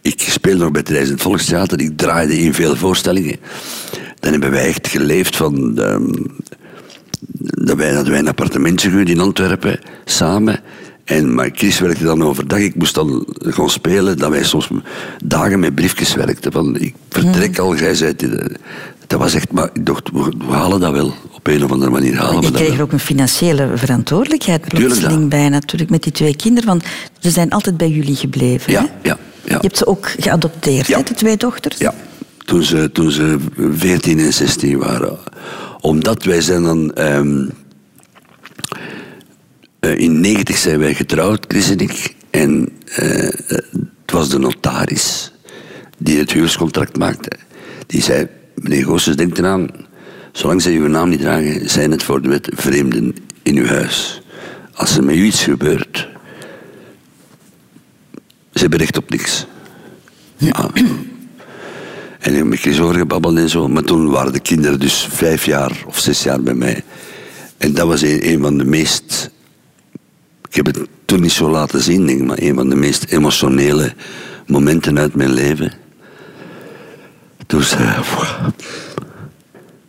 ik 0.00 0.20
speelde 0.20 0.62
nog 0.62 0.70
bij 0.70 0.80
het 0.80 0.90
Reizend 0.90 1.22
Volkstheater. 1.22 1.80
Ik 1.80 1.96
draaide 1.96 2.38
in 2.38 2.54
veel 2.54 2.76
voorstellingen. 2.76 3.36
Dan 4.20 4.32
hebben 4.32 4.50
wij 4.50 4.66
echt 4.66 4.88
geleefd 4.88 5.36
van... 5.36 5.78
ehm, 5.78 6.12
dat, 7.64 7.76
wij, 7.76 7.92
dat 7.92 8.06
wij 8.06 8.18
een 8.18 8.28
appartementje 8.28 8.90
huurden 8.90 9.14
in 9.14 9.20
Antwerpen, 9.20 9.80
samen. 10.04 10.60
En, 11.04 11.34
maar 11.34 11.50
Chris 11.52 11.78
werkte 11.78 12.04
dan 12.04 12.22
overdag. 12.24 12.58
Ik 12.58 12.74
moest 12.74 12.94
dan 12.94 13.26
gewoon 13.38 13.70
spelen. 13.70 14.18
Dat 14.18 14.30
wij 14.30 14.44
soms 14.44 14.68
dagen 15.24 15.60
met 15.60 15.74
briefjes 15.74 16.14
werkten. 16.14 16.52
Van, 16.52 16.76
ik 16.78 16.94
vertrek 17.08 17.58
al, 17.58 17.76
jij 17.76 17.94
zei... 17.94 18.14
Dat 19.06 19.20
was 19.20 19.34
echt... 19.34 19.52
Maar 19.52 19.70
ik 19.72 19.86
dacht, 19.86 20.10
we, 20.12 20.32
we 20.46 20.52
halen 20.52 20.80
dat 20.80 20.92
wel. 20.92 21.14
Op 21.32 21.46
een 21.46 21.64
of 21.64 21.70
andere 21.70 21.90
manier 21.90 22.16
halen 22.16 22.34
we 22.34 22.40
Je 22.40 22.46
dat 22.46 22.52
kreeg 22.54 22.68
wel. 22.68 22.76
er 22.76 22.82
ook 22.82 22.92
een 22.92 22.98
financiële 22.98 23.70
verantwoordelijkheid 23.74 24.68
plotseling 24.68 25.20
ja. 25.20 25.26
bij 25.28 25.48
natuurlijk 25.48 25.90
met 25.90 26.02
die 26.02 26.12
twee 26.12 26.36
kinderen. 26.36 26.68
Want 26.68 26.84
ze 27.18 27.30
zijn 27.30 27.50
altijd 27.50 27.76
bij 27.76 27.88
jullie 27.88 28.16
gebleven. 28.16 28.72
Ja, 28.72 28.80
hè? 28.80 28.86
ja, 29.08 29.18
ja. 29.44 29.54
Je 29.54 29.58
hebt 29.60 29.76
ze 29.78 29.86
ook 29.86 30.08
geadopteerd, 30.18 30.86
Ja. 30.86 30.96
hè, 30.98 31.02
de 31.02 31.14
twee 31.14 31.36
dochters? 31.36 31.78
Ja, 31.78 31.94
toen 32.44 32.62
ze, 32.62 32.90
toen 32.92 33.10
ze 33.10 33.36
14 33.76 34.18
en 34.18 34.32
16 34.32 34.78
waren. 34.78 35.18
Omdat 35.80 36.24
wij 36.24 36.40
zijn 36.40 36.62
dan... 36.62 36.92
ehm, 36.92 37.38
eh, 37.38 37.46
in 39.90 40.20
90 40.20 40.56
zijn 40.56 40.78
wij 40.78 40.94
getrouwd, 40.94 41.44
Chris 41.48 41.70
en 41.70 41.78
ik. 41.78 42.14
En 42.30 42.68
eh, 42.84 43.28
eh, 43.28 43.32
het 43.48 44.12
was 44.12 44.28
de 44.28 44.38
notaris 44.38 45.32
die 45.98 46.18
het 46.18 46.30
huwelijkscontract 46.30 46.96
maakte. 46.96 47.30
Die 47.86 48.02
zei, 48.02 48.28
meneer 48.54 48.84
Goossens, 48.84 49.16
denk 49.16 49.38
eraan... 49.38 49.68
Zolang 50.32 50.62
zij 50.62 50.72
uw 50.72 50.86
naam 50.86 51.08
niet 51.08 51.20
dragen, 51.20 51.70
zijn 51.70 51.90
het 51.90 52.02
voor 52.02 52.22
de 52.22 52.28
wet 52.28 52.48
vreemden 52.54 53.14
in 53.42 53.56
uw 53.56 53.66
huis. 53.66 54.22
Als 54.72 54.96
er 54.96 55.04
met 55.04 55.16
u 55.16 55.24
iets 55.24 55.42
gebeurt... 55.42 56.08
Ze 58.52 58.60
hebben 58.60 58.78
recht 58.78 58.96
op 58.96 59.10
niks. 59.10 59.46
Ja. 60.36 60.70
En 62.18 62.30
ik 62.30 62.36
heb 62.36 62.46
met 62.46 62.60
Chris 62.60 62.76
gebabbeld 62.76 63.36
en 63.36 63.48
zo. 63.48 63.68
Maar 63.68 63.82
toen 63.82 64.10
waren 64.10 64.32
de 64.32 64.40
kinderen 64.40 64.80
dus 64.80 65.08
vijf 65.10 65.44
jaar 65.44 65.82
of 65.86 65.98
zes 65.98 66.22
jaar 66.22 66.42
bij 66.42 66.54
mij. 66.54 66.84
En 67.58 67.74
dat 67.74 67.86
was 67.86 68.02
een, 68.02 68.28
een 68.28 68.40
van 68.40 68.58
de 68.58 68.64
meest... 68.64 69.30
Ik 70.52 70.58
heb 70.64 70.66
het 70.66 70.88
toen 71.04 71.20
niet 71.20 71.32
zo 71.32 71.50
laten 71.50 71.80
zien, 71.80 72.06
denk 72.06 72.20
ik, 72.20 72.26
maar 72.26 72.38
een 72.40 72.54
van 72.54 72.68
de 72.68 72.76
meest 72.76 73.04
emotionele 73.04 73.94
momenten 74.46 74.98
uit 74.98 75.14
mijn 75.14 75.32
leven. 75.32 75.72
Toen 77.46 77.62
ze 77.62 78.00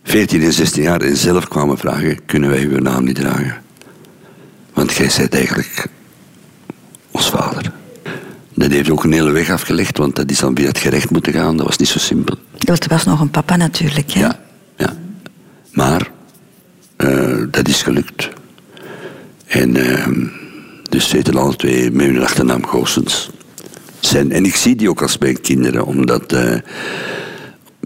14 0.04 0.42
en 0.42 0.52
16 0.52 0.82
jaar 0.82 1.00
en 1.00 1.16
zelf 1.16 1.48
kwamen 1.48 1.78
vragen: 1.78 2.24
kunnen 2.24 2.50
wij 2.50 2.64
uw 2.64 2.78
naam 2.78 3.04
niet 3.04 3.14
dragen? 3.14 3.62
Want 4.72 4.92
jij 4.92 5.10
bent 5.16 5.34
eigenlijk 5.34 5.86
ons 7.10 7.30
vader. 7.30 7.72
Dat 8.54 8.70
heeft 8.70 8.90
ook 8.90 9.04
een 9.04 9.12
hele 9.12 9.30
weg 9.30 9.50
afgelegd, 9.50 9.98
want 9.98 10.16
dat 10.16 10.30
is 10.30 10.38
dan 10.38 10.56
via 10.56 10.66
het 10.66 10.78
gerecht 10.78 11.10
moeten 11.10 11.32
gaan. 11.32 11.56
Dat 11.56 11.66
was 11.66 11.76
niet 11.76 11.88
zo 11.88 11.98
simpel. 11.98 12.36
Er 12.58 12.88
was 12.88 13.04
nog 13.04 13.20
een 13.20 13.30
papa 13.30 13.56
natuurlijk. 13.56 14.10
Hè? 14.12 14.20
Ja, 14.20 14.40
ja. 14.76 14.96
Maar 15.72 16.10
eh, 16.96 17.42
dat 17.50 17.68
is 17.68 17.82
gelukt. 17.82 18.28
En 19.46 19.76
ehm, 19.76 20.42
dus 20.94 21.08
ze 21.08 21.16
heten 21.16 21.36
alle 21.36 21.56
twee 21.56 21.90
met 21.90 22.06
hun 22.06 22.22
achternaam 22.22 22.66
Goossens. 22.66 23.30
Zijn, 24.00 24.32
en 24.32 24.44
ik 24.44 24.54
zie 24.54 24.76
die 24.76 24.88
ook 24.88 25.02
als 25.02 25.18
mijn 25.18 25.40
kinderen, 25.40 25.86
omdat 25.86 26.32
eh, 26.32 26.54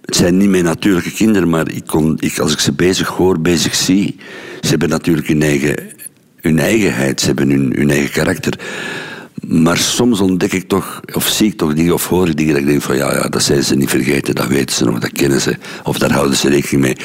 het 0.04 0.16
zijn 0.16 0.36
niet 0.36 0.48
mijn 0.48 0.64
natuurlijke 0.64 1.10
kinderen, 1.10 1.48
maar 1.48 1.70
ik 1.70 1.86
kon, 1.86 2.16
ik, 2.20 2.38
als 2.38 2.52
ik 2.52 2.58
ze 2.58 2.72
bezig 2.72 3.08
hoor, 3.08 3.40
bezig 3.40 3.74
zie, 3.74 4.16
ze 4.60 4.68
hebben 4.68 4.88
natuurlijk 4.88 5.28
hun 5.28 5.42
eigen, 5.42 5.76
hun 6.40 6.58
eigenheid, 6.58 7.20
ze 7.20 7.26
hebben 7.26 7.50
hun, 7.50 7.72
hun 7.76 7.90
eigen 7.90 8.10
karakter. 8.10 8.58
Maar 9.46 9.78
soms 9.78 10.20
ontdek 10.20 10.52
ik 10.52 10.68
toch, 10.68 11.00
of 11.12 11.28
zie 11.28 11.46
ik 11.46 11.56
toch 11.56 11.74
dingen, 11.74 11.94
of 11.94 12.08
hoor 12.08 12.28
ik 12.28 12.36
dingen 12.36 12.52
dat 12.52 12.62
ik 12.62 12.68
denk 12.68 12.82
van 12.82 12.96
ja, 12.96 13.12
ja, 13.12 13.28
dat 13.28 13.42
zijn 13.42 13.62
ze 13.62 13.76
niet 13.76 13.90
vergeten, 13.90 14.34
dat 14.34 14.46
weten 14.46 14.76
ze 14.76 14.84
nog, 14.84 14.98
dat 14.98 15.12
kennen 15.12 15.40
ze, 15.40 15.56
of 15.84 15.98
daar 15.98 16.12
houden 16.12 16.36
ze 16.36 16.48
rekening 16.48 16.82
mee. 16.82 16.96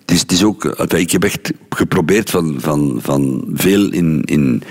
Het 0.00 0.10
is, 0.10 0.20
het 0.20 0.32
is 0.32 0.44
ook, 0.44 0.64
enfin, 0.64 1.00
ik 1.00 1.10
heb 1.10 1.24
echt 1.24 1.52
geprobeerd 1.68 2.30
van, 2.30 2.56
van, 2.58 2.98
van 3.02 3.44
veel 3.54 3.90
in, 3.90 4.22
in, 4.24 4.62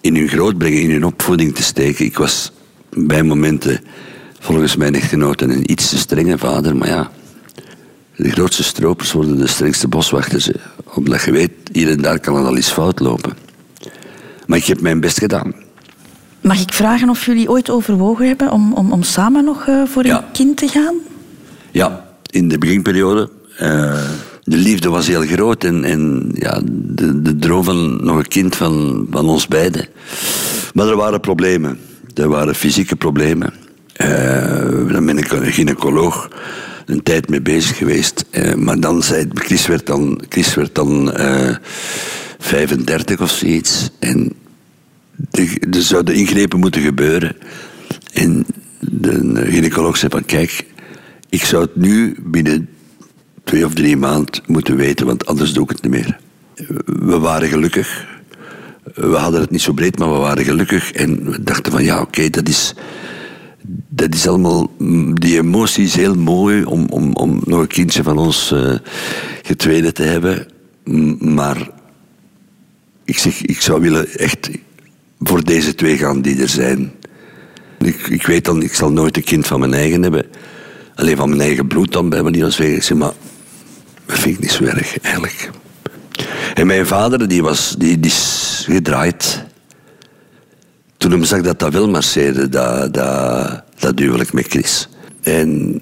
in 0.00 0.16
hun 0.16 0.28
grootbrengen, 0.28 0.80
in 0.82 0.90
hun 0.90 1.04
opvoeding 1.04 1.54
te 1.54 1.62
steken. 1.62 2.04
Ik 2.04 2.18
was 2.18 2.52
bij 2.96 3.22
momenten 3.22 3.80
volgens 4.38 4.76
mijn 4.76 4.94
echtgenoten 4.94 5.50
een 5.50 5.70
iets 5.70 5.88
te 5.88 5.98
strenge 5.98 6.38
vader, 6.38 6.76
maar 6.76 6.88
ja, 6.88 7.10
de 8.16 8.30
grootste 8.30 8.62
stropers 8.62 9.12
worden 9.12 9.38
de 9.38 9.46
strengste 9.46 9.88
boswachters. 9.88 10.50
Omdat 10.94 11.22
je 11.22 11.30
weet, 11.30 11.50
hier 11.72 11.90
en 11.90 12.00
daar 12.02 12.18
kan 12.20 12.36
het 12.36 12.46
al 12.46 12.56
eens 12.56 12.70
fout 12.70 13.00
lopen. 13.00 13.32
Maar 14.46 14.58
ik 14.58 14.64
heb 14.64 14.80
mijn 14.80 15.00
best 15.00 15.18
gedaan. 15.18 15.54
Mag 16.40 16.60
ik 16.60 16.72
vragen 16.72 17.08
of 17.08 17.26
jullie 17.26 17.50
ooit 17.50 17.70
overwogen 17.70 18.26
hebben 18.26 18.50
om, 18.52 18.72
om, 18.72 18.92
om 18.92 19.02
samen 19.02 19.44
nog 19.44 19.66
eh, 19.66 19.82
voor 19.86 20.06
Ja. 20.06 20.16
een 20.18 20.30
kind 20.32 20.56
te 20.56 20.68
gaan? 20.68 20.94
Ja, 21.70 22.06
in 22.30 22.48
de 22.48 22.58
beginperiode. 22.58 23.30
eh, 23.58 24.10
de 24.50 24.56
liefde 24.56 24.88
was 24.88 25.06
heel 25.06 25.26
groot 25.26 25.64
en, 25.64 25.84
en 25.84 26.30
ja, 26.34 26.60
de, 26.66 27.22
de 27.22 27.36
droom 27.36 27.64
van 27.64 28.04
nog 28.04 28.16
een 28.16 28.28
kind 28.28 28.56
van, 28.56 29.06
van 29.10 29.28
ons 29.28 29.48
beiden. 29.48 29.86
Maar 30.74 30.88
er 30.88 30.96
waren 30.96 31.20
problemen. 31.20 31.78
Er 32.14 32.28
waren 32.28 32.54
fysieke 32.54 32.96
problemen. 32.96 33.52
Eh, 33.92 34.08
daar 34.88 35.04
ben 35.04 35.18
ik 35.18 35.32
een 35.32 35.52
gynaecoloog 35.52 36.28
een 36.86 37.02
tijd 37.02 37.28
mee 37.28 37.40
bezig 37.40 37.76
geweest. 37.76 38.24
Eh, 38.30 38.54
maar 38.54 38.80
dan 38.80 39.02
zei 39.02 39.28
Chris 39.34 39.66
werd 39.66 39.86
dan, 39.86 40.20
Chris 40.28 40.54
werd 40.54 40.74
dan 40.74 41.12
eh, 41.12 41.56
35 42.38 43.20
of 43.20 43.30
zoiets. 43.30 43.90
En 43.98 44.32
er 45.70 45.82
zouden 45.82 46.14
ingrepen 46.14 46.58
moeten 46.58 46.82
gebeuren. 46.82 47.36
En 48.12 48.46
de 48.78 49.42
gynaecoloog 49.44 49.96
zei 49.96 50.10
van, 50.10 50.24
kijk, 50.24 50.64
ik 51.28 51.44
zou 51.44 51.62
het 51.62 51.76
nu 51.76 52.16
binnen 52.24 52.68
twee 53.44 53.64
of 53.64 53.74
drie 53.74 53.96
maanden 53.96 54.42
moeten 54.46 54.76
weten, 54.76 55.06
want 55.06 55.26
anders 55.26 55.52
doe 55.52 55.64
ik 55.64 55.70
het 55.70 55.82
niet 55.82 55.92
meer. 55.92 56.18
We 56.84 57.18
waren 57.18 57.48
gelukkig. 57.48 58.06
We 58.94 59.16
hadden 59.16 59.40
het 59.40 59.50
niet 59.50 59.60
zo 59.60 59.72
breed, 59.72 59.98
maar 59.98 60.12
we 60.12 60.18
waren 60.18 60.44
gelukkig. 60.44 60.92
En 60.92 61.30
we 61.30 61.42
dachten 61.42 61.72
van, 61.72 61.84
ja, 61.84 62.00
oké, 62.00 62.30
dat 62.30 62.48
is... 62.48 62.74
Dat 63.88 64.14
is 64.14 64.28
allemaal... 64.28 64.70
Die 65.14 65.38
emotie 65.38 65.84
is 65.84 65.94
heel 65.94 66.14
mooi 66.14 66.64
om, 66.64 66.86
om, 66.86 67.12
om 67.12 67.40
nog 67.44 67.60
een 67.60 67.66
kindje 67.66 68.02
van 68.02 68.18
ons 68.18 68.54
getweede 69.42 69.92
te 69.92 70.02
hebben. 70.02 70.46
Maar 71.18 71.70
ik 73.04 73.18
zeg, 73.18 73.42
ik 73.42 73.60
zou 73.60 73.80
willen 73.80 74.08
echt 74.08 74.50
voor 75.20 75.44
deze 75.44 75.74
twee 75.74 75.96
gaan 75.96 76.22
die 76.22 76.42
er 76.42 76.48
zijn. 76.48 76.92
Ik, 77.78 78.06
ik 78.06 78.26
weet 78.26 78.44
dan, 78.44 78.62
ik 78.62 78.74
zal 78.74 78.92
nooit 78.92 79.16
een 79.16 79.24
kind 79.24 79.46
van 79.46 79.60
mijn 79.60 79.74
eigen 79.74 80.02
hebben. 80.02 80.26
Alleen 80.94 81.16
van 81.16 81.28
mijn 81.28 81.40
eigen 81.40 81.66
bloed 81.66 81.92
dan, 81.92 82.08
bij 82.08 82.22
manier 82.22 82.42
van 82.42 82.52
spreken. 82.52 82.96
Maar 82.96 83.12
dat 84.10 84.18
vind 84.18 84.34
ik 84.34 84.40
niet 84.40 84.52
zo 84.52 84.64
erg, 84.64 85.00
eigenlijk. 85.00 85.50
En 86.54 86.66
mijn 86.66 86.86
vader, 86.86 87.28
die, 87.28 87.42
was, 87.42 87.74
die, 87.78 88.00
die 88.00 88.10
is 88.10 88.64
gedraaid. 88.68 89.44
Toen 90.96 91.10
hij 91.10 91.24
zag 91.24 91.40
dat 91.40 91.58
dat 91.58 91.72
wel 91.72 91.88
marcheerde, 91.88 92.48
dat, 92.48 92.94
dat, 92.94 93.62
dat 93.78 93.98
huwelijk 93.98 94.32
met 94.32 94.46
Chris. 94.46 94.88
En 95.22 95.80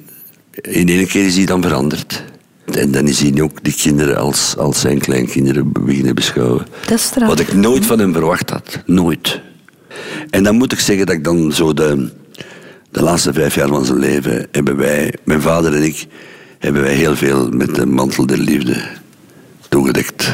in 0.51 0.89
één 0.89 1.07
keer 1.07 1.27
is 1.27 1.37
hij 1.37 1.47
dan 1.47 1.63
veranderd. 1.63 2.25
En 2.65 2.91
dan 2.91 3.09
is 3.09 3.21
hij 3.21 3.43
ook 3.43 3.65
die 3.65 3.75
kinderen 3.75 4.17
als, 4.17 4.57
als 4.57 4.81
zijn 4.81 4.99
kleinkinderen 4.99 5.73
beginnen 5.73 6.15
beschouwen. 6.15 6.67
Dat 6.87 6.99
is. 6.99 7.11
Wat 7.27 7.41
ik 7.41 7.53
nooit 7.53 7.87
van 7.87 7.99
hem 7.99 8.13
verwacht 8.13 8.51
had. 8.51 8.83
Nooit. 8.87 9.41
En 10.31 10.43
dan 10.43 10.57
moet 10.57 10.73
ik 10.73 10.79
zeggen 10.79 11.07
dat 11.07 11.15
ik 11.15 11.25
dan 11.25 11.53
zo 11.53 11.75
de, 11.75 12.11
de 12.91 13.03
laatste 13.03 13.33
vijf 13.33 13.55
jaar 13.55 13.69
van 13.69 13.85
zijn 13.85 13.99
leven 13.99 14.47
hebben 14.51 14.77
wij, 14.77 15.15
mijn 15.25 15.41
vader 15.41 15.75
en 15.75 15.83
ik, 15.83 16.07
hebben 16.59 16.83
wij 16.83 16.95
heel 16.95 17.17
veel 17.17 17.49
met 17.49 17.75
de 17.75 17.87
mantel 17.87 18.27
der 18.27 18.39
liefde 18.39 18.83
toegedekt. 19.69 20.33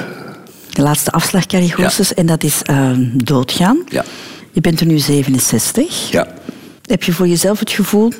De 0.71 0.83
laatste 0.83 1.11
afslag, 1.11 1.47
Carrie 1.47 1.73
Goossens, 1.73 2.15
en 2.15 2.27
dat 2.27 2.45
is 2.45 2.63
eh, 2.63 2.91
doodgaan. 3.15 3.79
Ja. 3.89 4.05
Je 4.53 4.61
bent 4.61 4.81
er 4.81 4.87
nu 4.87 4.99
67. 4.99 6.11
Ja. 6.11 6.35
Heb 6.83 7.03
je 7.03 7.13
voor 7.13 7.29
jezelf 7.29 7.59
het 7.59 7.71
gevoel 7.71 8.13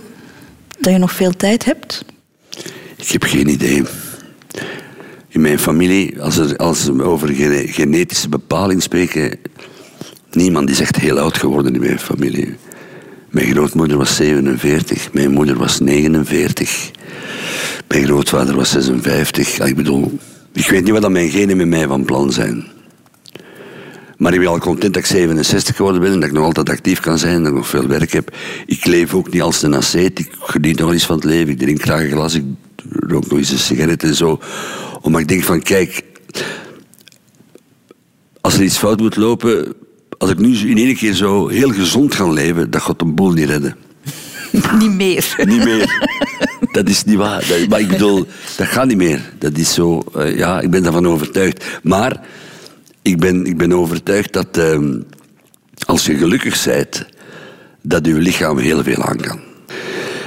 dat 0.81 0.93
je 0.93 0.99
nog 0.99 1.13
veel 1.13 1.33
tijd 1.37 1.65
hebt? 1.65 2.05
Ik 2.97 3.09
heb 3.11 3.23
geen 3.23 3.49
idee. 3.49 3.83
in 5.29 5.41
mijn 5.41 5.59
familie, 5.59 6.23
als, 6.23 6.37
er, 6.37 6.57
als 6.57 6.85
we 6.85 7.03
over 7.03 7.29
gene- 7.29 7.67
genetische 7.67 8.29
bepaling 8.29 8.83
spreken, 8.83 9.39
niemand 10.31 10.71
is 10.71 10.81
echt 10.81 10.97
heel 10.97 11.19
oud 11.19 11.39
geworden 11.39 11.75
in 11.75 11.81
mijn 11.81 11.99
familie. 11.99 12.55
Mijn 13.31 13.47
grootmoeder 13.47 13.97
was 13.97 14.17
47, 14.17 15.13
mijn 15.13 15.31
moeder 15.31 15.57
was 15.57 15.81
49, 15.81 16.91
mijn 17.89 18.05
grootvader 18.05 18.57
was 18.57 18.71
56. 18.71 19.57
Ja, 19.57 19.65
ik 19.65 19.77
bedoel, 19.77 20.19
ik 20.53 20.69
weet 20.69 20.85
niet 20.85 20.99
wat 20.99 21.11
mijn 21.11 21.31
genen 21.31 21.57
met 21.57 21.69
mij 21.69 21.87
van 21.87 22.05
plan 22.05 22.33
zijn. 22.33 22.65
Maar 24.17 24.33
ik 24.33 24.39
ben 24.39 24.49
al 24.49 24.59
content 24.59 24.95
dat 24.95 25.03
ik 25.03 25.09
67 25.09 25.77
geworden 25.77 26.01
ben 26.01 26.13
en 26.13 26.21
dat 26.21 26.29
ik 26.29 26.35
nog 26.35 26.45
altijd 26.45 26.69
actief 26.71 27.01
kan 27.01 27.19
zijn, 27.19 27.39
dat 27.39 27.47
ik 27.47 27.55
nog 27.55 27.69
veel 27.69 27.87
werk 27.87 28.13
heb. 28.13 28.37
Ik 28.67 28.85
leef 28.85 29.15
ook 29.15 29.33
niet 29.33 29.43
als 29.43 29.63
een 29.63 29.75
asceet, 29.75 30.19
ik 30.19 30.31
geniet 30.41 30.79
nog 30.79 30.93
eens 30.93 31.07
van 31.07 31.17
het 31.17 31.25
leven. 31.25 31.53
Ik 31.53 31.59
drink 31.59 31.83
graag 31.83 32.01
een 32.01 32.11
glas, 32.11 32.35
ik 32.35 32.45
rook 32.91 33.27
nog 33.29 33.39
eens 33.39 33.51
een 33.51 33.59
sigaret 33.59 34.03
en 34.03 34.15
zo. 34.15 34.41
Omdat 35.01 35.21
ik 35.21 35.29
denk 35.29 35.43
van, 35.43 35.63
kijk, 35.63 36.03
als 38.41 38.55
er 38.55 38.63
iets 38.63 38.79
fout 38.79 39.01
moet 39.01 39.17
lopen, 39.17 39.75
als 40.19 40.31
ik 40.31 40.39
nu 40.39 40.57
in 40.57 40.79
één 40.79 40.97
keer 40.97 41.13
zo 41.13 41.49
heel 41.49 41.71
gezond 41.71 42.15
ga 42.15 42.29
leven, 42.29 42.71
dat 42.71 42.83
gaat 42.83 43.01
een 43.01 43.15
boel 43.15 43.33
niet 43.33 43.49
redden. 43.49 43.77
Niet 44.79 44.95
meer. 44.95 45.35
Niet 45.45 45.65
meer. 45.65 46.09
Dat 46.75 46.89
is 46.89 47.05
niet 47.05 47.17
waar. 47.17 47.45
Dat, 47.49 47.69
maar 47.69 47.81
ik 47.81 47.89
bedoel, 47.89 48.27
dat 48.57 48.67
gaat 48.67 48.87
niet 48.87 48.97
meer. 48.97 49.21
Dat 49.39 49.57
is 49.57 49.75
zo, 49.75 50.03
eh, 50.15 50.37
ja, 50.37 50.61
ik 50.61 50.71
ben 50.71 50.83
daarvan 50.83 51.07
overtuigd. 51.07 51.65
Maar 51.83 52.21
ik 53.03 53.19
ben, 53.19 53.47
ik 53.47 53.57
ben 53.57 53.73
overtuigd 53.73 54.33
dat 54.33 54.59
ehm, 54.59 55.01
als 55.87 56.07
je 56.07 56.17
gelukkig 56.17 56.65
bent, 56.65 57.07
dat 57.83 58.07
je 58.07 58.15
lichaam 58.15 58.59
heel 58.59 58.83
veel 58.83 59.03
aan 59.03 59.17
kan. 59.17 59.41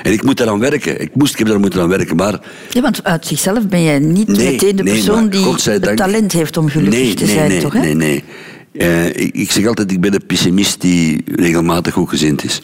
En 0.03 0.11
ik 0.11 0.23
moet 0.23 0.37
daaraan 0.37 0.59
werken. 0.59 1.01
Ik, 1.01 1.15
moest, 1.15 1.31
ik 1.31 1.37
heb 1.37 1.47
daar 1.47 1.59
moeten 1.59 1.81
aan 1.81 1.89
werken, 1.89 2.15
maar... 2.15 2.39
Ja, 2.69 2.81
want 2.81 3.03
uit 3.03 3.25
zichzelf 3.25 3.67
ben 3.67 3.83
jij 3.83 3.99
niet 3.99 4.27
Nee, 4.27 4.51
meteen 4.51 4.75
de 4.75 4.83
nee, 4.83 4.93
persoon 4.93 5.21
maar 5.21 5.29
die 5.29 5.73
het 5.73 5.97
talent 5.97 6.31
heeft 6.31 6.57
om 6.57 6.69
gelukkig 6.69 6.99
nee, 6.99 7.13
te 7.13 7.25
nee, 7.25 7.33
zijn, 7.33 7.49
nee, 7.49 7.61
toch? 7.61 7.73
Hè? 7.73 7.79
Nee, 7.79 7.93
nee. 7.93 8.23
Eh, 8.71 9.05
ik, 9.05 9.35
ik 9.35 9.51
zeg 9.51 9.67
altijd, 9.67 9.91
ik 9.91 10.01
ben 10.01 10.13
een 10.13 10.25
pessimist 10.25 10.81
die 10.81 11.23
regelmatig 11.35 11.93
goed 11.93 12.09
gezind 12.09 12.43
is. 12.43 12.61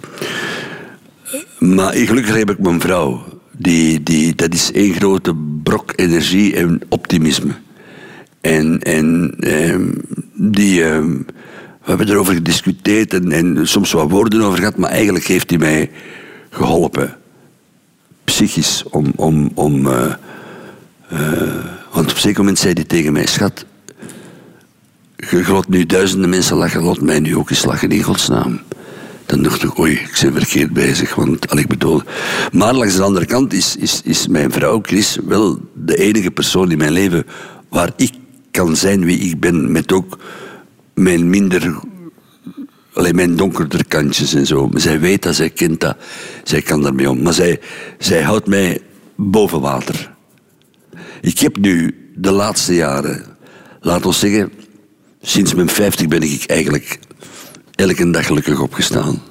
Maar 1.59 1.93
gelukkig 1.93 2.35
heb 2.35 2.49
ik 2.49 2.59
mijn 2.59 2.81
vrouw. 2.81 3.32
Die, 3.57 4.03
die, 4.03 4.35
dat 4.35 4.53
is 4.53 4.71
één 4.71 4.93
grote 4.93 5.35
brok 5.63 5.93
energie 5.95 6.55
en 6.55 6.81
optimisme. 6.89 7.53
En, 8.41 8.81
en 8.81 9.35
ehm, 9.39 9.91
die, 10.33 10.83
ehm, 10.83 11.17
we 11.83 11.89
hebben 11.89 12.09
erover 12.09 12.33
gediscuteerd 12.33 13.13
en, 13.13 13.31
en 13.31 13.67
soms 13.67 13.91
wat 13.91 14.09
woorden 14.09 14.41
over 14.41 14.57
gehad, 14.57 14.77
maar 14.77 14.89
eigenlijk 14.89 15.25
heeft 15.25 15.49
hij 15.49 15.59
mij 15.59 15.91
geholpen. 16.49 17.17
Psychisch. 18.23 18.83
Om, 18.89 19.13
om, 19.15 19.51
om, 19.53 19.87
eh, 19.87 20.13
eh, 21.09 21.65
want 21.93 22.09
op 22.09 22.15
een 22.15 22.21
zeker 22.21 22.39
moment 22.39 22.59
zei 22.59 22.73
hij 22.73 22.83
tegen 22.83 23.13
mij, 23.13 23.25
schat, 23.25 23.65
je 25.15 25.63
nu 25.67 25.85
duizenden 25.85 26.29
mensen 26.29 26.57
lachen, 26.57 26.83
laat 26.83 27.01
mij 27.01 27.19
nu 27.19 27.35
ook 27.35 27.49
eens 27.49 27.65
lachen 27.65 27.89
in 27.89 28.03
godsnaam. 28.03 28.59
Dan 29.33 29.43
dacht 29.43 29.63
ik, 29.63 29.79
oei, 29.79 29.93
ik 29.93 30.19
ben 30.21 30.33
verkeerd 30.33 30.73
bezig. 30.73 31.15
Want, 31.15 31.49
al 31.49 31.57
ik 31.57 31.67
bedoel... 31.67 32.01
Maar 32.51 32.73
langs 32.73 32.95
de 32.95 33.01
andere 33.01 33.25
kant 33.25 33.53
is, 33.53 33.75
is, 33.75 34.01
is 34.03 34.27
mijn 34.27 34.51
vrouw 34.51 34.79
Chris 34.81 35.17
wel 35.25 35.59
de 35.73 35.95
enige 35.95 36.31
persoon 36.31 36.71
in 36.71 36.77
mijn 36.77 36.91
leven 36.91 37.25
waar 37.69 37.91
ik 37.95 38.11
kan 38.51 38.75
zijn 38.75 39.05
wie 39.05 39.19
ik 39.19 39.39
ben. 39.39 39.71
Met 39.71 39.91
ook 39.91 40.19
mijn 40.93 41.29
minder... 41.29 41.79
Alleen 42.93 43.15
mijn 43.15 43.35
donkerder 43.35 43.87
kantjes 43.87 44.33
en 44.33 44.45
zo. 44.45 44.67
Maar 44.67 44.81
zij 44.81 44.99
weet 44.99 45.23
dat, 45.23 45.35
zij 45.35 45.49
kent 45.49 45.79
dat. 45.79 45.97
Zij 46.43 46.61
kan 46.61 46.81
daarmee 46.81 47.09
om. 47.09 47.21
Maar 47.21 47.33
zij, 47.33 47.59
zij 47.97 48.21
houdt 48.21 48.47
mij 48.47 48.81
boven 49.15 49.61
water. 49.61 50.15
Ik 51.21 51.39
heb 51.39 51.57
nu 51.57 51.95
de 52.15 52.31
laatste 52.31 52.75
jaren, 52.75 53.25
laat 53.81 54.05
ons 54.05 54.19
zeggen, 54.19 54.51
sinds 55.21 55.53
mijn 55.53 55.69
50 55.69 56.07
ben 56.07 56.21
ik 56.21 56.43
eigenlijk 56.45 56.99
elke 57.75 58.09
dag 58.11 58.25
gelukkig 58.25 58.59
opgestaan. 58.61 59.21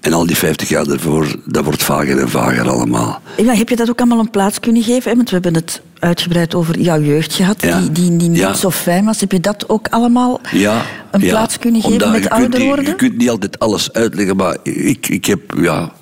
En 0.00 0.12
al 0.12 0.26
die 0.26 0.36
50 0.36 0.68
jaar 0.68 0.84
daarvoor, 0.84 1.36
dat 1.46 1.64
wordt 1.64 1.82
vager 1.82 2.18
en 2.18 2.28
vager 2.28 2.68
allemaal. 2.68 3.20
Ja, 3.36 3.54
heb 3.54 3.68
je 3.68 3.76
dat 3.76 3.90
ook 3.90 3.98
allemaal 3.98 4.18
een 4.18 4.30
plaats 4.30 4.60
kunnen 4.60 4.82
geven? 4.82 5.10
hè? 5.10 5.16
Want 5.16 5.28
we 5.30 5.34
hebben 5.34 5.54
het 5.54 5.82
uitgebreid 5.98 6.54
over 6.54 6.78
jouw 6.80 7.00
jeugd 7.00 7.34
gehad, 7.34 7.62
Ja. 7.62 7.80
die, 7.80 7.92
die, 7.92 8.16
die 8.16 8.28
niet 8.28 8.38
Ja. 8.38 8.54
zo 8.54 8.70
fijn 8.70 9.04
was. 9.04 9.20
Heb 9.20 9.32
je 9.32 9.40
dat 9.40 9.68
ook 9.68 9.88
allemaal 9.88 10.40
Ja, 10.52 10.84
een 11.10 11.20
plaats 11.20 11.58
kunnen 11.58 11.80
geven 11.80 11.94
omdat 11.94 12.12
met 12.12 12.20
kunt 12.28 12.32
ouder 12.40 12.64
worden? 12.64 12.84
Je 12.84 12.94
kunt 12.94 13.16
niet 13.16 13.30
altijd 13.30 13.58
alles 13.58 13.92
uitleggen, 13.92 14.36
maar 14.36 14.56
ik, 14.62 15.08
ik, 15.08 15.24
heb, 15.24 15.40
ja, 15.60 15.92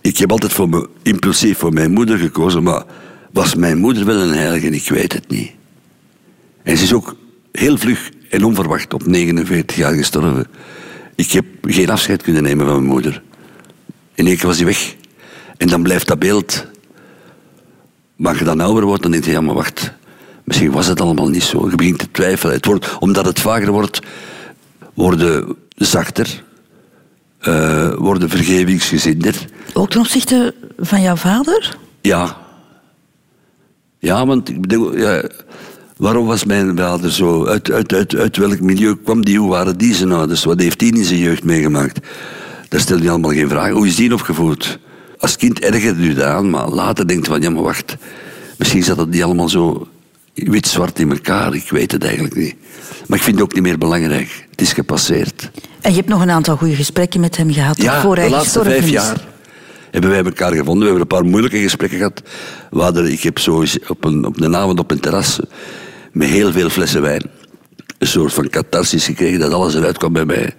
ik 0.00 0.18
heb 0.18 0.30
altijd 0.30 0.52
voor 0.52 0.68
me, 0.68 0.88
impulsief 1.02 1.58
voor 1.58 1.72
mijn 1.72 1.92
moeder 1.92 2.18
gekozen, 2.18 2.62
maar 2.62 2.84
was 3.32 3.54
mijn 3.54 3.78
moeder 3.78 4.04
wel 4.04 4.16
een 4.20 4.32
heilige? 4.34 4.68
Ik 4.70 4.88
weet 4.88 5.12
het 5.12 5.28
niet. 5.28 5.50
En 6.62 6.76
ze 6.76 6.82
is 6.82 6.92
ook 6.92 7.16
heel 7.52 7.76
vlug 7.76 8.10
en 8.30 8.44
onverwacht 8.44 8.94
op 8.94 9.06
49 9.06 9.76
jaar 9.76 9.94
gestorven. 9.94 10.46
Ik 11.14 11.30
heb 11.30 11.44
geen 11.62 11.90
afscheid 11.90 12.22
kunnen 12.22 12.42
nemen 12.42 12.66
van 12.66 12.74
mijn 12.74 12.88
moeder. 12.92 13.22
In 14.14 14.26
één 14.26 14.36
keer 14.36 14.46
was 14.46 14.56
hij 14.56 14.66
weg. 14.66 14.94
En 15.56 15.68
dan 15.68 15.82
blijft 15.82 16.06
dat 16.06 16.18
beeld. 16.18 16.66
Maar 18.16 18.30
als 18.30 18.38
je 18.38 18.44
dan 18.44 18.60
ouder 18.60 18.84
wordt, 18.84 19.02
dan 19.02 19.10
denk 19.10 19.24
je, 19.24 19.30
ja, 19.30 19.40
maar 19.40 19.54
wacht. 19.54 19.92
Misschien 20.44 20.70
was 20.70 20.86
het 20.86 21.00
allemaal 21.00 21.28
niet 21.28 21.42
zo. 21.42 21.70
Je 21.70 21.76
begint 21.76 21.98
te 21.98 22.10
twijfelen. 22.10 22.54
Het 22.54 22.64
wordt, 22.64 22.98
omdat 22.98 23.24
het 23.24 23.40
vager 23.40 23.70
wordt, 23.72 24.00
worden 24.94 25.56
zachter. 25.76 26.42
eh, 27.38 27.94
worden 27.94 28.28
vergevingsgezinder. 28.28 29.44
Ook 29.72 29.90
ten 29.90 30.00
opzichte 30.00 30.54
van 30.78 31.00
jouw 31.02 31.16
vader? 31.16 31.76
Ja. 32.00 32.36
Ja, 33.98 34.26
want 34.26 34.48
ik 34.48 34.60
bedoel, 34.60 34.96
ja, 34.96 35.22
waarom 35.98 36.26
was 36.26 36.44
mijn 36.44 36.76
vader 36.76 37.12
zo? 37.12 37.46
Uit, 37.46 37.70
uit, 37.70 37.92
uit, 37.92 38.16
uit 38.16 38.36
welk 38.36 38.60
milieu 38.60 38.96
kwam 39.04 39.24
die? 39.24 39.38
Hoe 39.38 39.50
waren 39.50 39.78
die 39.78 39.94
zijn 39.94 40.12
ouders? 40.12 40.44
Wat 40.44 40.60
heeft 40.60 40.78
die 40.78 40.96
in 40.96 41.04
zijn 41.04 41.18
jeugd 41.18 41.44
meegemaakt? 41.44 42.06
Daar 42.68 42.80
stel 42.80 42.98
je 42.98 43.10
allemaal 43.10 43.30
geen 43.30 43.48
vragen. 43.48 43.72
Hoe 43.74 43.86
is 43.86 43.96
die 43.96 44.12
opgevoed? 44.12 44.78
Als 45.18 45.36
kind 45.36 45.58
ergerde 45.58 46.02
u 46.02 46.14
dat 46.14 46.24
aan, 46.24 46.50
maar 46.50 46.68
later 46.68 47.08
denkt 47.08 47.26
van, 47.26 47.42
ja 47.42 47.50
maar 47.50 47.62
wacht, 47.62 47.96
misschien 48.56 48.82
zat 48.82 48.96
het 48.98 49.10
niet 49.10 49.22
allemaal 49.22 49.48
zo 49.48 49.88
wit-zwart 50.34 50.98
in 50.98 51.10
elkaar. 51.10 51.54
Ik 51.54 51.70
weet 51.70 51.92
het 51.92 52.04
eigenlijk 52.04 52.36
niet. 52.36 52.54
Maar 53.06 53.18
ik 53.18 53.24
vind 53.24 53.36
het 53.36 53.44
ook 53.44 53.54
niet 53.54 53.62
meer 53.62 53.78
belangrijk. 53.78 54.46
Het 54.50 54.60
is 54.60 54.72
gepasseerd. 54.72 55.50
En 55.80 55.90
je 55.90 55.96
hebt 55.96 56.08
nog 56.08 56.22
een 56.22 56.30
aantal 56.30 56.56
goede 56.56 56.74
gesprekken 56.74 57.20
met 57.20 57.36
hem 57.36 57.52
gehad, 57.52 57.82
Ja, 57.82 58.00
voor 58.00 58.14
de 58.14 58.30
laatste 58.30 58.62
vijf 58.62 58.84
is. 58.84 58.90
jaar 58.90 59.26
hebben 59.90 60.10
wij 60.10 60.24
elkaar 60.24 60.52
gevonden. 60.52 60.78
We 60.78 60.84
hebben 60.84 61.00
een 61.00 61.06
paar 61.06 61.24
moeilijke 61.24 61.58
gesprekken 61.58 61.98
gehad. 61.98 62.22
Hadden, 62.70 63.12
ik 63.12 63.22
heb 63.22 63.38
zo 63.38 63.64
op 63.88 64.04
een, 64.04 64.24
op 64.26 64.40
een 64.40 64.56
avond 64.56 64.78
op 64.78 64.90
een 64.90 65.00
terras 65.00 65.40
met 66.18 66.28
heel 66.28 66.52
veel 66.52 66.68
flessen 66.68 67.02
wijn 67.02 67.22
een 67.98 68.06
soort 68.06 68.32
van 68.32 68.48
catharsis 68.48 69.04
gekregen 69.04 69.38
dat 69.38 69.52
alles 69.52 69.74
eruit 69.74 69.98
kwam 69.98 70.12
bij 70.12 70.24
mij. 70.24 70.54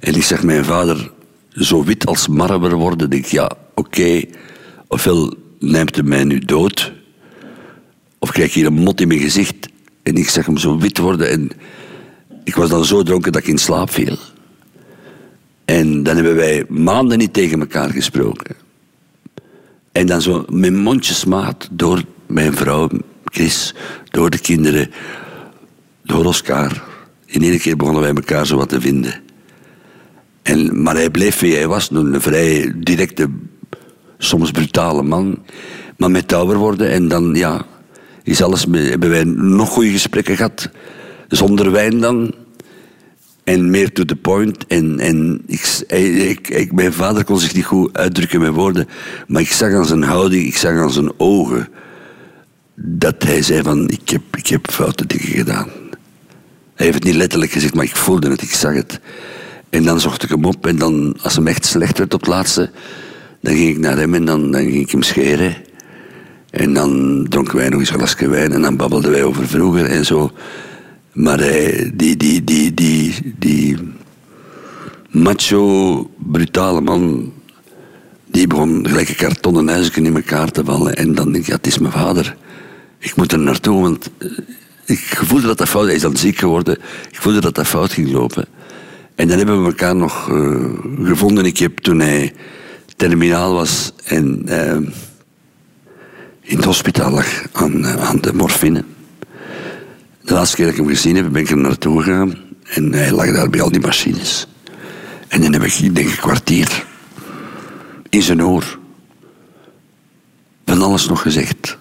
En 0.00 0.14
ik 0.14 0.22
zag 0.22 0.42
mijn 0.42 0.64
vader 0.64 1.10
zo 1.50 1.84
wit 1.84 2.06
als 2.06 2.28
marmer 2.28 2.74
worden. 2.74 3.06
Ik 3.06 3.10
denk, 3.10 3.24
ja, 3.24 3.50
oké, 3.74 4.22
ofwel 4.86 5.34
neemt 5.58 5.94
hij 5.94 6.04
mij 6.04 6.24
nu 6.24 6.38
dood, 6.38 6.92
of 8.18 8.30
krijg 8.30 8.48
ik 8.48 8.54
hier 8.54 8.66
een 8.66 8.72
mot 8.72 9.00
in 9.00 9.08
mijn 9.08 9.20
gezicht. 9.20 9.68
En 10.02 10.14
ik 10.14 10.28
zag 10.28 10.46
hem 10.46 10.56
zo 10.56 10.78
wit 10.78 10.98
worden 10.98 11.30
en 11.30 11.50
ik 12.44 12.54
was 12.54 12.70
dan 12.70 12.84
zo 12.84 13.02
dronken 13.02 13.32
dat 13.32 13.42
ik 13.42 13.48
in 13.48 13.58
slaap 13.58 13.90
viel. 13.90 14.16
En 15.64 16.02
dan 16.02 16.14
hebben 16.14 16.34
wij 16.34 16.64
maanden 16.68 17.18
niet 17.18 17.32
tegen 17.32 17.60
elkaar 17.60 17.90
gesproken. 17.90 18.56
En 19.92 20.06
dan 20.06 20.22
zo 20.22 20.44
met 20.48 20.72
mondjesmaat 20.72 21.68
door 21.70 22.02
mijn 22.26 22.54
vrouw, 22.54 22.88
Chris, 23.32 23.74
door 24.10 24.30
de 24.30 24.38
kinderen, 24.38 24.90
door 26.02 26.24
Oscar. 26.24 26.82
In 27.26 27.42
één 27.42 27.58
keer 27.58 27.76
begonnen 27.76 28.02
wij 28.02 28.14
elkaar 28.14 28.46
zo 28.46 28.56
wat 28.56 28.68
te 28.68 28.80
vinden. 28.80 29.20
En, 30.42 30.82
maar 30.82 30.94
hij 30.94 31.10
bleef 31.10 31.38
wie 31.38 31.54
hij 31.54 31.68
was, 31.68 31.90
een 31.90 32.20
vrij 32.20 32.72
directe, 32.76 33.28
soms 34.18 34.50
brutale 34.50 35.02
man. 35.02 35.42
Maar 35.96 36.10
met 36.10 36.32
ouder 36.32 36.56
worden 36.56 36.90
en 36.90 37.08
dan, 37.08 37.34
ja, 37.34 37.66
is 38.22 38.42
alles, 38.42 38.66
hebben 38.70 39.10
wij 39.10 39.24
nog 39.24 39.68
goede 39.68 39.90
gesprekken 39.90 40.36
gehad. 40.36 40.70
Zonder 41.28 41.70
wijn 41.70 42.00
dan. 42.00 42.34
En 43.44 43.70
meer 43.70 43.92
to 43.92 44.04
the 44.04 44.16
point. 44.16 44.66
En, 44.66 44.98
en 44.98 45.42
ik, 45.46 45.84
ik, 45.88 46.48
ik, 46.48 46.72
mijn 46.72 46.92
vader 46.92 47.24
kon 47.24 47.38
zich 47.38 47.54
niet 47.54 47.64
goed 47.64 47.96
uitdrukken 47.96 48.40
met 48.40 48.52
woorden. 48.52 48.88
Maar 49.26 49.42
ik 49.42 49.52
zag 49.52 49.72
aan 49.72 49.86
zijn 49.86 50.02
houding, 50.02 50.46
ik 50.46 50.56
zag 50.56 50.72
aan 50.72 50.92
zijn 50.92 51.12
ogen. 51.16 51.68
Dat 52.80 53.22
hij 53.22 53.42
zei: 53.42 53.62
van, 53.62 53.88
ik 53.88 54.08
heb, 54.08 54.22
ik 54.36 54.46
heb 54.46 54.70
foute 54.70 55.06
dingen 55.06 55.26
gedaan. 55.26 55.68
Hij 56.74 56.86
heeft 56.86 56.94
het 56.94 57.04
niet 57.04 57.14
letterlijk 57.14 57.52
gezegd, 57.52 57.74
maar 57.74 57.84
ik 57.84 57.96
voelde 57.96 58.30
het, 58.30 58.42
ik 58.42 58.52
zag 58.52 58.74
het. 58.74 59.00
En 59.70 59.84
dan 59.84 60.00
zocht 60.00 60.22
ik 60.22 60.28
hem 60.28 60.44
op. 60.44 60.66
En 60.66 60.76
dan, 60.76 61.16
als 61.22 61.34
hem 61.34 61.46
echt 61.46 61.64
slecht 61.66 61.98
werd 61.98 62.14
op 62.14 62.20
het 62.20 62.28
laatste. 62.28 62.70
dan 63.40 63.54
ging 63.54 63.68
ik 63.68 63.78
naar 63.78 63.96
hem 63.96 64.14
en 64.14 64.24
dan, 64.24 64.50
dan 64.50 64.60
ging 64.60 64.74
ik 64.74 64.90
hem 64.90 65.02
scheren. 65.02 65.56
En 66.50 66.74
dan 66.74 67.26
dronken 67.28 67.56
wij 67.56 67.68
nog 67.68 67.80
eens 67.80 67.90
een 67.90 67.98
glasje 67.98 68.28
wijn. 68.28 68.52
En 68.52 68.62
dan 68.62 68.76
babbelden 68.76 69.10
wij 69.10 69.22
over 69.22 69.48
vroeger 69.48 69.84
en 69.86 70.04
zo. 70.04 70.30
Maar 71.12 71.38
die, 71.94 72.16
die, 72.16 72.44
die, 72.44 72.74
die, 72.74 73.34
die 73.38 73.78
macho, 75.10 76.10
brutale 76.16 76.80
man, 76.80 77.32
die 78.26 78.46
begon 78.46 78.86
gelijk 78.88 79.08
een 79.08 79.16
kartonnen 79.16 79.68
huisje 79.68 80.00
in 80.00 80.16
elkaar 80.16 80.50
te 80.50 80.64
vallen. 80.64 80.96
En 80.96 81.14
dan 81.14 81.32
denk 81.32 81.44
ik, 81.44 81.50
ja, 81.50 81.56
het 81.56 81.66
is 81.66 81.78
mijn 81.78 81.92
vader. 81.92 82.36
Ik 82.98 83.16
moet 83.16 83.32
er 83.32 83.38
naartoe, 83.38 83.80
want 83.80 84.10
eh, 84.18 84.28
ik 84.84 85.20
voelde 85.24 85.46
dat 85.46 85.58
dat 85.58 85.68
fout... 85.68 85.84
Hij 85.84 85.94
is 85.94 86.00
dan 86.00 86.16
ziek 86.16 86.38
geworden. 86.38 86.78
Ik 87.10 87.20
voelde 87.20 87.40
dat 87.40 87.54
dat 87.54 87.66
fout 87.66 87.92
ging 87.92 88.10
lopen. 88.10 88.46
En 89.14 89.28
dan 89.28 89.36
hebben 89.36 89.62
we 89.62 89.68
elkaar 89.68 89.96
nog 89.96 90.30
eh, 90.30 90.64
gevonden. 91.02 91.44
Ik 91.44 91.58
heb 91.58 91.78
toen 91.78 92.00
hij 92.00 92.32
terminaal 92.96 93.54
was 93.54 93.92
en 94.04 94.42
eh, 94.46 94.76
in 96.40 96.56
het 96.56 96.64
hospitaal 96.64 97.10
lag 97.10 97.26
aan, 97.52 97.86
aan 97.86 98.20
de 98.20 98.32
morfine. 98.32 98.84
De 100.20 100.34
laatste 100.34 100.56
keer 100.56 100.64
dat 100.64 100.74
ik 100.74 100.80
hem 100.80 100.90
gezien 100.90 101.16
heb, 101.16 101.32
ben 101.32 101.42
ik 101.42 101.50
er 101.50 101.56
naartoe 101.56 102.02
gegaan. 102.02 102.38
En 102.64 102.92
hij 102.92 103.12
lag 103.12 103.32
daar 103.32 103.50
bij 103.50 103.60
al 103.60 103.70
die 103.70 103.80
machines. 103.80 104.46
En 105.28 105.42
dan 105.42 105.52
heb 105.52 105.62
ik, 105.62 105.74
ik 105.74 105.94
denk 105.94 106.08
een 106.08 106.16
kwartier 106.16 106.84
in 108.08 108.22
zijn 108.22 108.44
oor 108.44 108.78
van 110.66 110.82
alles 110.82 111.08
nog 111.08 111.22
gezegd. 111.22 111.76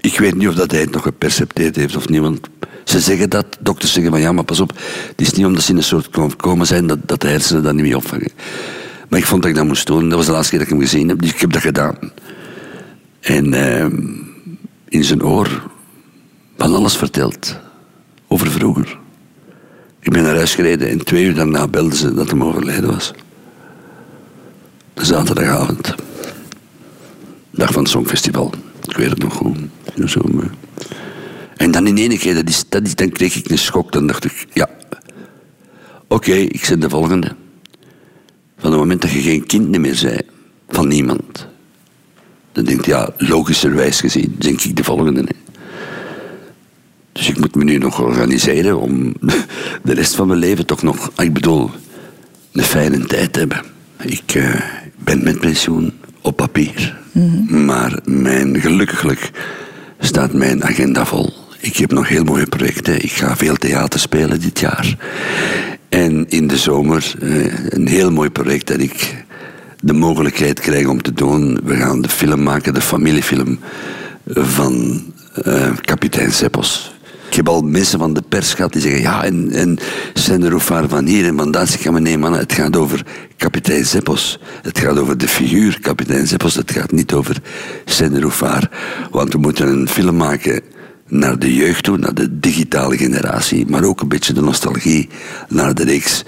Ik 0.00 0.18
weet 0.18 0.34
niet 0.34 0.48
of 0.48 0.54
dat 0.54 0.70
hij 0.70 0.80
het 0.80 0.90
nog 0.90 1.02
gepercepteerd 1.02 1.76
heeft 1.76 1.96
of 1.96 2.08
niet, 2.08 2.20
want 2.20 2.40
ze 2.84 3.00
zeggen 3.00 3.30
dat, 3.30 3.58
dokters 3.60 3.92
zeggen 3.92 4.12
van 4.12 4.20
ja, 4.20 4.32
maar 4.32 4.44
pas 4.44 4.60
op, 4.60 4.72
het 5.08 5.20
is 5.20 5.32
niet 5.32 5.46
omdat 5.46 5.62
ze 5.62 5.70
in 5.70 5.76
een 5.76 5.82
soort 5.82 6.36
coma 6.36 6.64
zijn 6.64 6.86
dat, 6.86 6.98
dat 7.04 7.20
de 7.20 7.28
hersenen 7.28 7.62
dat 7.62 7.74
niet 7.74 7.82
meer 7.82 7.96
opvangen. 7.96 8.30
Maar 9.08 9.18
ik 9.18 9.26
vond 9.26 9.42
dat 9.42 9.50
ik 9.50 9.56
dat 9.56 9.66
moest 9.66 9.86
doen, 9.86 10.08
dat 10.08 10.18
was 10.18 10.26
de 10.26 10.32
laatste 10.32 10.50
keer 10.50 10.58
dat 10.58 10.68
ik 10.68 10.74
hem 10.74 10.84
gezien 10.84 11.08
heb, 11.08 11.20
dus 11.20 11.30
ik 11.30 11.40
heb 11.40 11.52
dat 11.52 11.62
gedaan. 11.62 11.96
En 13.20 13.54
ehm, 13.54 13.96
in 14.88 15.04
zijn 15.04 15.24
oor 15.24 15.62
van 16.56 16.74
alles 16.74 16.96
verteld 16.96 17.56
over 18.26 18.50
vroeger. 18.50 18.98
Ik 20.00 20.12
ben 20.12 20.22
naar 20.22 20.36
huis 20.36 20.54
gereden 20.54 20.88
en 20.88 21.04
twee 21.04 21.24
uur 21.24 21.34
daarna 21.34 21.68
belden 21.68 21.98
ze 21.98 22.14
dat 22.14 22.30
hem 22.30 22.44
overleden 22.44 22.90
was. 22.90 23.12
De 24.94 25.04
zaterdagavond. 25.04 25.94
Dag 27.50 27.72
van 27.72 27.82
het 27.82 27.90
Songfestival. 27.90 28.52
Ik 28.88 28.96
het 28.96 29.18
nog 29.18 29.34
goed. 29.34 29.58
Zo, 30.06 30.20
maar- 30.32 30.54
En 31.56 31.70
dan 31.70 31.86
in 31.86 31.98
één 31.98 32.18
keer, 32.18 32.34
dat 32.34 32.48
is, 32.48 32.64
dat 32.68 32.96
dan 32.96 33.10
kreeg 33.10 33.36
ik 33.36 33.50
een 33.50 33.58
schok. 33.58 33.92
Dan 33.92 34.06
dacht 34.06 34.24
ik, 34.24 34.46
ja, 34.52 34.68
oké, 36.08 36.32
ik 36.32 36.64
zet 36.64 36.80
de 36.80 36.88
volgende. 36.88 37.34
Van 38.58 38.70
het 38.70 38.80
moment 38.80 39.02
dat 39.02 39.10
je 39.10 39.20
geen 39.20 39.46
kind 39.46 39.78
meer 39.78 39.94
zei, 39.94 40.18
van 40.68 40.88
niemand. 40.88 41.46
Dan 42.52 42.64
denk 42.64 42.84
je, 42.84 42.90
ja, 42.90 43.10
logischerwijs 43.16 44.00
gezien, 44.00 44.34
denk 44.38 44.60
ik 44.60 44.76
de 44.76 44.84
volgende. 44.84 45.24
Dus 47.12 47.28
ik 47.28 47.38
moet 47.38 47.54
me 47.54 47.64
nu 47.64 47.78
nog 47.78 48.00
organiseren 48.00 48.80
om 48.80 49.14
de 49.82 49.94
rest 49.94 50.14
van 50.14 50.26
mijn 50.26 50.38
leven 50.38 50.66
toch 50.66 50.82
nog, 50.82 51.10
ik 51.16 51.32
bedoel, 51.32 51.70
een 52.52 52.62
fijne 52.62 53.06
tijd 53.06 53.32
te 53.32 53.38
hebben. 53.38 53.62
Ik 54.02 54.34
eh, 54.34 54.60
ben 54.96 55.24
met 55.24 55.40
pensioen 55.40 55.92
op 56.28 56.36
papier. 56.36 56.96
Maar 57.48 57.98
mijn, 58.04 58.60
gelukkig 58.60 59.30
staat 59.98 60.32
mijn 60.32 60.64
agenda 60.64 61.06
vol. 61.06 61.32
Ik 61.60 61.76
heb 61.76 61.92
nog 61.92 62.08
heel 62.08 62.24
mooie 62.24 62.46
projecten. 62.46 63.02
Ik 63.02 63.10
ga 63.10 63.36
veel 63.36 63.56
theater 63.56 64.00
spelen 64.00 64.40
dit 64.40 64.60
jaar. 64.60 64.96
En 65.88 66.28
in 66.28 66.46
de 66.46 66.56
zomer 66.56 67.14
eh, 67.20 67.30
een 67.68 67.88
heel 67.88 68.10
mooi 68.10 68.30
project 68.30 68.66
dat 68.66 68.78
ik 68.78 69.24
de 69.80 69.92
mogelijkheid 69.92 70.60
krijg 70.60 70.86
om 70.86 71.02
te 71.02 71.12
doen. 71.12 71.60
We 71.64 71.76
gaan 71.76 72.02
de 72.02 72.08
film 72.08 72.42
maken, 72.42 72.74
de 72.74 72.80
familiefilm 72.80 73.58
van 74.26 75.02
eh, 75.44 75.70
kapitein 75.80 76.32
Seppos. 76.32 76.97
Ik 77.28 77.34
heb 77.34 77.48
al 77.48 77.62
mensen 77.62 77.98
van 77.98 78.14
de 78.14 78.22
pers 78.28 78.54
gehad 78.54 78.72
die 78.72 78.82
zeggen... 78.82 79.00
ja, 79.00 79.24
en, 79.24 79.50
en 79.50 79.78
van 80.88 81.06
hier 81.06 81.26
en 81.26 81.36
van 81.36 81.50
daar. 81.50 81.62
Ik 81.62 81.68
zeg, 81.68 81.92
maar 81.92 82.00
nee, 82.00 82.18
man, 82.18 82.32
het 82.32 82.52
gaat 82.52 82.76
over 82.76 83.06
kapitein 83.36 83.84
Seppos. 83.84 84.38
Het 84.62 84.78
gaat 84.78 84.98
over 84.98 85.18
de 85.18 85.28
figuur 85.28 85.80
kapitein 85.80 86.26
Seppos. 86.26 86.54
Het 86.54 86.70
gaat 86.70 86.92
niet 86.92 87.12
over 87.12 87.36
Senderoefaar. 87.84 88.70
Want 89.10 89.32
we 89.32 89.38
moeten 89.38 89.68
een 89.68 89.88
film 89.88 90.16
maken 90.16 90.60
naar 91.08 91.38
de 91.38 91.54
jeugd 91.54 91.84
toe, 91.84 91.98
naar 91.98 92.14
de 92.14 92.38
digitale 92.38 92.96
generatie. 92.96 93.66
Maar 93.66 93.84
ook 93.84 94.00
een 94.00 94.08
beetje 94.08 94.32
de 94.32 94.42
nostalgie 94.42 95.08
naar 95.48 95.74
de 95.74 95.84
reeks 95.84 96.24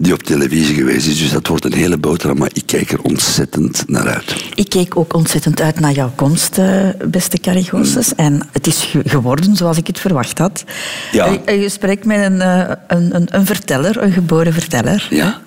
die 0.00 0.12
op 0.12 0.22
televisie 0.22 0.74
geweest 0.74 1.06
is. 1.06 1.18
Dus 1.18 1.30
dat 1.30 1.46
wordt 1.46 1.64
een 1.64 1.72
hele 1.72 1.96
boterham, 1.98 2.38
maar 2.38 2.50
ik 2.52 2.62
kijk 2.66 2.90
er 2.92 3.00
ontzettend 3.02 3.84
naar 3.86 4.08
uit. 4.08 4.34
Ik 4.54 4.68
keek 4.68 4.96
ook 4.96 5.14
ontzettend 5.14 5.60
uit 5.60 5.80
naar 5.80 5.92
jouw 5.92 6.12
komst, 6.14 6.58
eh, 6.58 6.88
beste 7.08 7.38
Carrie 7.38 7.64
Goossens. 7.64 8.14
En 8.14 8.48
het 8.52 8.66
is 8.66 8.84
ge- 8.84 9.00
geworden 9.04 9.56
zoals 9.56 9.76
ik 9.76 9.86
het 9.86 9.98
verwacht 10.00 10.38
had. 10.38 10.64
Ja. 11.12 11.26
Een, 11.26 11.40
een 11.44 11.62
gesprek 11.62 12.04
met 12.04 12.18
een, 12.24 12.40
eh, 12.40 12.70
een, 12.86 13.14
een, 13.14 13.26
een 13.30 13.46
verteller, 13.46 14.02
een 14.02 14.12
geboren 14.12 14.52
verteller. 14.52 15.06
Ja? 15.10 15.40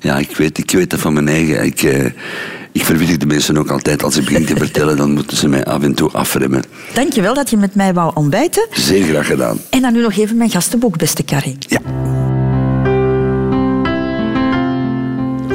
Ja, 0.00 0.18
ik 0.18 0.36
weet, 0.36 0.58
ik 0.58 0.70
weet 0.70 0.90
dat 0.90 1.00
van 1.00 1.12
mijn 1.12 1.28
eigen. 1.28 1.64
Ik, 1.64 1.82
eh, 1.82 2.04
ik 2.72 2.84
verwittig 2.84 3.16
de 3.16 3.26
mensen 3.26 3.58
ook 3.58 3.70
altijd. 3.70 4.02
Als 4.02 4.16
ik 4.16 4.24
begin 4.24 4.44
te 4.46 4.56
vertellen, 4.56 4.96
dan 4.96 5.12
moeten 5.12 5.36
ze 5.36 5.48
mij 5.48 5.64
af 5.64 5.82
en 5.82 5.94
toe 5.94 6.10
afremmen. 6.10 6.62
Dankjewel 6.94 7.34
dat 7.34 7.50
je 7.50 7.56
met 7.56 7.74
mij 7.74 7.92
wou 7.94 8.10
ontbijten. 8.14 8.66
Zeer 8.72 9.04
graag 9.04 9.26
gedaan. 9.26 9.58
En 9.70 9.80
dan 9.82 9.92
nu 9.92 10.00
nog 10.02 10.16
even 10.16 10.36
mijn 10.36 10.50
gastenboek, 10.50 10.96
beste 10.98 11.24
Carrie. 11.24 11.56
Ja. 11.58 11.80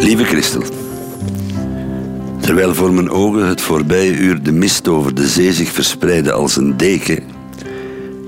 Lieve 0.04 0.24
Christel. 0.24 0.64
Terwijl 2.42 2.74
voor 2.74 2.94
mijn 2.94 3.10
ogen 3.10 3.48
het 3.48 3.62
voorbije 3.62 4.18
uur 4.18 4.44
de 4.44 4.52
mist 4.52 4.88
over 4.88 5.16
de 5.16 5.28
zee 5.28 5.54
zich 5.54 5.72
verspreidde 5.72 6.32
als 6.32 6.56
een 6.56 6.78
deken 6.78 7.24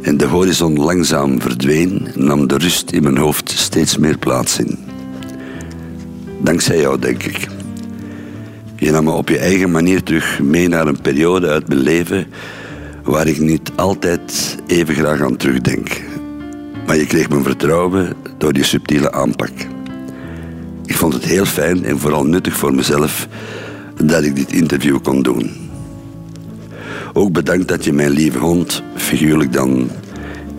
en 0.01 0.17
de 0.17 0.25
horizon 0.25 0.79
langzaam 0.79 1.41
verdween, 1.41 2.07
nam 2.13 2.47
de 2.47 2.57
rust 2.57 2.91
in 2.91 3.03
mijn 3.03 3.17
hoofd 3.17 3.49
steeds 3.49 3.97
meer 3.97 4.17
plaats 4.17 4.59
in. 4.59 4.77
Dankzij 6.41 6.79
jou, 6.79 6.99
denk 6.99 7.23
ik. 7.23 7.47
Je 8.75 8.91
nam 8.91 9.03
me 9.03 9.11
op 9.11 9.29
je 9.29 9.37
eigen 9.37 9.71
manier 9.71 10.03
terug 10.03 10.39
mee 10.39 10.67
naar 10.67 10.87
een 10.87 11.01
periode 11.01 11.47
uit 11.47 11.67
mijn 11.67 11.79
leven 11.79 12.27
waar 13.03 13.27
ik 13.27 13.39
niet 13.39 13.71
altijd 13.75 14.57
even 14.67 14.95
graag 14.95 15.21
aan 15.21 15.37
terugdenk. 15.37 16.01
Maar 16.85 16.97
je 16.97 17.05
kreeg 17.05 17.29
mijn 17.29 17.43
vertrouwen 17.43 18.13
door 18.37 18.55
je 18.55 18.63
subtiele 18.63 19.11
aanpak. 19.11 19.73
Ik 20.85 20.95
vond 20.95 21.13
het 21.13 21.25
heel 21.25 21.45
fijn 21.45 21.85
en 21.85 21.99
vooral 21.99 22.25
nuttig 22.25 22.57
voor 22.57 22.73
mezelf 22.73 23.27
dat 24.03 24.23
ik 24.23 24.35
dit 24.35 24.51
interview 24.51 25.01
kon 25.01 25.21
doen. 25.21 25.51
Ook 27.13 27.31
bedankt 27.31 27.67
dat 27.67 27.83
je 27.83 27.93
mijn 27.93 28.09
lieve 28.11 28.37
hond 28.37 28.83
figuurlijk 28.95 29.53
dan 29.53 29.89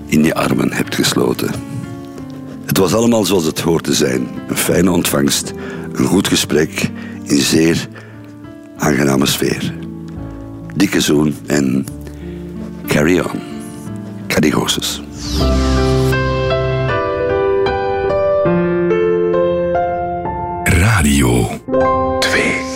in 0.07 0.24
je 0.24 0.35
armen 0.35 0.72
hebt 0.72 0.95
gesloten. 0.95 1.51
Het 2.64 2.79
was 2.79 2.95
allemaal 2.95 3.24
zoals 3.24 3.45
het 3.45 3.61
hoort 3.61 3.85
te 3.85 3.95
zijn. 3.95 4.29
Een 4.49 4.57
fijne 4.57 4.91
ontvangst, 4.91 5.53
een 5.93 6.05
goed 6.05 6.29
gesprek 6.29 6.91
in 7.22 7.39
zeer 7.39 7.89
aangename 8.77 9.27
sfeer. 9.27 9.74
Dikke 10.74 11.01
zoen 11.01 11.37
en 11.47 11.87
carry 12.87 13.18
on. 13.18 13.41
Carrie 14.27 14.53
Goossens. 14.53 15.03
Radio 21.07 21.61
2. 21.68 22.76